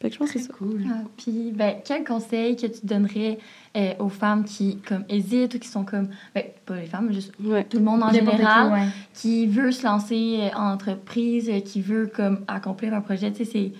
Fait 0.00 0.08
que 0.08 0.14
je 0.14 0.18
pense 0.20 0.30
que 0.30 0.38
c'est 0.38 0.46
ça. 0.46 0.52
cool. 0.56 0.84
Ah, 0.88 1.00
puis, 1.16 1.52
ben, 1.52 1.74
quel 1.84 2.04
conseil 2.04 2.54
que 2.54 2.66
tu 2.68 2.86
donnerais 2.86 3.38
euh, 3.76 3.94
aux 3.98 4.08
femmes 4.08 4.44
qui 4.44 4.78
comme 4.86 5.04
hésitent 5.08 5.54
ou 5.56 5.58
qui 5.58 5.66
sont 5.66 5.84
comme, 5.84 6.08
ben, 6.34 6.44
pas 6.66 6.76
les 6.76 6.86
femmes, 6.86 7.06
mais 7.08 7.14
juste 7.14 7.32
Ouais. 7.44 7.64
tout 7.64 7.78
le 7.78 7.84
monde 7.84 8.02
en 8.04 8.12
N'importe 8.12 8.30
qui, 8.30 8.36
général, 8.36 8.72
ouais. 8.72 8.88
qui 9.12 9.46
veut 9.48 9.72
se 9.72 9.84
lancer 9.84 10.38
euh, 10.40 10.56
en 10.56 10.72
entreprise, 10.72 11.50
euh, 11.50 11.58
qui 11.60 11.80
veut 11.80 12.06
comme 12.14 12.40
accomplir 12.46 12.94
un 12.94 13.00
projet, 13.00 13.32
tu 13.32 13.44
sais, 13.44 13.50
c'est, 13.50 13.72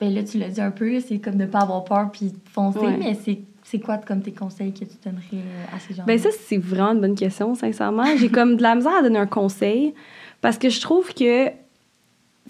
ben 0.00 0.12
là, 0.12 0.24
tu 0.24 0.38
l'as 0.38 0.48
dit 0.48 0.60
un 0.60 0.72
peu, 0.72 0.98
c'est 0.98 1.18
comme 1.20 1.36
de 1.36 1.46
pas 1.46 1.60
avoir 1.60 1.84
peur 1.84 2.10
puis 2.10 2.26
de 2.30 2.36
foncer, 2.52 2.80
Ouais. 2.80 2.96
mais 2.98 3.14
c'est, 3.14 3.38
c'est 3.62 3.78
quoi 3.78 3.98
comme 3.98 4.22
tes 4.22 4.32
conseils 4.32 4.72
que 4.72 4.80
tu 4.80 4.96
donnerais 5.04 5.44
à 5.72 5.78
ces 5.78 5.94
gens 5.94 6.02
Ben 6.04 6.18
ça, 6.18 6.30
c'est 6.32 6.56
vraiment 6.58 6.90
une 6.94 7.00
bonne 7.00 7.14
question, 7.14 7.54
sincèrement. 7.54 8.06
J'ai 8.18 8.28
comme 8.28 8.56
de 8.56 8.62
la 8.62 8.74
misère 8.74 8.96
à 8.98 9.02
donner 9.02 9.20
un 9.20 9.26
conseil 9.26 9.94
parce 10.40 10.58
que 10.58 10.68
je 10.68 10.80
trouve 10.80 11.14
que 11.14 11.48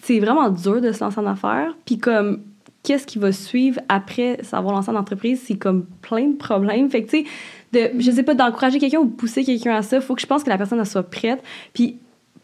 c'est 0.02 0.20
vraiment 0.20 0.48
dur 0.48 0.80
de 0.80 0.90
se 0.92 1.04
lancer 1.04 1.18
en 1.20 1.26
affaires. 1.26 1.76
Puis 1.84 1.98
comme, 1.98 2.40
qu'est-ce 2.82 3.06
qui 3.06 3.18
va 3.18 3.32
suivre 3.32 3.80
après 3.88 4.38
s'avoir 4.42 4.74
lancé 4.74 4.90
en 4.90 4.96
entreprise, 4.96 5.42
c'est 5.46 5.56
comme 5.56 5.84
plein 6.02 6.28
de 6.28 6.36
problèmes. 6.36 6.88
Fait 6.90 7.02
que, 7.04 7.10
tu 7.10 7.24
sais, 7.24 7.24
de, 7.72 8.00
je 8.00 8.10
sais 8.10 8.22
pas, 8.22 8.34
d'encourager 8.34 8.78
quelqu'un 8.78 8.98
ou 9.00 9.06
pousser 9.06 9.44
quelqu'un 9.44 9.74
à 9.74 9.82
ça, 9.82 9.96
il 9.96 10.02
faut 10.02 10.14
que 10.14 10.20
je 10.22 10.26
pense 10.26 10.42
que 10.44 10.48
la 10.50 10.56
personne 10.58 10.78
elle 10.78 10.86
soit 10.86 11.02
prête. 11.02 11.42
Puis 11.72 11.98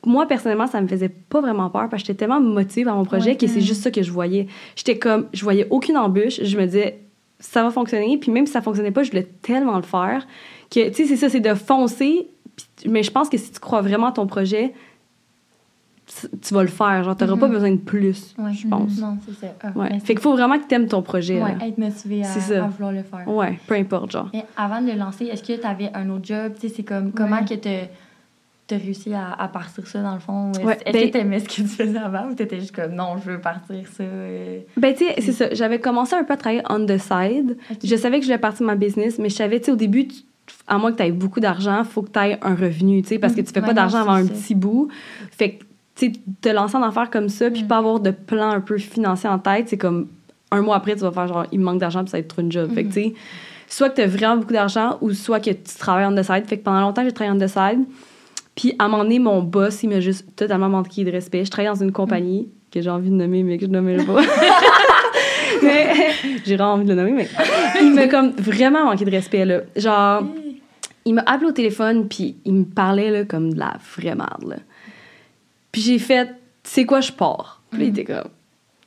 moi, 0.04 0.26
personnellement, 0.26 0.66
ça 0.66 0.80
me 0.80 0.86
faisait 0.86 1.08
pas 1.08 1.40
vraiment 1.40 1.68
peur 1.70 1.88
parce 1.88 2.02
que 2.02 2.06
j'étais 2.08 2.18
tellement 2.18 2.40
motivée 2.40 2.84
par 2.84 2.96
mon 2.96 3.04
projet 3.04 3.30
Ouais. 3.30 3.36
que 3.36 3.46
c'est 3.48 3.60
juste 3.60 3.82
ça 3.82 3.90
que 3.90 4.02
je 4.02 4.12
voyais. 4.12 4.46
J'étais 4.76 4.98
comme, 4.98 5.26
je 5.32 5.42
voyais 5.42 5.66
aucune 5.70 5.96
embûche. 5.96 6.40
Je 6.42 6.56
me 6.58 6.64
disais, 6.66 7.00
ça 7.40 7.62
va 7.64 7.70
fonctionner. 7.70 8.16
Puis 8.18 8.30
même 8.30 8.46
si 8.46 8.52
ça 8.52 8.60
fonctionnait 8.62 8.92
pas, 8.92 9.02
je 9.02 9.10
voulais 9.10 9.26
tellement 9.42 9.76
le 9.76 9.82
faire 9.82 10.26
que, 10.70 10.88
tu 10.90 10.94
sais, 10.94 11.06
c'est 11.06 11.16
ça, 11.16 11.28
c'est 11.28 11.40
de 11.40 11.54
foncer. 11.54 12.28
Puis- 12.56 12.88
mais 12.90 13.02
je 13.02 13.10
pense 13.10 13.28
que 13.28 13.36
si 13.36 13.50
tu 13.50 13.58
crois 13.58 13.80
vraiment 13.82 14.06
à 14.08 14.12
ton 14.12 14.26
projet, 14.26 14.72
tu 16.42 16.54
vas 16.54 16.62
le 16.62 16.68
faire. 16.68 17.02
Genre, 17.04 17.16
t'auras 17.16 17.36
pas 17.36 17.46
Mhm. 17.48 17.52
besoin 17.52 17.70
de 17.72 17.76
plus, 17.76 18.34
Ouais. 18.38 18.52
je 18.52 18.66
pense. 18.68 18.98
Non, 18.98 19.18
c'est 19.26 19.46
ça. 19.46 19.52
Ah, 19.62 19.70
Ouais. 19.74 19.98
Fait 20.00 20.14
qu'il 20.14 20.20
faut 20.20 20.32
vraiment 20.32 20.58
que 20.58 20.66
t'aimes 20.66 20.86
ton 20.86 21.02
projet. 21.02 21.42
ouais, 21.42 21.56
là. 21.58 21.66
être 21.66 21.78
motivé 21.78 22.22
à, 22.24 22.66
vouloir 22.68 22.92
le 22.92 23.02
faire. 23.02 23.26
Ouais, 23.28 23.58
peu 23.66 23.74
importe, 23.74 24.12
genre. 24.12 24.30
Mais 24.32 24.44
avant 24.56 24.80
de 24.80 24.86
le 24.92 24.96
lancer, 24.98 25.24
est-ce 25.26 25.42
que 25.42 25.60
tu 25.60 25.66
avais 25.66 25.90
un 25.94 26.08
autre 26.10 26.24
job? 26.24 26.52
Tu 26.60 26.68
sais, 26.68 26.74
c'est 26.76 26.82
comme, 26.84 27.12
comment 27.12 27.44
que 27.44 27.54
tu 27.54 27.68
as 27.68 28.78
réussi 28.78 29.12
à, 29.14 29.32
à 29.32 29.48
partir 29.48 29.86
ça, 29.86 30.00
dans 30.02 30.14
le 30.14 30.20
fond? 30.20 30.52
Est-ce 30.52 30.64
ben- 30.92 31.06
que 31.06 31.12
tu 31.12 31.18
aimais 31.18 31.40
ce 31.40 31.48
que 31.48 31.54
tu 31.54 31.62
faisais 31.68 31.98
avant 31.98 32.28
ou 32.30 32.34
tu 32.34 32.42
étais 32.44 32.60
juste 32.60 32.74
comme, 32.74 32.92
non, 32.94 33.16
je 33.24 33.30
veux 33.30 33.40
partir 33.40 33.76
ça? 33.92 34.02
euh, 34.04 34.60
Ben, 34.76 34.94
tu 34.94 35.04
sais, 35.06 35.14
c'est 35.20 35.32
ça. 35.32 35.54
J'avais 35.54 35.80
commencé 35.80 36.14
un 36.14 36.22
peu 36.24 36.32
à 36.34 36.36
travailler 36.36 36.62
on 36.70 36.84
the 36.86 36.98
side. 36.98 37.56
Je 37.82 37.96
savais 37.96 38.18
que 38.18 38.22
je 38.24 38.28
voulais 38.28 38.38
partir 38.38 38.64
ma 38.66 38.74
business, 38.76 39.18
mais 39.18 39.28
je 39.28 39.34
savais, 39.34 39.58
tu 39.58 39.66
sais, 39.66 39.72
au 39.72 39.76
début, 39.76 40.06
tu- 40.08 40.22
à 40.68 40.78
moins 40.78 40.92
que 40.92 40.96
tu 40.98 41.02
aies 41.02 41.10
beaucoup 41.12 41.40
d'argent, 41.40 41.78
il 41.80 41.84
faut 41.84 42.02
que 42.02 42.10
tu 42.10 42.18
aies 42.20 42.38
un 42.42 42.54
revenu, 42.54 43.02
tu 43.02 43.08
sais, 43.08 43.18
parce 43.18 43.34
que 43.34 43.40
tu 43.40 43.52
fais 43.52 43.60
pas 43.60 43.74
d'argent 43.74 43.98
avant 44.02 44.12
un 44.14 44.26
petit 44.26 44.54
bout. 44.54 44.88
Fait 45.32 45.50
que, 45.54 45.64
sais, 45.96 46.12
te 46.40 46.48
lancer 46.48 46.76
en 46.76 46.82
affaires 46.82 47.10
comme 47.10 47.28
ça, 47.28 47.50
puis 47.50 47.62
Mm. 47.64 47.66
pas 47.68 47.78
avoir 47.78 48.00
de 48.00 48.10
plan 48.10 48.50
un 48.50 48.60
peu 48.60 48.76
financier 48.78 49.28
en 49.28 49.38
tête, 49.38 49.68
c'est 49.68 49.78
comme 49.78 50.08
un 50.50 50.60
mois 50.62 50.76
après, 50.76 50.94
tu 50.94 51.00
vas 51.00 51.10
faire 51.12 51.26
genre, 51.28 51.46
il 51.52 51.58
me 51.60 51.64
manque 51.64 51.78
d'argent, 51.80 52.00
puis 52.02 52.10
ça 52.10 52.16
va 52.16 52.20
être 52.20 52.28
trop 52.28 52.42
une 52.42 52.52
job. 52.52 52.70
Fait 52.74 52.82
que, 52.84 52.88
Mhm. 52.88 52.92
tu 52.94 53.00
sais, 53.02 53.14
soit 53.68 53.88
que 53.90 53.96
tu 53.96 54.02
as 54.02 54.06
vraiment 54.06 54.36
beaucoup 54.36 54.52
d'argent 54.52 54.98
ou 55.00 55.12
soit 55.12 55.40
que 55.40 55.50
tu 55.50 55.74
travailles 55.78 56.06
on 56.06 56.14
the 56.14 56.22
side. 56.22 56.46
Fait 56.46 56.58
que 56.58 56.62
pendant 56.62 56.80
longtemps, 56.80 57.02
j'ai 57.04 57.12
travaillé 57.12 57.36
on 57.36 57.44
the 57.44 57.48
side. 57.48 57.84
Puis 58.54 58.74
à 58.78 58.84
un 58.84 58.88
moment 58.88 59.02
donné, 59.02 59.18
mon 59.18 59.42
boss, 59.42 59.82
il 59.82 59.88
m'a 59.90 60.00
juste 60.00 60.34
totalement 60.36 60.68
manqué 60.68 61.04
de 61.04 61.10
respect. 61.10 61.44
Je 61.44 61.50
travaillais 61.50 61.74
dans 61.74 61.82
une 61.84 61.92
compagnie 61.92 62.48
que 62.72 62.80
j'ai 62.80 62.88
envie 62.90 63.10
de 63.10 63.14
nommer, 63.14 63.42
mais 63.42 63.58
que 63.58 63.66
je 63.66 63.70
nommerai 63.70 64.04
pas. 64.04 64.20
mais 65.62 65.86
j'ai 66.44 66.56
vraiment 66.56 66.74
envie 66.74 66.84
de 66.84 66.90
le 66.90 66.96
nommer, 66.96 67.12
mais 67.12 67.28
il 67.82 67.92
m'a 67.94 68.06
comme 68.08 68.30
vraiment 68.30 68.84
manqué 68.84 69.04
de 69.04 69.10
respect, 69.10 69.44
là. 69.44 69.60
Genre, 69.76 70.22
il 71.04 71.14
m'a 71.14 71.22
appelé 71.26 71.48
au 71.48 71.52
téléphone, 71.52 72.08
puis 72.08 72.36
il 72.44 72.54
me 72.54 72.64
parlait, 72.64 73.10
là, 73.10 73.24
comme 73.24 73.52
de 73.52 73.58
la 73.58 73.74
vraie 73.96 74.14
merde, 74.14 74.44
là. 74.48 74.56
Puis 75.76 75.82
j'ai 75.82 75.98
fait, 75.98 76.30
c'est 76.62 76.86
quoi, 76.86 77.02
je 77.02 77.12
pars? 77.12 77.60
Puis 77.70 77.82
il 77.82 77.88
était 77.88 78.04
comme, 78.04 78.30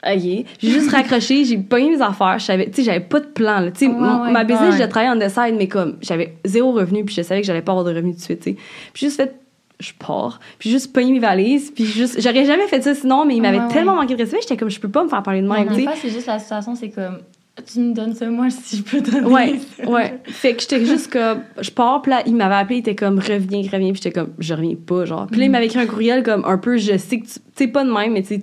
OK. 0.04 0.46
J'ai 0.60 0.70
juste 0.72 0.90
raccroché, 0.90 1.46
j'ai 1.46 1.60
pogné 1.60 1.92
mes 1.92 2.02
affaires. 2.02 2.40
Je 2.40 2.46
savais, 2.46 2.66
tu 2.66 2.78
sais, 2.78 2.84
j'avais 2.84 3.00
pas 3.00 3.20
de 3.20 3.28
plan, 3.28 3.60
là. 3.60 3.70
Ouais, 3.80 4.32
ma 4.32 4.44
business, 4.44 4.74
ouais. 4.74 4.82
je 4.82 4.90
travaillais 4.90 5.24
en 5.24 5.30
side, 5.30 5.56
mais 5.56 5.68
comme, 5.68 5.98
j'avais 6.02 6.38
zéro 6.46 6.72
revenu, 6.72 7.06
puis 7.06 7.14
je 7.14 7.22
savais 7.22 7.42
que 7.42 7.46
j'allais 7.46 7.62
pas 7.62 7.74
avoir 7.74 7.86
de 7.86 7.92
revenu 7.92 8.14
tout 8.14 8.18
de 8.18 8.24
suite, 8.24 8.40
tu 8.40 8.50
sais. 8.54 8.58
Puis 8.92 9.06
juste 9.06 9.18
fait, 9.18 9.36
je 9.80 9.92
pars. 10.00 10.40
Puis 10.58 10.72
juste 10.72 10.92
pogné 10.92 11.12
mes 11.12 11.20
valises, 11.20 11.70
puis 11.70 11.86
juste, 11.86 12.20
j'aurais 12.20 12.46
jamais 12.46 12.66
fait 12.66 12.82
ça 12.82 12.96
sinon, 12.96 13.24
mais 13.24 13.36
il 13.36 13.42
m'avait 13.44 13.60
Ouais, 13.60 13.68
tellement 13.68 13.94
manqué 13.94 14.16
de 14.16 14.24
respect, 14.24 14.40
j'étais 14.42 14.58
comme, 14.58 14.72
je 14.72 14.80
peux 14.80 14.90
pas 14.90 15.04
me 15.04 15.10
faire 15.10 15.22
parler 15.22 15.44
de 15.44 15.48
même, 15.48 15.70
c'est 16.02 16.10
juste 16.10 16.26
la 16.26 16.40
situation, 16.40 16.74
c'est 16.74 16.90
comme, 16.90 17.20
tu 17.62 17.80
me 17.80 17.94
donnes 17.94 18.14
ça, 18.16 18.28
moi, 18.30 18.50
si 18.50 18.78
je 18.78 18.84
peux 18.84 19.02
donner 19.02 19.26
Ouais, 19.28 19.60
ça. 19.78 19.90
ouais. 19.90 20.20
Fait 20.26 20.54
que 20.56 20.62
j'étais 20.62 20.86
juste 20.86 21.12
comme, 21.12 21.42
je 21.60 21.70
pars, 21.72 22.02
puis 22.02 22.12
là, 22.12 22.22
il 22.26 22.36
m'avait 22.36 22.56
appelé, 22.56 22.78
il 22.78 22.80
était 22.80 22.96
comme, 22.96 23.18
reviens, 23.20 23.62
reviens, 23.62 23.92
puis 23.92 24.02
j'étais 24.04 24.12
comme, 24.12 24.32
je 24.40 24.54
reviens 24.54 24.76
pas, 24.76 25.06
genre. 25.06 25.28
Puis 25.28 25.40
là, 25.40 25.46
il 25.46 25.52
m'avait 25.52 25.66
écrit 25.68 25.80
un 25.80 25.86
courriel 25.86 26.24
comme, 26.24 26.44
un 26.46 26.58
peu, 26.58 26.78
je 26.78 26.98
sais 26.98 27.20
que 27.20 27.26
tu, 27.26 27.34
tu 27.34 27.40
sais, 27.56 27.68
pas 27.68 27.84
de 27.84 27.92
même, 27.92 28.14
mais 28.14 28.22
tu 28.22 28.28
sais, 28.36 28.42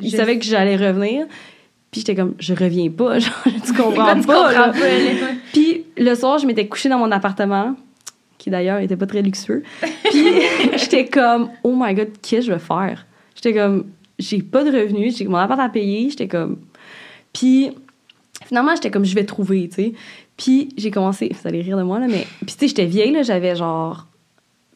il 0.00 0.10
Je 0.10 0.16
savait 0.16 0.38
que 0.38 0.44
j'allais 0.44 0.76
revenir. 0.76 1.26
Puis 1.90 2.00
j'étais 2.02 2.14
comme, 2.14 2.34
je 2.38 2.54
reviens 2.54 2.88
pas, 2.90 3.18
genre, 3.20 3.32
tu 3.64 3.72
comprends 3.72 4.14
tu 4.20 4.26
pas, 4.26 4.48
comprends 4.54 4.72
pas. 4.72 4.78
Puis 5.52 5.84
le 5.98 6.14
soir, 6.14 6.38
je 6.38 6.46
m'étais 6.46 6.66
couchée 6.68 6.88
dans 6.88 6.98
mon 6.98 7.10
appartement, 7.10 7.74
qui 8.38 8.48
d'ailleurs 8.48 8.78
était 8.78 8.96
pas 8.96 9.06
très 9.06 9.22
luxueux. 9.22 9.62
Puis 10.10 10.24
j'étais 10.76 11.06
comme, 11.06 11.50
oh 11.64 11.74
my 11.76 11.92
god, 11.94 12.08
qu'est-ce 12.22 12.46
que 12.46 12.46
je 12.46 12.52
vais 12.52 12.58
faire? 12.58 13.06
J'étais 13.34 13.54
comme, 13.54 13.86
j'ai 14.18 14.40
pas 14.42 14.62
de 14.64 14.70
revenus, 14.70 15.16
j'ai 15.18 15.24
mon 15.26 15.36
appart 15.38 15.60
à 15.60 15.68
payer, 15.68 16.08
j'étais 16.10 16.28
comme. 16.28 16.58
Puis 17.32 17.70
finalement, 18.50 18.74
j'étais 18.74 18.90
comme, 18.90 19.04
je 19.04 19.14
vais 19.14 19.22
trouver, 19.24 19.68
tu 19.68 19.76
sais. 19.76 19.92
Puis 20.36 20.70
j'ai 20.76 20.90
commencé, 20.90 21.30
vous 21.32 21.48
allez 21.48 21.62
rire 21.62 21.76
de 21.78 21.82
moi, 21.84 22.00
là, 22.00 22.06
mais. 22.08 22.26
Puis 22.44 22.54
tu 22.54 22.58
sais, 22.58 22.68
j'étais 22.68 22.84
vieille, 22.86 23.12
là, 23.12 23.22
j'avais 23.22 23.54
genre 23.54 24.06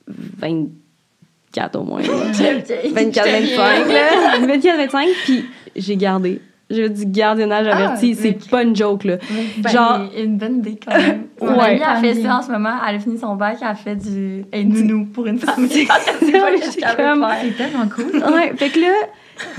24 0.09 1.77
au 1.79 1.83
moins. 1.85 2.01
là. 2.03 2.09
24, 2.33 2.93
25, 2.93 3.89
là. 3.89 4.39
24, 4.47 4.77
25, 4.77 5.09
puis 5.25 5.45
j'ai 5.77 5.97
gardé. 5.97 6.41
J'ai 6.71 6.89
du 6.89 7.05
gardiennage 7.07 7.67
Ah, 7.71 7.77
averti. 7.77 8.15
c'est 8.15 8.49
pas 8.49 8.63
une 8.63 8.75
joke, 8.75 9.05
là. 9.05 9.17
Ben, 9.59 9.71
Genre- 9.71 10.01
une 10.17 10.39
bonne 10.39 10.59
idée 10.59 10.79
quand 10.83 10.97
même. 10.97 11.25
Mon 11.41 11.59
Ouais. 11.59 11.83
amie 11.83 11.83
a 11.83 11.97
fait 11.97 12.15
ça 12.23 12.39
en 12.39 12.43
ce 12.43 12.51
moment. 12.51 12.73
Elle 12.89 12.97
a 12.97 12.99
fini 13.01 13.19
son 13.19 13.35
bac, 13.37 13.59
elle 13.61 13.67
a 13.69 13.75
fait 13.75 13.97
du 13.97 14.45
hey, 14.51 14.65
nounou 14.65 15.05
pour 15.07 15.27
une 15.27 15.39
famille. 15.41 15.69
C'est 16.21 16.81
tellement 16.81 17.89
cool. 17.95 18.17
ouais, 18.35 18.55
fait 18.57 18.71
que 18.71 18.81
là, 18.81 18.93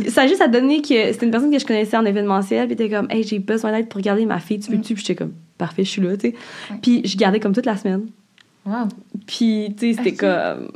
ça 0.08 0.22
a 0.24 0.28
juste 0.28 0.42
à 0.42 0.48
donner 0.48 0.82
que 0.82 0.88
c'était 1.12 1.26
une 1.26 1.32
personne 1.32 1.52
que 1.52 1.60
je 1.60 1.66
connaissais 1.66 1.98
en 1.98 2.06
événementiel, 2.06 2.66
puis 2.68 2.74
était 2.74 2.90
comme, 2.90 3.08
hey, 3.10 3.24
j'ai 3.24 3.40
besoin 3.40 3.72
d'aide 3.72 3.90
pour 3.90 4.02
garder 4.02 4.26
ma 4.26 4.40
fille, 4.40 4.60
tu 4.60 4.72
veux-tu? 4.72 4.94
Puis 4.94 5.04
j'étais 5.06 5.16
comme, 5.16 5.34
parfait, 5.58 5.84
je 5.84 5.90
suis 5.90 6.02
là, 6.02 6.16
tu 6.18 6.30
sais. 6.30 6.36
Ouais. 6.72 6.78
Puis 6.82 7.02
je 7.06 7.18
gardais 7.18 7.40
comme 7.40 7.54
toute 7.54 7.66
la 7.66 7.76
semaine. 7.78 8.08
Wow. 8.66 8.88
Puis, 9.28 9.76
tu 9.78 9.94
sais, 9.94 10.02
c'était 10.04 10.14
Ok. 10.14 10.32
comme 10.32 10.72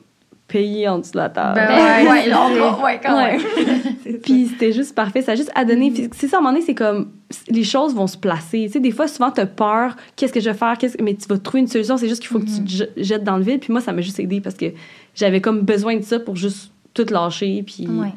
payé 0.48 0.88
en 0.88 0.98
dessous 1.00 1.12
de 1.14 1.18
la 1.18 1.30
table. 1.30 1.56
Ben 1.56 2.06
Ouais, 2.06 2.10
ouais, 2.10 2.84
ouais, 2.84 3.00
quand 3.04 3.16
Ouais. 3.18 3.38
même. 4.06 4.20
Puis 4.20 4.48
c'était 4.48 4.72
juste 4.74 4.96
parfait. 4.96 5.22
Ça 5.22 5.34
a 5.34 5.36
juste 5.36 5.52
à 5.56 5.64
donner. 5.66 5.92
Puis 5.92 6.10
C'est 6.16 6.28
ça, 6.28 6.38
à 6.38 6.40
un 6.40 6.42
moment 6.42 6.54
donné, 6.54 6.66
c'est 6.66 6.74
comme 6.76 7.12
les 7.50 7.64
choses 7.64 7.94
vont 7.94 8.08
se 8.08 8.18
placer. 8.18 8.64
Tu 8.66 8.74
sais, 8.74 8.80
des 8.80 8.92
fois, 8.92 9.08
souvent, 9.08 9.30
tu 9.32 9.42
as 9.42 9.46
peur. 9.46 9.96
Qu'est-ce 10.16 10.34
que 10.34 10.40
je 10.40 10.50
vais 10.50 10.56
faire? 10.58 10.76
Mais 11.02 11.14
tu 11.16 11.28
vas 11.28 11.38
trouver 11.38 11.60
une 11.62 11.68
solution. 11.68 11.98
C'est 11.98 12.08
juste 12.10 12.22
qu'il 12.22 12.30
faut 12.30 12.40
que 12.40 12.46
tu 12.46 12.64
te 12.64 12.70
je- 12.70 13.04
jettes 13.04 13.24
dans 13.24 13.38
le 13.38 13.44
vide. 13.44 13.60
Puis 13.62 13.72
moi, 13.72 13.80
ça 13.82 13.92
m'a 13.94 14.02
juste 14.02 14.20
aidé 14.20 14.42
parce 14.42 14.56
que 14.56 14.66
j'avais 15.14 15.40
comme 15.42 15.62
besoin 15.62 15.96
de 15.98 16.04
ça 16.04 16.20
pour 16.20 16.36
juste 16.36 16.72
tout 16.96 17.06
lâcher. 17.12 17.64
Puis. 17.66 17.88
Ouais. 17.88 18.10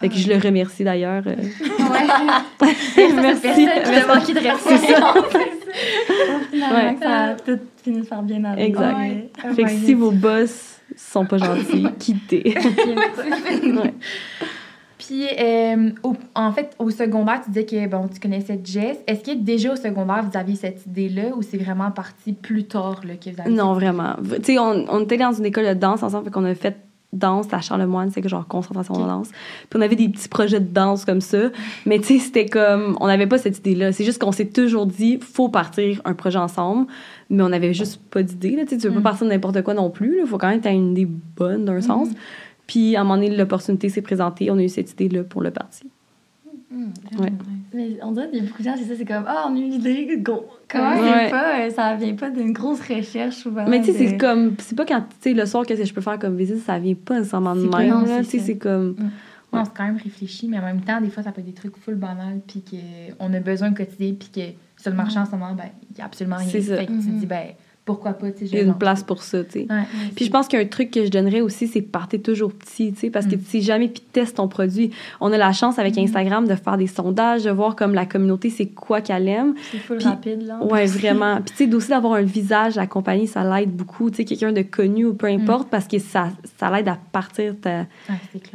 Fait 0.00 0.08
que 0.08 0.14
je 0.14 0.28
le 0.28 0.36
remercie 0.38 0.84
d'ailleurs. 0.84 1.22
euh. 1.26 1.34
Merci. 2.60 3.14
Merci. 3.14 3.42
Personne 3.42 3.54
qui 3.54 3.90
Merci. 3.90 3.94
a 4.10 4.14
manqué 4.14 4.32
de 4.34 4.38
respect. 4.38 5.50
Finalement, 6.50 6.76
Ouais. 6.76 6.96
ça 7.02 7.14
a 7.24 7.34
tout 7.34 7.58
fini 7.82 8.02
par 8.02 8.22
bien 8.22 8.44
aller. 8.44 8.62
Exact. 8.64 8.96
Ouais. 8.96 9.28
Fait 9.54 9.62
que 9.64 9.70
si 9.70 9.94
vos 9.94 10.10
boss 10.10 10.76
sont 10.96 11.26
pas 11.26 11.38
gentils, 11.38 11.86
quittez. 11.98 12.54
Ouais. 13.64 13.94
Puis, 14.98 15.24
euh, 15.40 15.90
au- 16.02 16.16
en 16.34 16.52
fait, 16.52 16.74
au 16.78 16.90
secondaire, 16.90 17.40
tu 17.44 17.50
disais 17.50 17.64
que 17.64 17.88
bon, 17.88 18.08
tu 18.08 18.18
connaissais 18.20 18.60
Jess. 18.62 18.98
Est-ce 19.06 19.22
que 19.22 19.34
déjà 19.36 19.72
au 19.72 19.76
secondaire, 19.76 20.24
vous 20.30 20.36
aviez 20.38 20.56
cette 20.56 20.84
idée-là 20.86 21.34
ou 21.36 21.42
c'est 21.42 21.56
vraiment 21.56 21.90
parti 21.90 22.32
plus 22.32 22.64
tard 22.64 23.00
là, 23.06 23.14
que 23.14 23.30
vous 23.30 23.40
avez 23.40 23.50
Non, 23.50 23.72
vraiment. 23.74 24.16
Tu 24.44 24.44
sais, 24.54 24.58
on, 24.58 24.84
on 24.88 25.00
était 25.04 25.16
dans 25.16 25.32
une 25.32 25.46
école 25.46 25.66
de 25.66 25.74
danse 25.74 26.02
ensemble, 26.02 26.24
fait 26.26 26.30
qu'on 26.30 26.44
a 26.44 26.54
fait 26.54 26.76
danse 27.12 27.46
à 27.52 27.60
Charlemagne, 27.60 28.10
c'est 28.12 28.20
que 28.20 28.28
genre 28.28 28.46
concentration 28.46 28.94
Ok. 28.94 29.00
en 29.00 29.06
danse. 29.06 29.28
Puis 29.70 29.78
on 29.78 29.80
avait 29.80 29.96
des 29.96 30.08
petits 30.08 30.28
projets 30.28 30.60
de 30.60 30.66
danse 30.72 31.04
comme 31.06 31.20
ça, 31.22 31.48
mais 31.86 31.98
tu 32.00 32.04
sais, 32.04 32.18
c'était 32.18 32.46
comme 32.46 32.96
on 33.00 33.06
n'avait 33.06 33.26
pas 33.26 33.38
cette 33.38 33.58
idée-là. 33.58 33.92
C'est 33.92 34.04
juste 34.04 34.20
qu'on 34.20 34.32
s'est 34.32 34.46
toujours 34.48 34.84
dit 34.86 35.18
faut 35.20 35.48
partir 35.48 36.00
un 36.04 36.12
projet 36.14 36.38
ensemble, 36.38 36.86
mais 37.30 37.42
on 37.42 37.48
n'avait 37.48 37.72
juste 37.72 38.00
pas 38.10 38.22
d'idée 38.22 38.56
là, 38.56 38.64
tu 38.64 38.70
sais, 38.70 38.76
tu 38.76 38.88
veux 38.88 38.90
Mm. 38.92 39.02
pas 39.02 39.10
partir 39.10 39.26
de 39.26 39.32
n'importe 39.32 39.62
quoi 39.62 39.74
non 39.74 39.88
plus, 39.90 40.18
il 40.20 40.26
faut 40.26 40.36
quand 40.38 40.48
même 40.48 40.60
que 40.60 40.68
tu 40.68 40.74
une 40.74 40.90
idée 40.92 41.08
bonne 41.36 41.64
d'un 41.64 41.80
sens. 41.80 42.08
Puis 42.66 42.94
à 42.96 43.00
un 43.00 43.04
moment 43.04 43.14
donné, 43.16 43.34
l'opportunité 43.34 43.88
s'est 43.88 44.02
présentée, 44.02 44.50
on 44.50 44.58
a 44.58 44.62
eu 44.62 44.68
cette 44.68 44.92
idée-là 44.92 45.24
pour 45.24 45.40
le 45.42 45.50
parti. 45.50 45.84
Ouais. 46.70 47.32
Mais 47.72 47.98
on 48.02 48.12
dirait 48.12 48.28
qu'il 48.28 48.38
y 48.38 48.42
a 48.42 48.44
beaucoup 48.46 48.58
de 48.62 48.64
gens, 48.68 48.74
c'est 48.76 48.84
ça, 48.84 48.94
c'est 48.96 49.04
comme, 49.04 49.24
ah, 49.26 49.46
on 49.50 49.54
a 49.56 49.58
eu 49.58 49.68
l'idée, 49.70 50.18
go. 50.18 50.46
Comme, 50.68 50.80
Ouais. 50.82 51.30
pas, 51.30 51.60
euh, 51.60 51.70
ça 51.70 51.94
vient 51.96 52.14
pas 52.14 52.30
d'une 52.30 52.52
grosse 52.52 52.80
recherche 52.80 53.36
souvent. 53.36 53.66
Mais 53.68 53.80
tu 53.80 53.86
sais, 53.86 53.92
de- 53.92 53.98
c'est 54.10 54.16
comme, 54.18 54.54
c'est 54.58 54.76
pas 54.76 54.84
quand, 54.84 55.00
tu 55.00 55.06
sais, 55.20 55.32
le 55.34 55.46
soir, 55.46 55.64
qu'est-ce 55.64 55.80
que 55.80 55.86
je 55.86 55.94
peux 55.94 56.00
faire 56.02 56.18
comme 56.18 56.36
visite, 56.36 56.58
ça 56.58 56.78
vient 56.78 56.94
pas 56.94 57.18
nécessairement 57.18 57.54
de 57.56 57.62
même. 57.62 57.88
non, 57.90 58.00
là. 58.02 58.22
c'est 58.22 58.24
Tu 58.24 58.38
sais, 58.38 58.44
c'est 58.44 58.58
comme. 58.58 58.96
Non, 59.50 59.64
c'est 59.64 59.72
quand 59.74 59.84
même 59.84 59.96
réfléchi, 59.96 60.46
mais 60.46 60.58
en 60.58 60.62
même 60.62 60.82
temps, 60.82 61.00
des 61.00 61.08
fois, 61.08 61.22
ça 61.22 61.32
peut 61.32 61.40
être 61.40 61.46
des 61.46 61.54
trucs 61.54 61.76
full 61.78 61.94
banals, 61.94 62.40
puis 62.46 62.62
qu'on 62.62 63.32
a 63.32 63.40
besoin 63.40 63.70
de 63.70 63.76
quotidien, 63.76 64.12
puis 64.18 64.28
que 64.28 64.80
sur 64.82 64.90
le 64.90 64.96
marché 64.96 65.18
en 65.18 65.24
ce 65.24 65.30
moment, 65.30 65.54
ben, 65.54 65.70
il 65.90 65.96
n'y 65.96 66.02
a 66.02 66.04
absolument 66.04 66.36
rien. 66.36 66.48
C'est 66.50 66.60
ça. 66.60 66.76
Fait 66.76 66.84
que 66.86 66.92
tu 66.92 66.98
te 66.98 67.10
dis, 67.10 67.24
ben, 67.26 67.46
pourquoi 67.88 68.12
pas, 68.12 68.30
tu 68.30 68.40
sais, 68.40 68.44
Il 68.46 68.54
y 68.54 68.58
a 68.58 68.62
je 68.62 68.66
une 68.66 68.74
place 68.78 69.02
pour 69.02 69.22
ça, 69.22 69.42
tu 69.44 69.50
sais. 69.52 69.66
Ouais. 69.68 69.82
Puis 70.14 70.26
je 70.26 70.30
pense 70.30 70.46
qu'il 70.46 70.58
y 70.58 70.62
a 70.62 70.64
un 70.64 70.68
truc 70.68 70.90
que 70.90 71.04
je 71.04 71.10
donnerais 71.10 71.40
aussi, 71.40 71.66
c'est 71.66 71.80
partir 71.82 72.20
toujours 72.22 72.52
petit, 72.52 72.92
tu 72.92 73.00
sais, 73.00 73.10
parce 73.10 73.26
que 73.26 73.34
Mm. 73.36 73.38
tu 73.40 73.44
sais 73.46 73.60
jamais 73.62 73.88
puis 73.88 74.02
testes 74.12 74.36
ton 74.36 74.46
produit. 74.46 74.90
On 75.20 75.32
a 75.32 75.38
la 75.38 75.52
chance 75.52 75.78
avec 75.78 75.96
Mm. 75.96 76.00
Instagram 76.00 76.46
de 76.46 76.54
faire 76.54 76.76
des 76.76 76.86
sondages, 76.86 77.44
de 77.44 77.50
voir 77.50 77.74
comme 77.76 77.94
la 77.94 78.04
communauté 78.06 78.50
c'est 78.50 78.66
quoi 78.66 79.00
qu'elle 79.00 79.26
aime. 79.28 79.54
C'est 79.72 79.78
full 79.78 79.96
Puis- 79.96 80.06
rapide, 80.06 80.42
là. 80.42 80.62
Ouais, 80.62 80.86
vraiment. 80.86 81.36
Puis 81.40 81.54
tu 81.56 81.68
sais 81.70 81.74
aussi 81.74 81.88
d'avoir 81.88 82.12
un 82.14 82.22
visage 82.22 82.76
à 82.76 82.82
la 82.82 82.86
compagnie, 82.86 83.26
ça 83.26 83.42
l'aide 83.58 83.70
beaucoup, 83.70 84.10
tu 84.10 84.18
sais 84.18 84.24
quelqu'un 84.24 84.52
de 84.52 84.62
connu 84.62 85.06
ou 85.06 85.14
peu 85.14 85.26
importe 85.28 85.68
parce 85.70 85.86
que 85.88 85.98
ça 85.98 86.28
ça 86.58 86.70
l'aide 86.70 86.88
à 86.88 86.98
partir 87.12 87.54
ta 87.60 87.86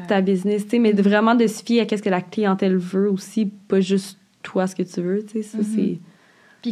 ta 0.08 0.22
business, 0.22 0.64
tu 0.66 0.70
sais, 0.72 0.80
mais 0.80 0.94
de 0.94 1.02
vraiment 1.02 1.36
de 1.36 1.48
se 1.48 1.64
fier 1.64 1.82
à 1.82 1.86
qu'est-ce 1.86 2.04
que 2.04 2.10
la 2.10 2.22
clientèle 2.22 2.76
veut 2.78 3.10
aussi, 3.10 3.46
pas 3.68 3.80
juste 3.80 4.20
toi 4.44 4.68
ce 4.68 4.76
que 4.76 4.84
tu 4.84 5.02
veux, 5.02 5.24
tu 5.26 5.42
sais, 5.42 5.44
ça 5.44 5.58
Mhm. 5.60 5.64
c'est 5.76 5.98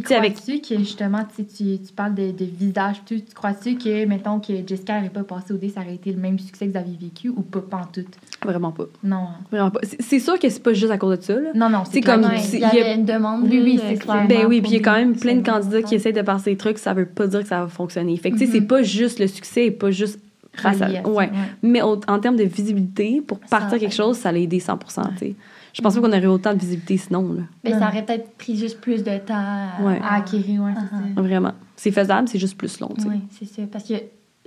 Puis 0.00 0.14
avec- 0.14 0.34
crois-tu 0.34 0.60
que 0.60 0.78
justement, 0.78 1.18
tu, 1.36 1.44
tu, 1.44 1.78
tu 1.78 1.92
parles 1.94 2.14
de, 2.14 2.30
de 2.32 2.44
visage, 2.44 2.96
tu, 3.06 3.20
tu 3.22 3.34
crois-tu 3.34 3.76
que, 3.76 4.04
mettons, 4.06 4.40
que 4.40 4.52
Jessica 4.66 4.96
n'aurait 4.96 5.10
pas 5.10 5.22
passé 5.22 5.52
au 5.52 5.56
dé, 5.58 5.68
ça 5.68 5.80
aurait 5.82 5.94
été 5.94 6.10
le 6.12 6.18
même 6.18 6.38
succès 6.38 6.66
que 6.66 6.72
vous 6.72 6.78
aviez 6.78 6.96
vécu 7.00 7.28
ou 7.28 7.42
pas, 7.42 7.60
pas 7.60 7.76
en 7.78 7.86
tout? 7.92 8.04
vraiment 8.44 8.72
pas. 8.72 8.86
Non. 9.04 9.28
Vraiment 9.52 9.70
pas. 9.70 9.80
C'est 10.00 10.18
sûr 10.18 10.36
que 10.38 10.48
c'est 10.48 10.62
pas 10.62 10.72
juste 10.72 10.90
à 10.90 10.98
cause 10.98 11.18
de 11.18 11.22
ça 11.22 11.34
là. 11.34 11.50
Non, 11.54 11.68
non, 11.68 11.82
C'est 11.88 12.00
clair. 12.00 12.20
comme- 12.20 12.30
Ouais, 12.30 12.40
il 12.42 12.54
y 12.54 12.56
il 12.56 12.60
y 12.60 12.64
a- 12.64 12.68
avait 12.70 12.94
une 12.96 13.04
demande. 13.04 13.42
Oui, 13.44 13.60
oui, 13.62 13.80
c'est 13.88 13.96
clairement, 13.98 14.26
Ben 14.26 14.46
oui, 14.46 14.60
puis 14.60 14.70
il 14.72 14.74
y 14.74 14.80
a 14.80 14.82
quand 14.82 14.94
même 14.96 15.14
plein 15.14 15.36
de 15.36 15.46
candidats 15.46 15.82
qui 15.82 15.94
essayent 15.94 16.12
de 16.12 16.22
passer 16.22 16.50
des 16.50 16.56
trucs, 16.56 16.78
ça 16.78 16.92
veut 16.94 17.06
pas 17.06 17.26
dire 17.28 17.42
que 17.42 17.48
ça 17.48 17.60
va 17.60 17.68
fonctionner. 17.68 18.16
Fait 18.16 18.30
que, 18.32 18.38
tu 18.38 18.46
sais, 18.46 18.52
c'est 18.52 18.60
pas 18.62 18.82
juste 18.82 19.20
le 19.20 19.26
succès 19.28 19.66
et 19.66 19.70
pas 19.70 19.90
juste 19.92 20.18
Relié 20.62 20.96
à 20.98 21.02
ça, 21.02 21.08
ouais. 21.08 21.30
Mais 21.62 21.80
au- 21.82 22.00
en 22.08 22.18
termes 22.18 22.36
de 22.36 22.42
visibilité, 22.44 23.22
pour 23.26 23.38
Ça 23.46 23.58
partir 23.58 23.78
quelque 23.78 23.94
chose, 23.94 24.16
ça 24.18 24.32
l'a 24.32 24.38
aidé 24.38 24.58
100 24.60 24.76
tu 24.76 25.18
sais. 25.18 25.34
Je 25.72 25.80
pense 25.82 25.94
pas 25.94 26.00
qu'on 26.00 26.08
aurait 26.08 26.26
autant 26.26 26.52
de 26.54 26.58
visibilité 26.58 26.96
sinon, 26.98 27.32
là. 27.32 27.70
Ça 27.78 27.88
aurait 27.88 28.04
peut-être 28.04 28.36
pris 28.36 28.56
juste 28.56 28.80
plus 28.80 29.02
de 29.02 29.16
temps 29.18 29.34
à, 29.34 29.82
Ouais. 29.82 29.98
À 30.02 30.16
acquérir, 30.16 30.62
ouais, 30.62 30.72
Uh-huh. 30.72 31.22
Vraiment. 31.22 31.52
C'est 31.76 31.90
faisable, 31.90 32.28
c'est 32.28 32.38
juste 32.38 32.56
plus 32.58 32.78
long, 32.80 32.90
tu 32.96 33.02
sais. 33.02 33.08
Oui, 33.08 33.20
c'est 33.30 33.44
ça. 33.46 33.62
Parce 33.70 33.84
que 33.88 33.94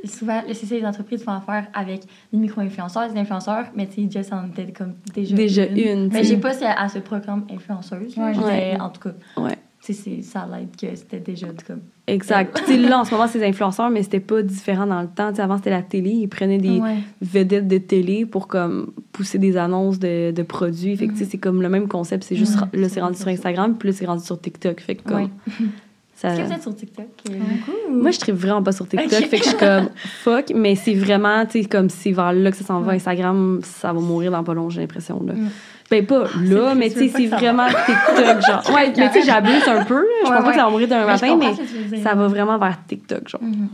souvent, 0.05 0.41
c'est 0.47 0.65
ça, 0.65 0.75
les 0.75 0.85
entreprises 0.85 1.23
font 1.23 1.31
affaire 1.31 1.67
avec 1.73 2.01
des 2.31 2.37
micro-influenceurs, 2.37 3.11
des 3.11 3.19
influenceurs, 3.19 3.65
mais 3.75 3.87
tu 3.87 4.03
sais, 4.03 4.09
Jess 4.11 4.31
en 4.31 4.47
était 4.49 4.71
comme 4.71 4.93
déjà, 5.13 5.35
Déjà 5.35 5.65
une, 5.65 6.09
Mais 6.09 6.09
tu 6.09 6.15
sais. 6.17 6.23
j'ai 6.25 6.37
pas 6.37 6.53
si 6.53 6.63
elle, 6.63 6.75
elle 6.81 6.89
se 6.89 6.99
programme 6.99 7.45
influenceuse. 7.51 8.15
Ouais. 8.17 8.33
mais 8.37 8.43
Ouais. 8.43 8.77
en 8.79 8.89
tout 8.89 9.01
cas, 9.01 9.15
Ouais. 9.41 9.57
C'est- 9.93 10.21
ça 10.21 10.47
l'aide 10.51 10.75
que 10.75 10.95
c'était 10.95 11.19
déjà 11.19 11.47
comme. 11.67 11.81
Exact. 12.07 12.61
Puis, 12.65 12.77
là, 12.77 12.99
en 12.99 13.03
ce 13.03 13.11
moment, 13.11 13.27
c'est 13.27 13.39
des 13.39 13.45
influenceurs, 13.45 13.89
mais 13.89 14.03
c'était 14.03 14.19
pas 14.19 14.41
différent 14.43 14.85
dans 14.85 15.01
le 15.01 15.07
temps. 15.07 15.31
Avant, 15.39 15.57
c'était 15.57 15.71
la 15.71 15.81
télé. 15.81 16.11
Ils 16.11 16.27
prenaient 16.27 16.57
des 16.59 16.79
Ouais. 16.79 16.97
vedettes 17.21 17.67
de 17.67 17.77
télé 17.79 18.25
pour 18.25 18.47
comme 18.47 18.91
pousser 19.11 19.39
des 19.39 19.57
annonces 19.57 19.97
de, 19.99 20.31
de 20.31 20.43
produits. 20.43 20.95
Fait 20.97 21.07
que, 21.07 21.13
c'est 21.15 21.37
comme 21.37 21.61
le 21.61 21.69
même 21.69 21.87
concept. 21.87 22.23
C'est 22.23 22.35
juste, 22.35 22.55
Ouais, 22.59 22.79
là, 22.79 22.89
c'est 22.89 23.01
rendu 23.01 23.17
sur 23.17 23.27
Instagram, 23.29 23.75
puis 23.77 23.89
là, 23.89 23.95
c'est 23.95 24.05
rendu 24.05 24.23
sur 24.23 24.39
TikTok. 24.39 24.79
Fait 24.81 24.95
que, 24.95 25.03
comme, 25.03 25.15
Ouais. 25.23 25.29
ça... 26.15 26.29
Est-ce 26.29 26.41
que 26.41 26.45
vous 26.47 26.53
êtes 26.53 26.61
sur 26.61 26.75
TikTok? 26.75 27.05
Euh, 27.29 27.33
Ouais. 27.33 27.39
beaucoup? 27.39 27.93
Moi, 28.01 28.11
je 28.11 28.19
tripe 28.19 28.35
vraiment 28.35 28.63
pas 28.63 28.71
sur 28.71 28.87
TikTok. 28.87 29.07
Ok. 29.11 29.27
Fait 29.27 29.37
que 29.37 29.43
je 29.43 29.49
suis 29.49 29.57
comme, 29.57 29.89
fuck. 30.23 30.45
Mais 30.55 30.75
c'est 30.75 30.93
vraiment, 30.93 31.45
tu 31.45 31.61
sais, 31.61 31.67
comme 31.67 31.89
c'est 31.89 32.11
vers 32.11 32.33
là 32.33 32.51
que 32.51 32.57
ça 32.57 32.63
s'en 32.65 32.79
va. 32.81 32.89
Ouais. 32.89 32.95
Instagram, 32.95 33.59
ça 33.63 33.91
va 33.93 33.99
mourir 33.99 34.31
dans 34.31 34.43
pas 34.43 34.53
long, 34.53 34.69
j'ai 34.69 34.81
l'impression, 34.81 35.21
là. 35.25 35.33
Mm. 35.33 35.49
Ben, 35.91 36.03
pas 36.05 36.23
là, 36.23 36.69
c'est 36.69 36.75
mais 36.75 36.89
tu 36.89 36.97
sais, 36.99 37.09
c'est 37.15 37.27
vraiment 37.27 37.67
TikTok, 37.67 38.41
genre. 38.41 38.63
Ouais, 38.75 38.91
mais 38.97 39.07
tu 39.11 39.19
sais, 39.21 39.25
j'abuse 39.25 39.67
un 39.67 39.83
peu, 39.85 39.99
là. 40.01 40.01
Je 40.25 40.29
Ouais, 40.29 40.35
pense 40.35 40.39
pas 40.39 40.41
ouais. 40.47 40.49
que 40.51 40.55
ça 40.57 40.63
va 40.65 40.69
mourir 40.71 40.87
d'un 40.87 41.05
matin, 41.05 41.37
mais 41.37 41.53
ce 41.53 42.01
ça 42.03 42.15
va 42.15 42.27
vraiment 42.27 42.57
vers 42.57 42.77
TikTok, 42.87 43.27
genre. 43.29 43.43
Mhm. 43.43 43.67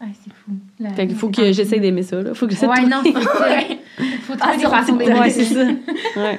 Ah, 0.00 0.04
c'est 0.24 0.30
fou. 0.32 0.52
La- 0.78 0.90
Fait 0.90 1.06
qu'il 1.08 1.16
faut 1.16 1.28
que 1.28 1.50
j'essaie 1.52 1.80
d'aimer 1.80 2.04
ça, 2.04 2.22
là. 2.22 2.32
Faut 2.32 2.46
que 2.46 2.52
j'essaie 2.52 2.66
de 2.66 2.70
Ouais, 2.70 2.82
non, 2.82 3.02
ça. 3.02 3.10
Faut 4.22 4.36
trouver 4.36 4.36
Ah, 4.40 4.56
des 4.56 4.62
façons 4.64 4.94
d'aimer. 4.96 5.18
Ouais, 5.18 5.28
c'est 5.30 5.44
ça. 5.44 5.60
Ouais. 5.64 6.38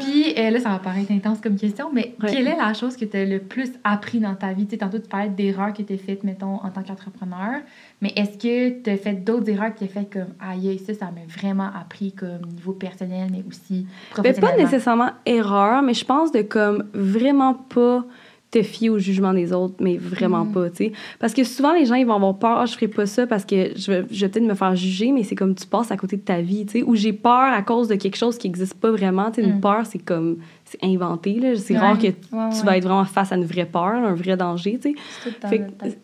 Puis 0.00 0.34
euh, 0.38 0.50
là, 0.50 0.60
ça 0.60 0.70
va 0.70 0.78
paraître 0.78 1.10
intense 1.12 1.40
comme 1.40 1.56
question, 1.56 1.90
mais 1.92 2.14
Ouais. 2.22 2.30
quelle 2.30 2.46
est 2.48 2.56
la 2.56 2.72
chose 2.74 2.96
que 2.96 3.04
tu 3.04 3.16
as 3.16 3.24
le 3.24 3.38
plus 3.38 3.70
appris 3.84 4.18
dans 4.20 4.34
ta 4.34 4.52
vie? 4.52 4.64
Tu 4.66 4.72
sais, 4.72 4.78
tantôt, 4.78 4.98
tu 4.98 5.08
parlais 5.08 5.28
d'erreurs 5.28 5.72
que 5.72 5.82
tu 5.82 5.92
as 5.92 5.96
faites, 5.98 6.24
mettons, 6.24 6.54
en 6.56 6.70
tant 6.70 6.82
qu'entrepreneur, 6.82 7.60
mais 8.00 8.12
est-ce 8.16 8.38
que 8.38 8.82
tu 8.82 8.90
as 8.90 8.96
fait 8.96 9.14
d'autres 9.14 9.48
erreurs 9.50 9.72
que 9.74 9.78
tu 9.80 9.84
as 9.84 9.88
faites 9.88 10.12
comme, 10.12 10.34
aïe, 10.40 10.78
ça, 10.84 10.94
ça 10.94 11.06
m'a 11.06 11.20
vraiment 11.28 11.70
appris 11.78 12.12
comme 12.12 12.42
niveau 12.54 12.72
personnel, 12.72 13.28
mais 13.30 13.42
aussi 13.48 13.86
professionnellement? 14.10 14.56
pas 14.56 14.62
nécessairement 14.62 15.10
erreur, 15.24 15.82
mais 15.82 15.94
je 15.94 16.04
pense 16.04 16.32
de 16.32 16.42
comme 16.42 16.84
vraiment 16.94 17.54
pas 17.54 18.04
te 18.50 18.62
fier 18.62 18.90
au 18.90 18.98
jugement 18.98 19.34
des 19.34 19.52
autres, 19.52 19.74
mais 19.80 19.96
vraiment 19.96 20.44
Mhm. 20.44 20.52
pas, 20.52 20.70
tu 20.70 20.76
sais. 20.76 20.92
Parce 21.18 21.34
que 21.34 21.42
souvent, 21.42 21.72
les 21.74 21.84
gens, 21.84 21.96
ils 21.96 22.06
vont 22.06 22.14
avoir 22.14 22.38
peur, 22.38 22.58
Ah, 22.60 22.66
je 22.66 22.74
ferai 22.74 22.88
pas 22.88 23.04
ça 23.04 23.26
parce 23.26 23.44
que 23.44 23.72
je 23.76 23.90
vais, 23.90 24.02
peut-être 24.04 24.40
me 24.40 24.54
faire 24.54 24.74
juger, 24.76 25.10
mais 25.12 25.24
c'est 25.24 25.34
comme 25.34 25.54
tu 25.54 25.66
passes 25.66 25.90
à 25.90 25.96
côté 25.96 26.16
de 26.16 26.22
ta 26.22 26.40
vie, 26.40 26.64
tu 26.64 26.78
sais. 26.78 26.82
Ou 26.84 26.94
j'ai 26.94 27.12
peur 27.12 27.32
à 27.52 27.60
cause 27.62 27.88
de 27.88 27.96
quelque 27.96 28.16
chose 28.16 28.38
qui 28.38 28.46
existe 28.46 28.74
pas 28.74 28.90
vraiment, 28.92 29.30
tu 29.30 29.40
sais. 29.42 29.46
Une 29.48 29.54
Mhm. 29.56 29.60
peur, 29.60 29.84
c'est 29.84 29.98
comme, 29.98 30.36
c'est 30.64 30.82
inventé, 30.84 31.34
là. 31.40 31.56
C'est 31.56 31.74
Ouais. 31.74 31.80
rare 31.80 31.98
que 31.98 32.06
Ouais, 32.06 32.50
tu 32.58 32.64
vas 32.64 32.76
être 32.76 32.84
vraiment 32.84 33.04
face 33.04 33.32
à 33.32 33.36
une 33.36 33.44
vraie 33.44 33.66
peur, 33.66 33.82
un 33.84 34.14
vrai 34.14 34.36
danger, 34.36 34.78
tu 34.80 34.90
sais. 34.92 34.94
C'est 35.22 35.30
tout 35.30 35.36
dans 35.42 35.48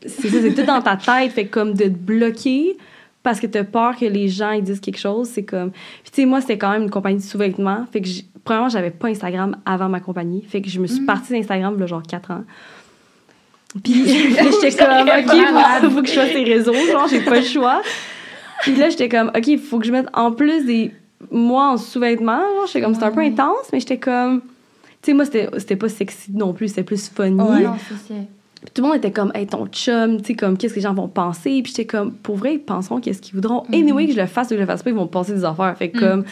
c'est 0.06 0.28
ça, 0.28 0.40
c'est 0.40 0.54
tout 0.54 0.66
dans 0.66 0.82
ta 0.82 0.96
tête. 0.96 1.30
Fait 1.32 1.46
comme 1.46 1.74
de 1.74 1.84
te 1.84 1.88
bloquer 1.90 2.76
parce 3.22 3.38
que 3.40 3.46
t'as 3.46 3.64
peur 3.64 3.96
que 3.96 4.04
les 4.04 4.28
gens 4.28 4.50
ils 4.50 4.62
disent 4.64 4.80
quelque 4.80 4.98
chose, 4.98 5.28
c'est 5.28 5.44
comme. 5.44 5.70
Puis 5.70 6.10
tu 6.12 6.22
sais, 6.22 6.26
moi, 6.26 6.40
c'était 6.40 6.58
quand 6.58 6.70
même 6.70 6.82
une 6.82 6.90
compagnie 6.90 7.18
de 7.18 7.22
sous-vêtements. 7.22 7.86
Fait 7.92 8.00
que, 8.00 8.08
premièrement, 8.44 8.68
j'avais 8.68 8.90
pas 8.90 9.08
Instagram 9.08 9.56
avant 9.64 9.88
ma 9.88 10.00
compagnie. 10.00 10.42
Fait 10.48 10.60
que 10.60 10.68
je 10.68 10.80
me 10.80 10.86
suis 10.86 11.00
Mm. 11.02 11.06
partie 11.06 11.32
d'Instagram, 11.32 11.78
là, 11.78 11.86
genre 11.86 12.02
4 12.02 12.30
ans. 12.32 12.44
Puis 13.82 13.94
j'étais 14.62 14.76
comme, 14.76 15.08
OK, 15.08 15.80
faut, 15.82 15.90
faut 15.90 16.02
que 16.02 16.08
je 16.08 16.12
fasse 16.14 16.32
ces 16.32 16.44
réseaux, 16.44 16.74
genre, 16.90 17.08
j'ai 17.08 17.20
pas 17.20 17.36
le 17.38 17.44
choix. 17.44 17.80
Puis 18.62 18.74
là, 18.76 18.90
j'étais 18.90 19.08
comme, 19.08 19.28
OK, 19.34 19.46
il 19.46 19.58
faut 19.58 19.78
que 19.78 19.86
je 19.86 19.92
mette 19.92 20.06
en 20.12 20.32
plus 20.32 20.64
des. 20.64 20.92
Moi, 21.30 21.68
en 21.70 21.76
sous-vêtements, 21.76 22.38
genre, 22.40 22.66
j'étais 22.66 22.80
comme, 22.82 22.94
c'était 22.94 23.06
un 23.06 23.12
peu 23.12 23.20
intense, 23.20 23.68
mais 23.72 23.80
j'étais 23.80 23.98
comme. 23.98 24.40
Tu 25.00 25.10
sais, 25.10 25.14
moi, 25.14 25.24
c'était 25.24 25.76
pas 25.76 25.88
sexy 25.88 26.30
non 26.32 26.52
plus, 26.52 26.68
c'était 26.68 26.84
plus 26.84 27.08
funny. 27.08 27.40
Ouais, 27.40 27.62
non, 27.62 27.74
c'est 28.06 28.14
tout 28.74 28.82
le 28.82 28.88
monde 28.88 28.96
était 28.96 29.10
comme, 29.10 29.32
hey, 29.34 29.46
ton 29.46 29.66
chum, 29.66 30.18
tu 30.20 30.28
sais, 30.28 30.34
comme, 30.34 30.56
qu'est-ce 30.56 30.74
que 30.74 30.78
les 30.78 30.82
gens 30.84 30.94
vont 30.94 31.08
penser? 31.08 31.60
Puis 31.62 31.72
j'étais 31.76 31.84
comme, 31.86 32.12
pour 32.12 32.36
vrai, 32.36 32.54
ils 32.54 32.58
penseront 32.60 33.00
qu'est-ce 33.00 33.20
qu'ils 33.20 33.34
voudront. 33.34 33.64
Mhm. 33.68 33.74
Anyway, 33.74 34.06
que 34.06 34.12
je 34.12 34.20
le 34.20 34.26
fasse 34.26 34.46
ou 34.48 34.50
que 34.50 34.56
je 34.56 34.60
le 34.60 34.66
fasse 34.66 34.82
pas, 34.82 34.90
ils 34.90 34.96
vont 34.96 35.06
penser 35.06 35.32
des 35.34 35.44
affaires. 35.44 35.76
Fait 35.76 35.90
Mhm. 35.94 36.00
comme, 36.00 36.24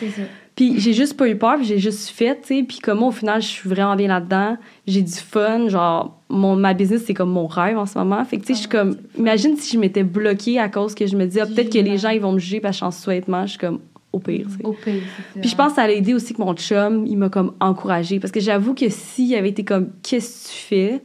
puis 0.57 0.78
j'ai 0.78 0.93
juste 0.93 1.16
pas 1.16 1.28
eu 1.28 1.37
peur, 1.37 1.57
puis 1.57 1.64
j'ai 1.64 1.78
juste 1.78 2.09
fait, 2.11 2.39
tu 2.43 2.49
sais. 2.59 2.62
Puis 2.62 2.78
comme 2.78 2.99
moi, 2.99 3.09
au 3.09 3.12
final, 3.12 3.41
je 3.41 3.47
suis 3.47 3.68
vraiment 3.68 3.97
bien 3.97 4.09
là-dedans. 4.09 4.59
J'ai 4.87 5.03
du 5.03 5.12
fun. 5.12 5.68
Genre, 5.68 6.20
mon, 6.28 6.55
ma 6.57 6.74
business, 6.74 7.03
c'est 7.07 7.14
comme 7.14 7.31
mon 7.31 7.47
rêve 7.47 7.78
en 7.78 7.87
ce 7.87 7.99
moment. 7.99 8.22
Fait 8.24 8.37
que, 8.39 8.43
tu 8.43 8.49
sais, 8.49 8.55
je 8.55 8.59
suis 8.61 8.68
Ah, 8.72 8.76
comme, 8.85 8.97
imagine 9.18 9.57
si 9.57 9.74
je 9.74 9.81
m'étais 9.81 10.03
bloquée 10.05 10.59
à 10.59 10.68
cause 10.68 10.95
que 10.95 11.07
je 11.07 11.16
me 11.16 11.24
disais, 11.26 11.41
ah, 11.41 11.47
peut-être 11.47 11.72
que 11.72 11.78
les 11.78 11.99
gens, 11.99 12.11
ils 12.11 12.20
vont 12.20 12.33
me 12.33 12.39
juger 12.39 12.61
parce 12.61 12.78
que 12.78 12.87
je 12.87 13.01
suis 13.01 13.11
en. 13.33 13.43
Je 13.47 13.51
suis 13.51 13.59
comme, 13.59 13.81
au 14.12 14.18
pire, 14.18 14.47
tu 14.49 14.57
sais. 14.57 14.64
Au 14.64 14.72
pire. 14.72 15.03
Puis 15.41 15.49
je 15.49 15.57
pense 15.57 15.68
que 15.70 15.76
ça 15.76 15.83
a 15.83 15.89
aidé 15.91 16.14
aussi 16.14 16.35
que 16.35 16.43
mon 16.43 16.55
chum, 16.55 17.07
il 17.07 17.16
m'a 17.16 17.28
comme 17.28 17.53
encouragée. 17.61 18.18
Parce 18.20 18.33
que 18.33 18.41
j'avoue 18.41 18.74
que 18.74 18.89
s'il 18.89 19.35
avait 19.37 19.51
été 19.51 19.64
comme, 19.64 19.89
qu'est-ce 20.03 20.49
que 20.49 20.53
tu 20.53 20.57
fais? 20.66 21.03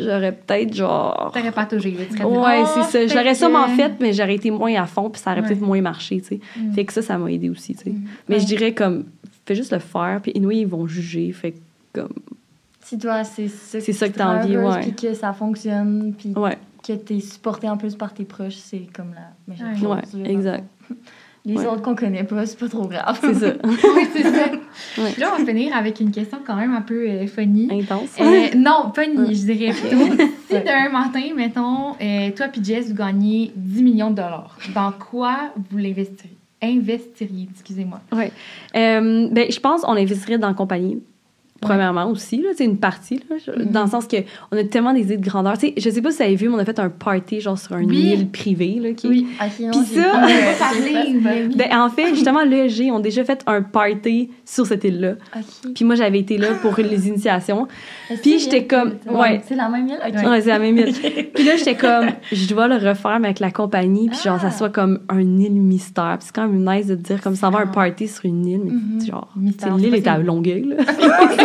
J'aurais 0.00 0.32
peut-être 0.32 0.74
genre. 0.74 1.30
T'aurais 1.34 1.52
pas 1.52 1.66
serais 1.68 2.24
dit, 2.24 2.36
Ouais, 2.38 2.62
Oh, 2.62 2.66
c'est 2.74 2.82
ça. 2.82 2.98
peut-être 2.98 3.12
J'aurais 3.12 3.34
sûrement 3.34 3.66
fait, 3.68 3.92
mais 4.00 4.12
j'aurais 4.12 4.34
été 4.36 4.50
moins 4.50 4.74
à 4.80 4.86
fond, 4.86 5.10
puis 5.10 5.20
ça 5.20 5.32
aurait 5.32 5.40
Ouais. 5.40 5.48
peut-être 5.48 5.60
moins 5.60 5.80
marché, 5.80 6.20
tu 6.20 6.26
sais. 6.28 6.40
Mm. 6.56 6.72
Fait 6.74 6.84
que 6.84 6.92
ça, 6.92 7.02
ça 7.02 7.18
m'a 7.18 7.30
aidé 7.30 7.48
aussi, 7.50 7.74
tu 7.74 7.84
sais. 7.84 7.90
Mm. 7.90 8.04
Mais 8.28 8.34
Ouais. 8.36 8.40
je 8.40 8.46
dirais 8.46 8.72
comme, 8.74 9.04
fais 9.46 9.54
juste 9.54 9.72
le 9.72 9.78
faire, 9.78 10.20
puis 10.22 10.32
anyway, 10.36 10.58
ils 10.58 10.66
vont 10.66 10.86
juger. 10.86 11.32
Fait 11.32 11.52
que 11.52 11.58
comme, 11.94 12.12
Si 12.82 12.98
toi, 12.98 13.24
c'est 13.24 13.48
ça 13.48 13.80
C'est 13.80 13.92
ça 13.92 14.08
que 14.08 14.16
t'as 14.16 14.40
envie, 14.42 14.56
ouais. 14.56 14.80
Puis 14.80 14.94
que 14.94 15.14
ça 15.14 15.32
fonctionne, 15.32 16.14
puis 16.16 16.32
ouais, 16.36 16.56
que 16.86 16.92
t'es 16.94 17.20
supporté 17.20 17.68
en 17.68 17.76
plus 17.76 17.94
par 17.96 18.14
tes 18.14 18.24
proches, 18.24 18.56
c'est 18.56 18.86
comme 18.94 19.12
la 19.14 19.32
meilleure 19.46 19.90
Ouais. 19.90 20.00
chose. 20.02 20.20
Ouais, 20.20 20.30
exact. 20.30 20.64
Les 21.48 21.56
Ouais. 21.56 21.66
autres 21.66 21.80
qu'on 21.82 21.94
connaît 21.96 22.24
pas, 22.24 22.44
c'est 22.44 22.58
pas 22.58 22.68
trop 22.68 22.86
grave. 22.86 23.18
c'est 23.20 23.34
ça. 23.34 23.54
oui, 23.64 24.06
c'est 24.12 24.22
ça. 24.22 24.50
Ouais. 24.98 25.14
Là, 25.18 25.32
on 25.34 25.38
va 25.42 25.46
finir 25.46 25.74
avec 25.74 25.98
une 25.98 26.10
question 26.10 26.38
quand 26.46 26.56
même 26.56 26.74
un 26.74 26.82
peu 26.82 27.08
euh, 27.08 27.26
funny. 27.26 27.68
Intense. 27.72 28.10
Euh, 28.20 28.48
non, 28.54 28.92
funny, 28.94 29.34
je 29.34 29.50
dirais 29.52 29.72
plutôt. 29.72 30.22
si 30.50 30.60
d'un 30.60 30.90
matin, 30.90 31.22
mettons, 31.34 31.94
euh, 32.00 32.30
toi 32.36 32.48
puis 32.48 32.62
Jess, 32.62 32.88
vous 32.88 32.94
gagnez 32.94 33.50
10 33.56 33.82
millions 33.82 34.10
de 34.10 34.16
dollars, 34.16 34.58
dans 34.74 34.92
quoi 34.92 35.50
vous 35.70 35.78
l'investiriez? 35.78 36.36
Investiriez, 36.62 37.48
excusez-moi. 37.50 38.00
Euh, 38.12 39.28
ben, 39.30 39.50
je 39.50 39.60
pense 39.60 39.82
qu'on 39.82 39.92
investirait 39.92 40.38
dans 40.38 40.48
la 40.48 40.54
compagnie. 40.54 41.00
Premièrement 41.60 42.08
aussi, 42.08 42.36
là, 42.40 42.50
c'est 42.56 42.64
une 42.64 42.78
partie, 42.78 43.20
là, 43.28 43.36
Mhm. 43.56 43.72
dans 43.72 43.82
le 43.84 43.90
sens 43.90 44.06
que 44.06 44.16
on 44.52 44.56
a 44.56 44.62
tellement 44.64 44.92
des 44.92 45.00
idées 45.02 45.16
de 45.16 45.24
grandeur. 45.28 45.58
Tu 45.58 45.68
sais, 45.68 45.74
je 45.76 45.90
sais 45.90 46.00
pas 46.00 46.10
si 46.12 46.18
vous 46.18 46.22
avez 46.22 46.36
vu, 46.36 46.48
mais 46.48 46.54
on 46.54 46.58
a 46.58 46.64
fait 46.64 46.78
un 46.78 46.88
party 46.88 47.40
genre 47.40 47.58
sur 47.58 47.72
un 47.74 47.82
Oui. 47.82 47.96
île 48.12 48.28
privée. 48.28 48.78
Là, 48.80 48.92
qui... 48.92 49.08
Oui. 49.08 49.26
Ok, 49.40 49.60
non, 49.60 49.70
Puis 49.72 49.80
ça- 49.96 50.12
parlé. 50.58 51.48
Ben, 51.56 51.78
en 51.78 51.88
fait, 51.90 52.08
justement, 52.14 52.42
l'ESG 52.44 52.92
ont 52.92 53.00
déjà 53.00 53.24
fait 53.24 53.42
un 53.46 53.62
party 53.62 54.30
sur 54.44 54.66
cette 54.66 54.84
île-là. 54.84 55.14
Ok. 55.36 55.72
Puis 55.74 55.84
moi, 55.84 55.94
j'avais 55.96 56.20
été 56.20 56.38
là 56.38 56.48
pour 56.62 56.74
les 56.78 57.08
initiations. 57.08 57.66
Puis 58.22 58.38
j'étais 58.38 58.64
comme- 58.66 58.94
ouais. 59.10 59.40
C'est 59.46 59.56
la 59.56 59.68
même 59.68 59.88
île? 59.88 59.98
Ok. 60.06 60.28
Ouais, 60.30 60.40
c'est 60.40 60.48
la 60.50 60.58
même 60.60 60.76
île. 60.78 60.92
Puis 61.34 61.44
là, 61.44 61.56
j'étais 61.56 61.74
comme, 61.74 62.06
je 62.32 62.48
dois 62.48 62.68
le 62.68 62.76
refaire 62.76 63.18
mais 63.20 63.28
avec 63.28 63.40
la 63.40 63.50
compagnie, 63.50 64.08
puis 64.08 64.18
genre, 64.24 64.38
Ah. 64.42 64.50
ça 64.50 64.56
soit 64.56 64.70
comme 64.70 65.00
un 65.08 65.20
île 65.20 65.60
mystère. 65.60 66.16
Puis 66.18 66.26
c'est 66.28 66.34
quand 66.34 66.48
même 66.48 66.64
nice 66.76 66.86
de 66.86 66.94
te 66.94 67.02
dire, 67.02 67.20
comme 67.20 67.34
ça 67.34 67.50
va 67.50 67.58
un 67.58 67.62
Ah. 67.64 67.72
party 67.72 68.06
sur 68.08 68.24
une 68.26 68.46
île, 68.46 68.60
mais 68.64 68.70
Mhm. 68.72 69.06
genre, 69.06 69.28
Mystère, 69.36 69.74
tu 69.74 69.80
sais, 69.80 69.86
l'île 69.86 69.94
est 69.96 70.06
à 70.06 70.18
Longueuil, 70.18 70.76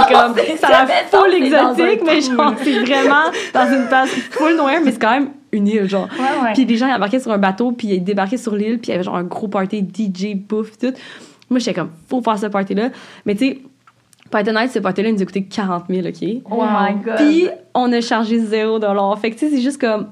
comme, 0.07 0.35
ça 0.57 0.67
a 0.67 0.85
fait 0.85 0.93
l'air 0.93 1.21
full 1.21 1.33
exotique, 1.33 2.01
mais 2.05 2.21
genre, 2.21 2.53
c'est 2.63 2.79
vraiment 2.79 3.23
dans 3.53 3.73
une 3.73 3.87
place 3.87 4.09
full 4.31 4.55
noire, 4.55 4.73
mais 4.83 4.91
c'est 4.91 4.99
quand 5.01 5.11
même 5.11 5.29
une 5.51 5.67
île, 5.67 5.87
genre. 5.89 6.07
Ouais, 6.17 6.43
ouais. 6.43 6.53
Puis 6.53 6.65
des 6.65 6.77
gens 6.77 6.87
ils 6.87 6.93
embarquaient 6.93 7.19
sur 7.19 7.31
un 7.31 7.37
bateau, 7.37 7.71
puis 7.71 7.87
ils 7.89 8.03
débarquaient 8.03 8.37
sur 8.37 8.55
l'île, 8.55 8.79
puis 8.79 8.89
il 8.89 8.91
y 8.91 8.95
avait 8.95 9.03
genre 9.03 9.15
un 9.17 9.23
gros 9.23 9.47
party 9.47 9.81
DJ, 9.93 10.35
bouffe, 10.35 10.77
tout. 10.77 10.93
Moi, 11.49 11.59
j'étais 11.59 11.73
comme, 11.73 11.89
faut 12.09 12.21
faire 12.21 12.39
ce 12.39 12.47
party-là. 12.47 12.89
Mais 13.25 13.35
tu 13.35 13.47
sais, 13.47 13.59
pour 14.31 14.39
être 14.39 14.47
honnête, 14.47 14.71
ce 14.71 14.79
party-là, 14.79 15.09
il 15.09 15.15
nous 15.15 15.21
a 15.21 15.25
coûté 15.25 15.43
40 15.43 15.83
000, 15.89 16.07
OK? 16.07 16.41
Oh 16.49 16.55
Wow. 16.55 16.65
my 16.65 16.93
god. 17.03 17.15
Puis 17.17 17.47
on 17.75 17.91
a 17.91 18.01
chargé 18.01 18.39
0 18.39 18.79
Fait 19.17 19.29
que 19.29 19.35
tu 19.37 19.47
sais, 19.47 19.55
c'est 19.55 19.61
juste 19.61 19.79
comme. 19.79 20.07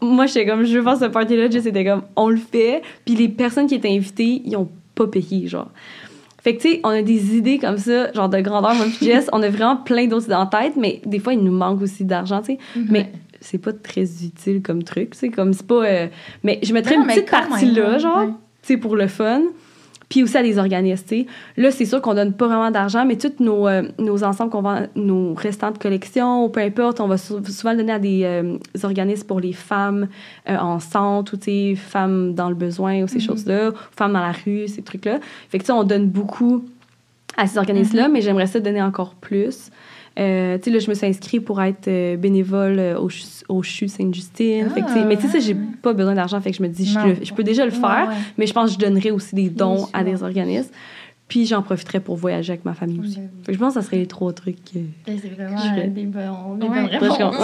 Moi, 0.00 0.26
j'étais 0.26 0.46
comme, 0.46 0.64
je 0.64 0.76
veux 0.78 0.82
faire 0.84 0.96
ce 0.96 1.06
party-là. 1.06 1.50
Jess 1.50 1.66
était 1.66 1.84
comme, 1.84 2.02
on 2.16 2.28
le 2.28 2.36
fait. 2.36 2.82
Puis 3.04 3.14
les 3.14 3.28
personnes 3.28 3.66
qui 3.66 3.74
étaient 3.74 3.90
invitées, 3.94 4.42
ils 4.44 4.56
ont 4.56 4.68
pas 4.94 5.06
payé, 5.06 5.46
genre. 5.48 5.68
Fait 6.46 6.54
que 6.54 6.62
tu 6.62 6.70
sais, 6.74 6.80
on 6.84 6.90
a 6.90 7.02
des 7.02 7.36
idées 7.36 7.58
comme 7.58 7.76
ça, 7.76 8.12
genre 8.12 8.28
de 8.28 8.38
grandeur. 8.38 8.72
Moi, 8.76 8.86
puis 8.96 9.06
Jess, 9.06 9.28
on 9.32 9.42
a 9.42 9.48
vraiment 9.48 9.78
plein 9.78 10.06
d'autres 10.06 10.26
idées 10.26 10.34
en 10.36 10.46
tête, 10.46 10.74
mais 10.76 11.00
des 11.04 11.18
fois, 11.18 11.32
il 11.34 11.40
nous 11.40 11.50
manque 11.50 11.82
aussi 11.82 12.04
d'argent, 12.04 12.40
tu 12.40 12.52
sais. 12.52 12.58
Mais 12.88 13.10
c'est 13.40 13.58
pas 13.58 13.72
très 13.72 14.02
utile 14.02 14.62
comme 14.62 14.84
truc, 14.84 15.10
tu 15.10 15.18
sais, 15.18 15.28
comme 15.30 15.52
c'est 15.52 15.66
pas. 15.66 15.84
euh, 15.84 16.06
Mais 16.44 16.60
je 16.62 16.72
mettrais 16.72 16.94
Non, 16.96 17.02
une 17.02 17.08
petite 17.08 17.32
même, 17.32 17.48
partie 17.48 17.66
là, 17.72 17.98
genre, 17.98 18.18
ouais. 18.20 18.26
tu 18.26 18.32
sais, 18.62 18.76
pour 18.76 18.94
le 18.94 19.08
fun. 19.08 19.42
Puis 20.08 20.22
aussi 20.22 20.36
à 20.36 20.42
des 20.44 20.56
organismes. 20.58 21.24
Là, 21.56 21.72
c'est 21.72 21.84
sûr 21.84 22.00
qu'on 22.00 22.14
donne 22.14 22.32
pas 22.32 22.46
vraiment 22.46 22.70
d'argent, 22.70 23.04
mais 23.04 23.16
tous 23.16 23.42
nos, 23.42 23.66
euh, 23.66 23.82
nos 23.98 24.22
ensembles 24.22 24.50
qu'on 24.52 24.62
vend, 24.62 24.86
nos 24.94 25.34
restants 25.34 25.72
de 25.72 25.78
collection, 25.78 26.44
ou 26.44 26.48
peu 26.48 26.60
importe, 26.60 27.00
on 27.00 27.08
va 27.08 27.18
sou- 27.18 27.44
souvent 27.44 27.72
le 27.72 27.78
donner 27.78 27.92
à 27.92 27.98
des 27.98 28.20
euh, 28.22 28.56
organismes 28.84 29.26
pour 29.26 29.40
les 29.40 29.52
femmes 29.52 30.06
euh, 30.48 30.56
en 30.56 30.78
centre, 30.78 31.34
ou 31.36 31.76
femmes 31.76 32.34
dans 32.34 32.48
le 32.48 32.54
besoin, 32.54 33.02
ou 33.02 33.08
ces 33.08 33.16
Mhm. 33.16 33.20
choses-là, 33.22 33.72
femmes 33.96 34.12
dans 34.12 34.20
la 34.20 34.32
rue, 34.32 34.68
ces 34.68 34.82
trucs-là. 34.82 35.18
Fait 35.48 35.58
que 35.58 35.64
tu 35.64 35.66
sais, 35.66 35.72
on 35.72 35.82
donne 35.82 36.06
beaucoup 36.06 36.64
à 37.36 37.48
ces 37.48 37.58
organismes-là, 37.58 38.08
mais 38.08 38.20
j'aimerais 38.20 38.46
ça 38.46 38.60
donner 38.60 38.82
encore 38.82 39.14
plus. 39.16 39.70
Euh, 40.18 40.56
tu 40.56 40.64
sais, 40.64 40.70
là, 40.70 40.78
je 40.78 40.88
me 40.88 40.94
suis 40.94 41.06
inscrite 41.06 41.44
pour 41.44 41.60
être 41.62 41.88
euh, 41.88 42.16
bénévole 42.16 42.78
euh, 42.78 42.98
au, 42.98 43.08
au 43.48 43.62
CHU 43.62 43.88
Sainte-Justine. 43.88 44.68
Sais, 44.74 45.04
mais 45.04 45.16
tu 45.16 45.22
sais, 45.22 45.28
ça, 45.28 45.38
j'ai 45.40 45.54
pas 45.54 45.92
besoin 45.92 46.14
d'argent. 46.14 46.40
Fait 46.40 46.50
que 46.52 46.56
je 46.56 46.62
me 46.62 46.68
dis, 46.68 46.86
je, 46.86 47.24
je 47.24 47.34
peux 47.34 47.42
déjà 47.44 47.64
le 47.66 47.70
faire, 47.70 48.06
Ouais, 48.08 48.14
ouais. 48.14 48.20
mais 48.38 48.46
je 48.46 48.52
pense 48.54 48.74
que 48.74 48.80
je 48.80 48.86
donnerais 48.86 49.10
aussi 49.10 49.34
des 49.34 49.50
dons 49.50 49.86
à 49.92 50.04
des 50.04 50.22
organismes. 50.22 50.70
Puis 51.28 51.44
j'en 51.44 51.60
profiterais 51.60 51.98
pour 51.98 52.14
voyager 52.16 52.52
avec 52.52 52.64
ma 52.64 52.72
famille 52.74 53.00
aussi. 53.00 53.14
Fait 53.42 53.46
que 53.48 53.52
je 53.54 53.58
pense 53.58 53.74
que 53.74 53.80
ça 53.80 53.86
serait 53.86 53.96
les 53.98 54.06
trois 54.06 54.32
trucs. 54.32 54.62
que- 54.64 54.78
Ben, 55.06 55.18
C'est 55.20 55.28
vraiment 55.30 55.56
Je 55.58 55.74
vais- 55.74 55.86
euh, 55.86 55.90
des, 55.90 56.04
bons, 56.04 56.54
des 56.54 56.68
Ouais. 56.68 56.82
bonnes 56.82 56.88
je 56.92 56.98
réponses. 56.98 57.36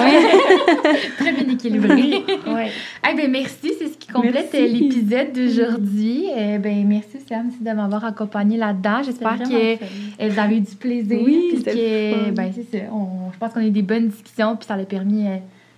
Très 1.18 1.32
bien 1.32 1.52
équilibré. 1.52 2.22
Ouais. 2.46 2.70
Eh 3.10 3.16
ben 3.16 3.30
merci, 3.30 3.72
c'est 3.78 3.88
ce 3.88 3.98
qui 3.98 4.06
complète 4.08 4.54
euh, 4.54 4.66
l'épisode 4.68 5.32
d'aujourd'hui. 5.34 6.26
Eh 6.36 6.58
ben 6.58 6.86
merci 6.86 7.18
Sam 7.28 7.48
aussi 7.48 7.58
de 7.62 7.70
m'avoir 7.72 8.04
accompagné 8.04 8.56
là-dedans. 8.56 9.02
J'espère 9.02 9.38
que 9.42 9.74
euh, 9.74 10.28
vous 10.28 10.38
avez 10.38 10.56
eu 10.58 10.60
du 10.60 10.76
plaisir. 10.76 11.20
Oui, 11.24 11.50
puis 11.54 11.64
que, 11.64 12.30
ben 12.30 12.52
c'est 12.54 12.78
ça. 12.78 12.84
On- 12.92 13.32
je 13.32 13.38
pense 13.38 13.52
qu'on 13.52 13.60
a 13.60 13.66
eu 13.66 13.70
des 13.70 13.82
bonnes 13.82 14.08
discussions 14.08 14.56
puis 14.56 14.66
ça 14.66 14.74
a 14.74 14.84
permis 14.84 15.26
euh, 15.26 15.36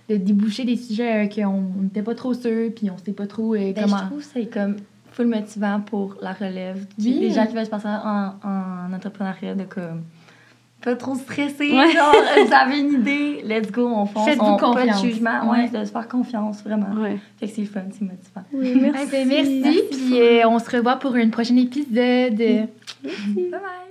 de 0.09 0.17
déboucher 0.17 0.63
des 0.63 0.75
sujets 0.77 1.25
euh, 1.25 1.27
qu'on 1.27 1.63
n'était 1.81 2.03
pas 2.03 2.13
trop 2.13 2.33
sûrs 2.35 2.69
puis 2.75 2.89
on 2.91 2.97
sait 3.03 3.13
pas 3.13 3.25
trop 3.25 3.55
euh, 3.55 3.71
Ben, 3.73 3.83
comment. 3.85 3.97
Je 3.97 4.03
trouve 4.05 4.19
que 4.19 4.25
c'est 4.31 4.45
comme 4.45 4.75
full 5.15 5.27
motivant 5.27 5.79
pour 5.81 6.15
la 6.21 6.33
relève. 6.33 6.85
Oui. 6.99 7.17
Les 7.21 7.31
gens 7.31 7.45
qui 7.47 7.55
veulent 7.55 7.65
se 7.65 7.69
passer 7.69 7.87
en, 7.87 8.33
en 8.43 8.93
entrepreneuriat 8.93 9.55
de 9.55 9.63
comme 9.63 10.03
pas 10.83 10.95
trop 10.95 11.15
stressé. 11.15 11.71
Ouais. 11.71 11.91
Genre, 11.93 12.13
vous 12.45 12.53
avez 12.53 12.79
une 12.79 12.93
idée, 13.01 13.41
let's 13.43 13.71
go, 13.71 13.87
on 13.87 14.05
fonce. 14.05 14.25
Faites-vous 14.25 14.45
on, 14.45 14.57
Pas 14.57 14.65
confiance. 14.73 15.01
de 15.01 15.07
jugement, 15.07 15.49
Ouais. 15.49 15.69
ouais, 15.71 15.79
de 15.79 15.83
se 15.85 15.91
faire 15.91 16.07
confiance, 16.07 16.61
vraiment. 16.63 16.91
Ouais. 17.01 17.17
Fait 17.39 17.47
que 17.47 17.53
c'est 17.53 17.61
le 17.61 17.67
fun, 17.67 17.81
c'est 17.91 18.01
motivant. 18.01 18.43
Oui, 18.53 18.91
Eh 19.01 19.05
ben, 19.09 19.27
merci. 19.27 19.81
Puis 19.89 20.19
euh, 20.21 20.47
on 20.47 20.59
se 20.59 20.69
revoit 20.69 20.97
pour 20.97 21.15
un 21.15 21.29
prochain 21.29 21.55
épisode. 21.57 22.35
Bye 22.37 22.67
bye! 23.51 23.84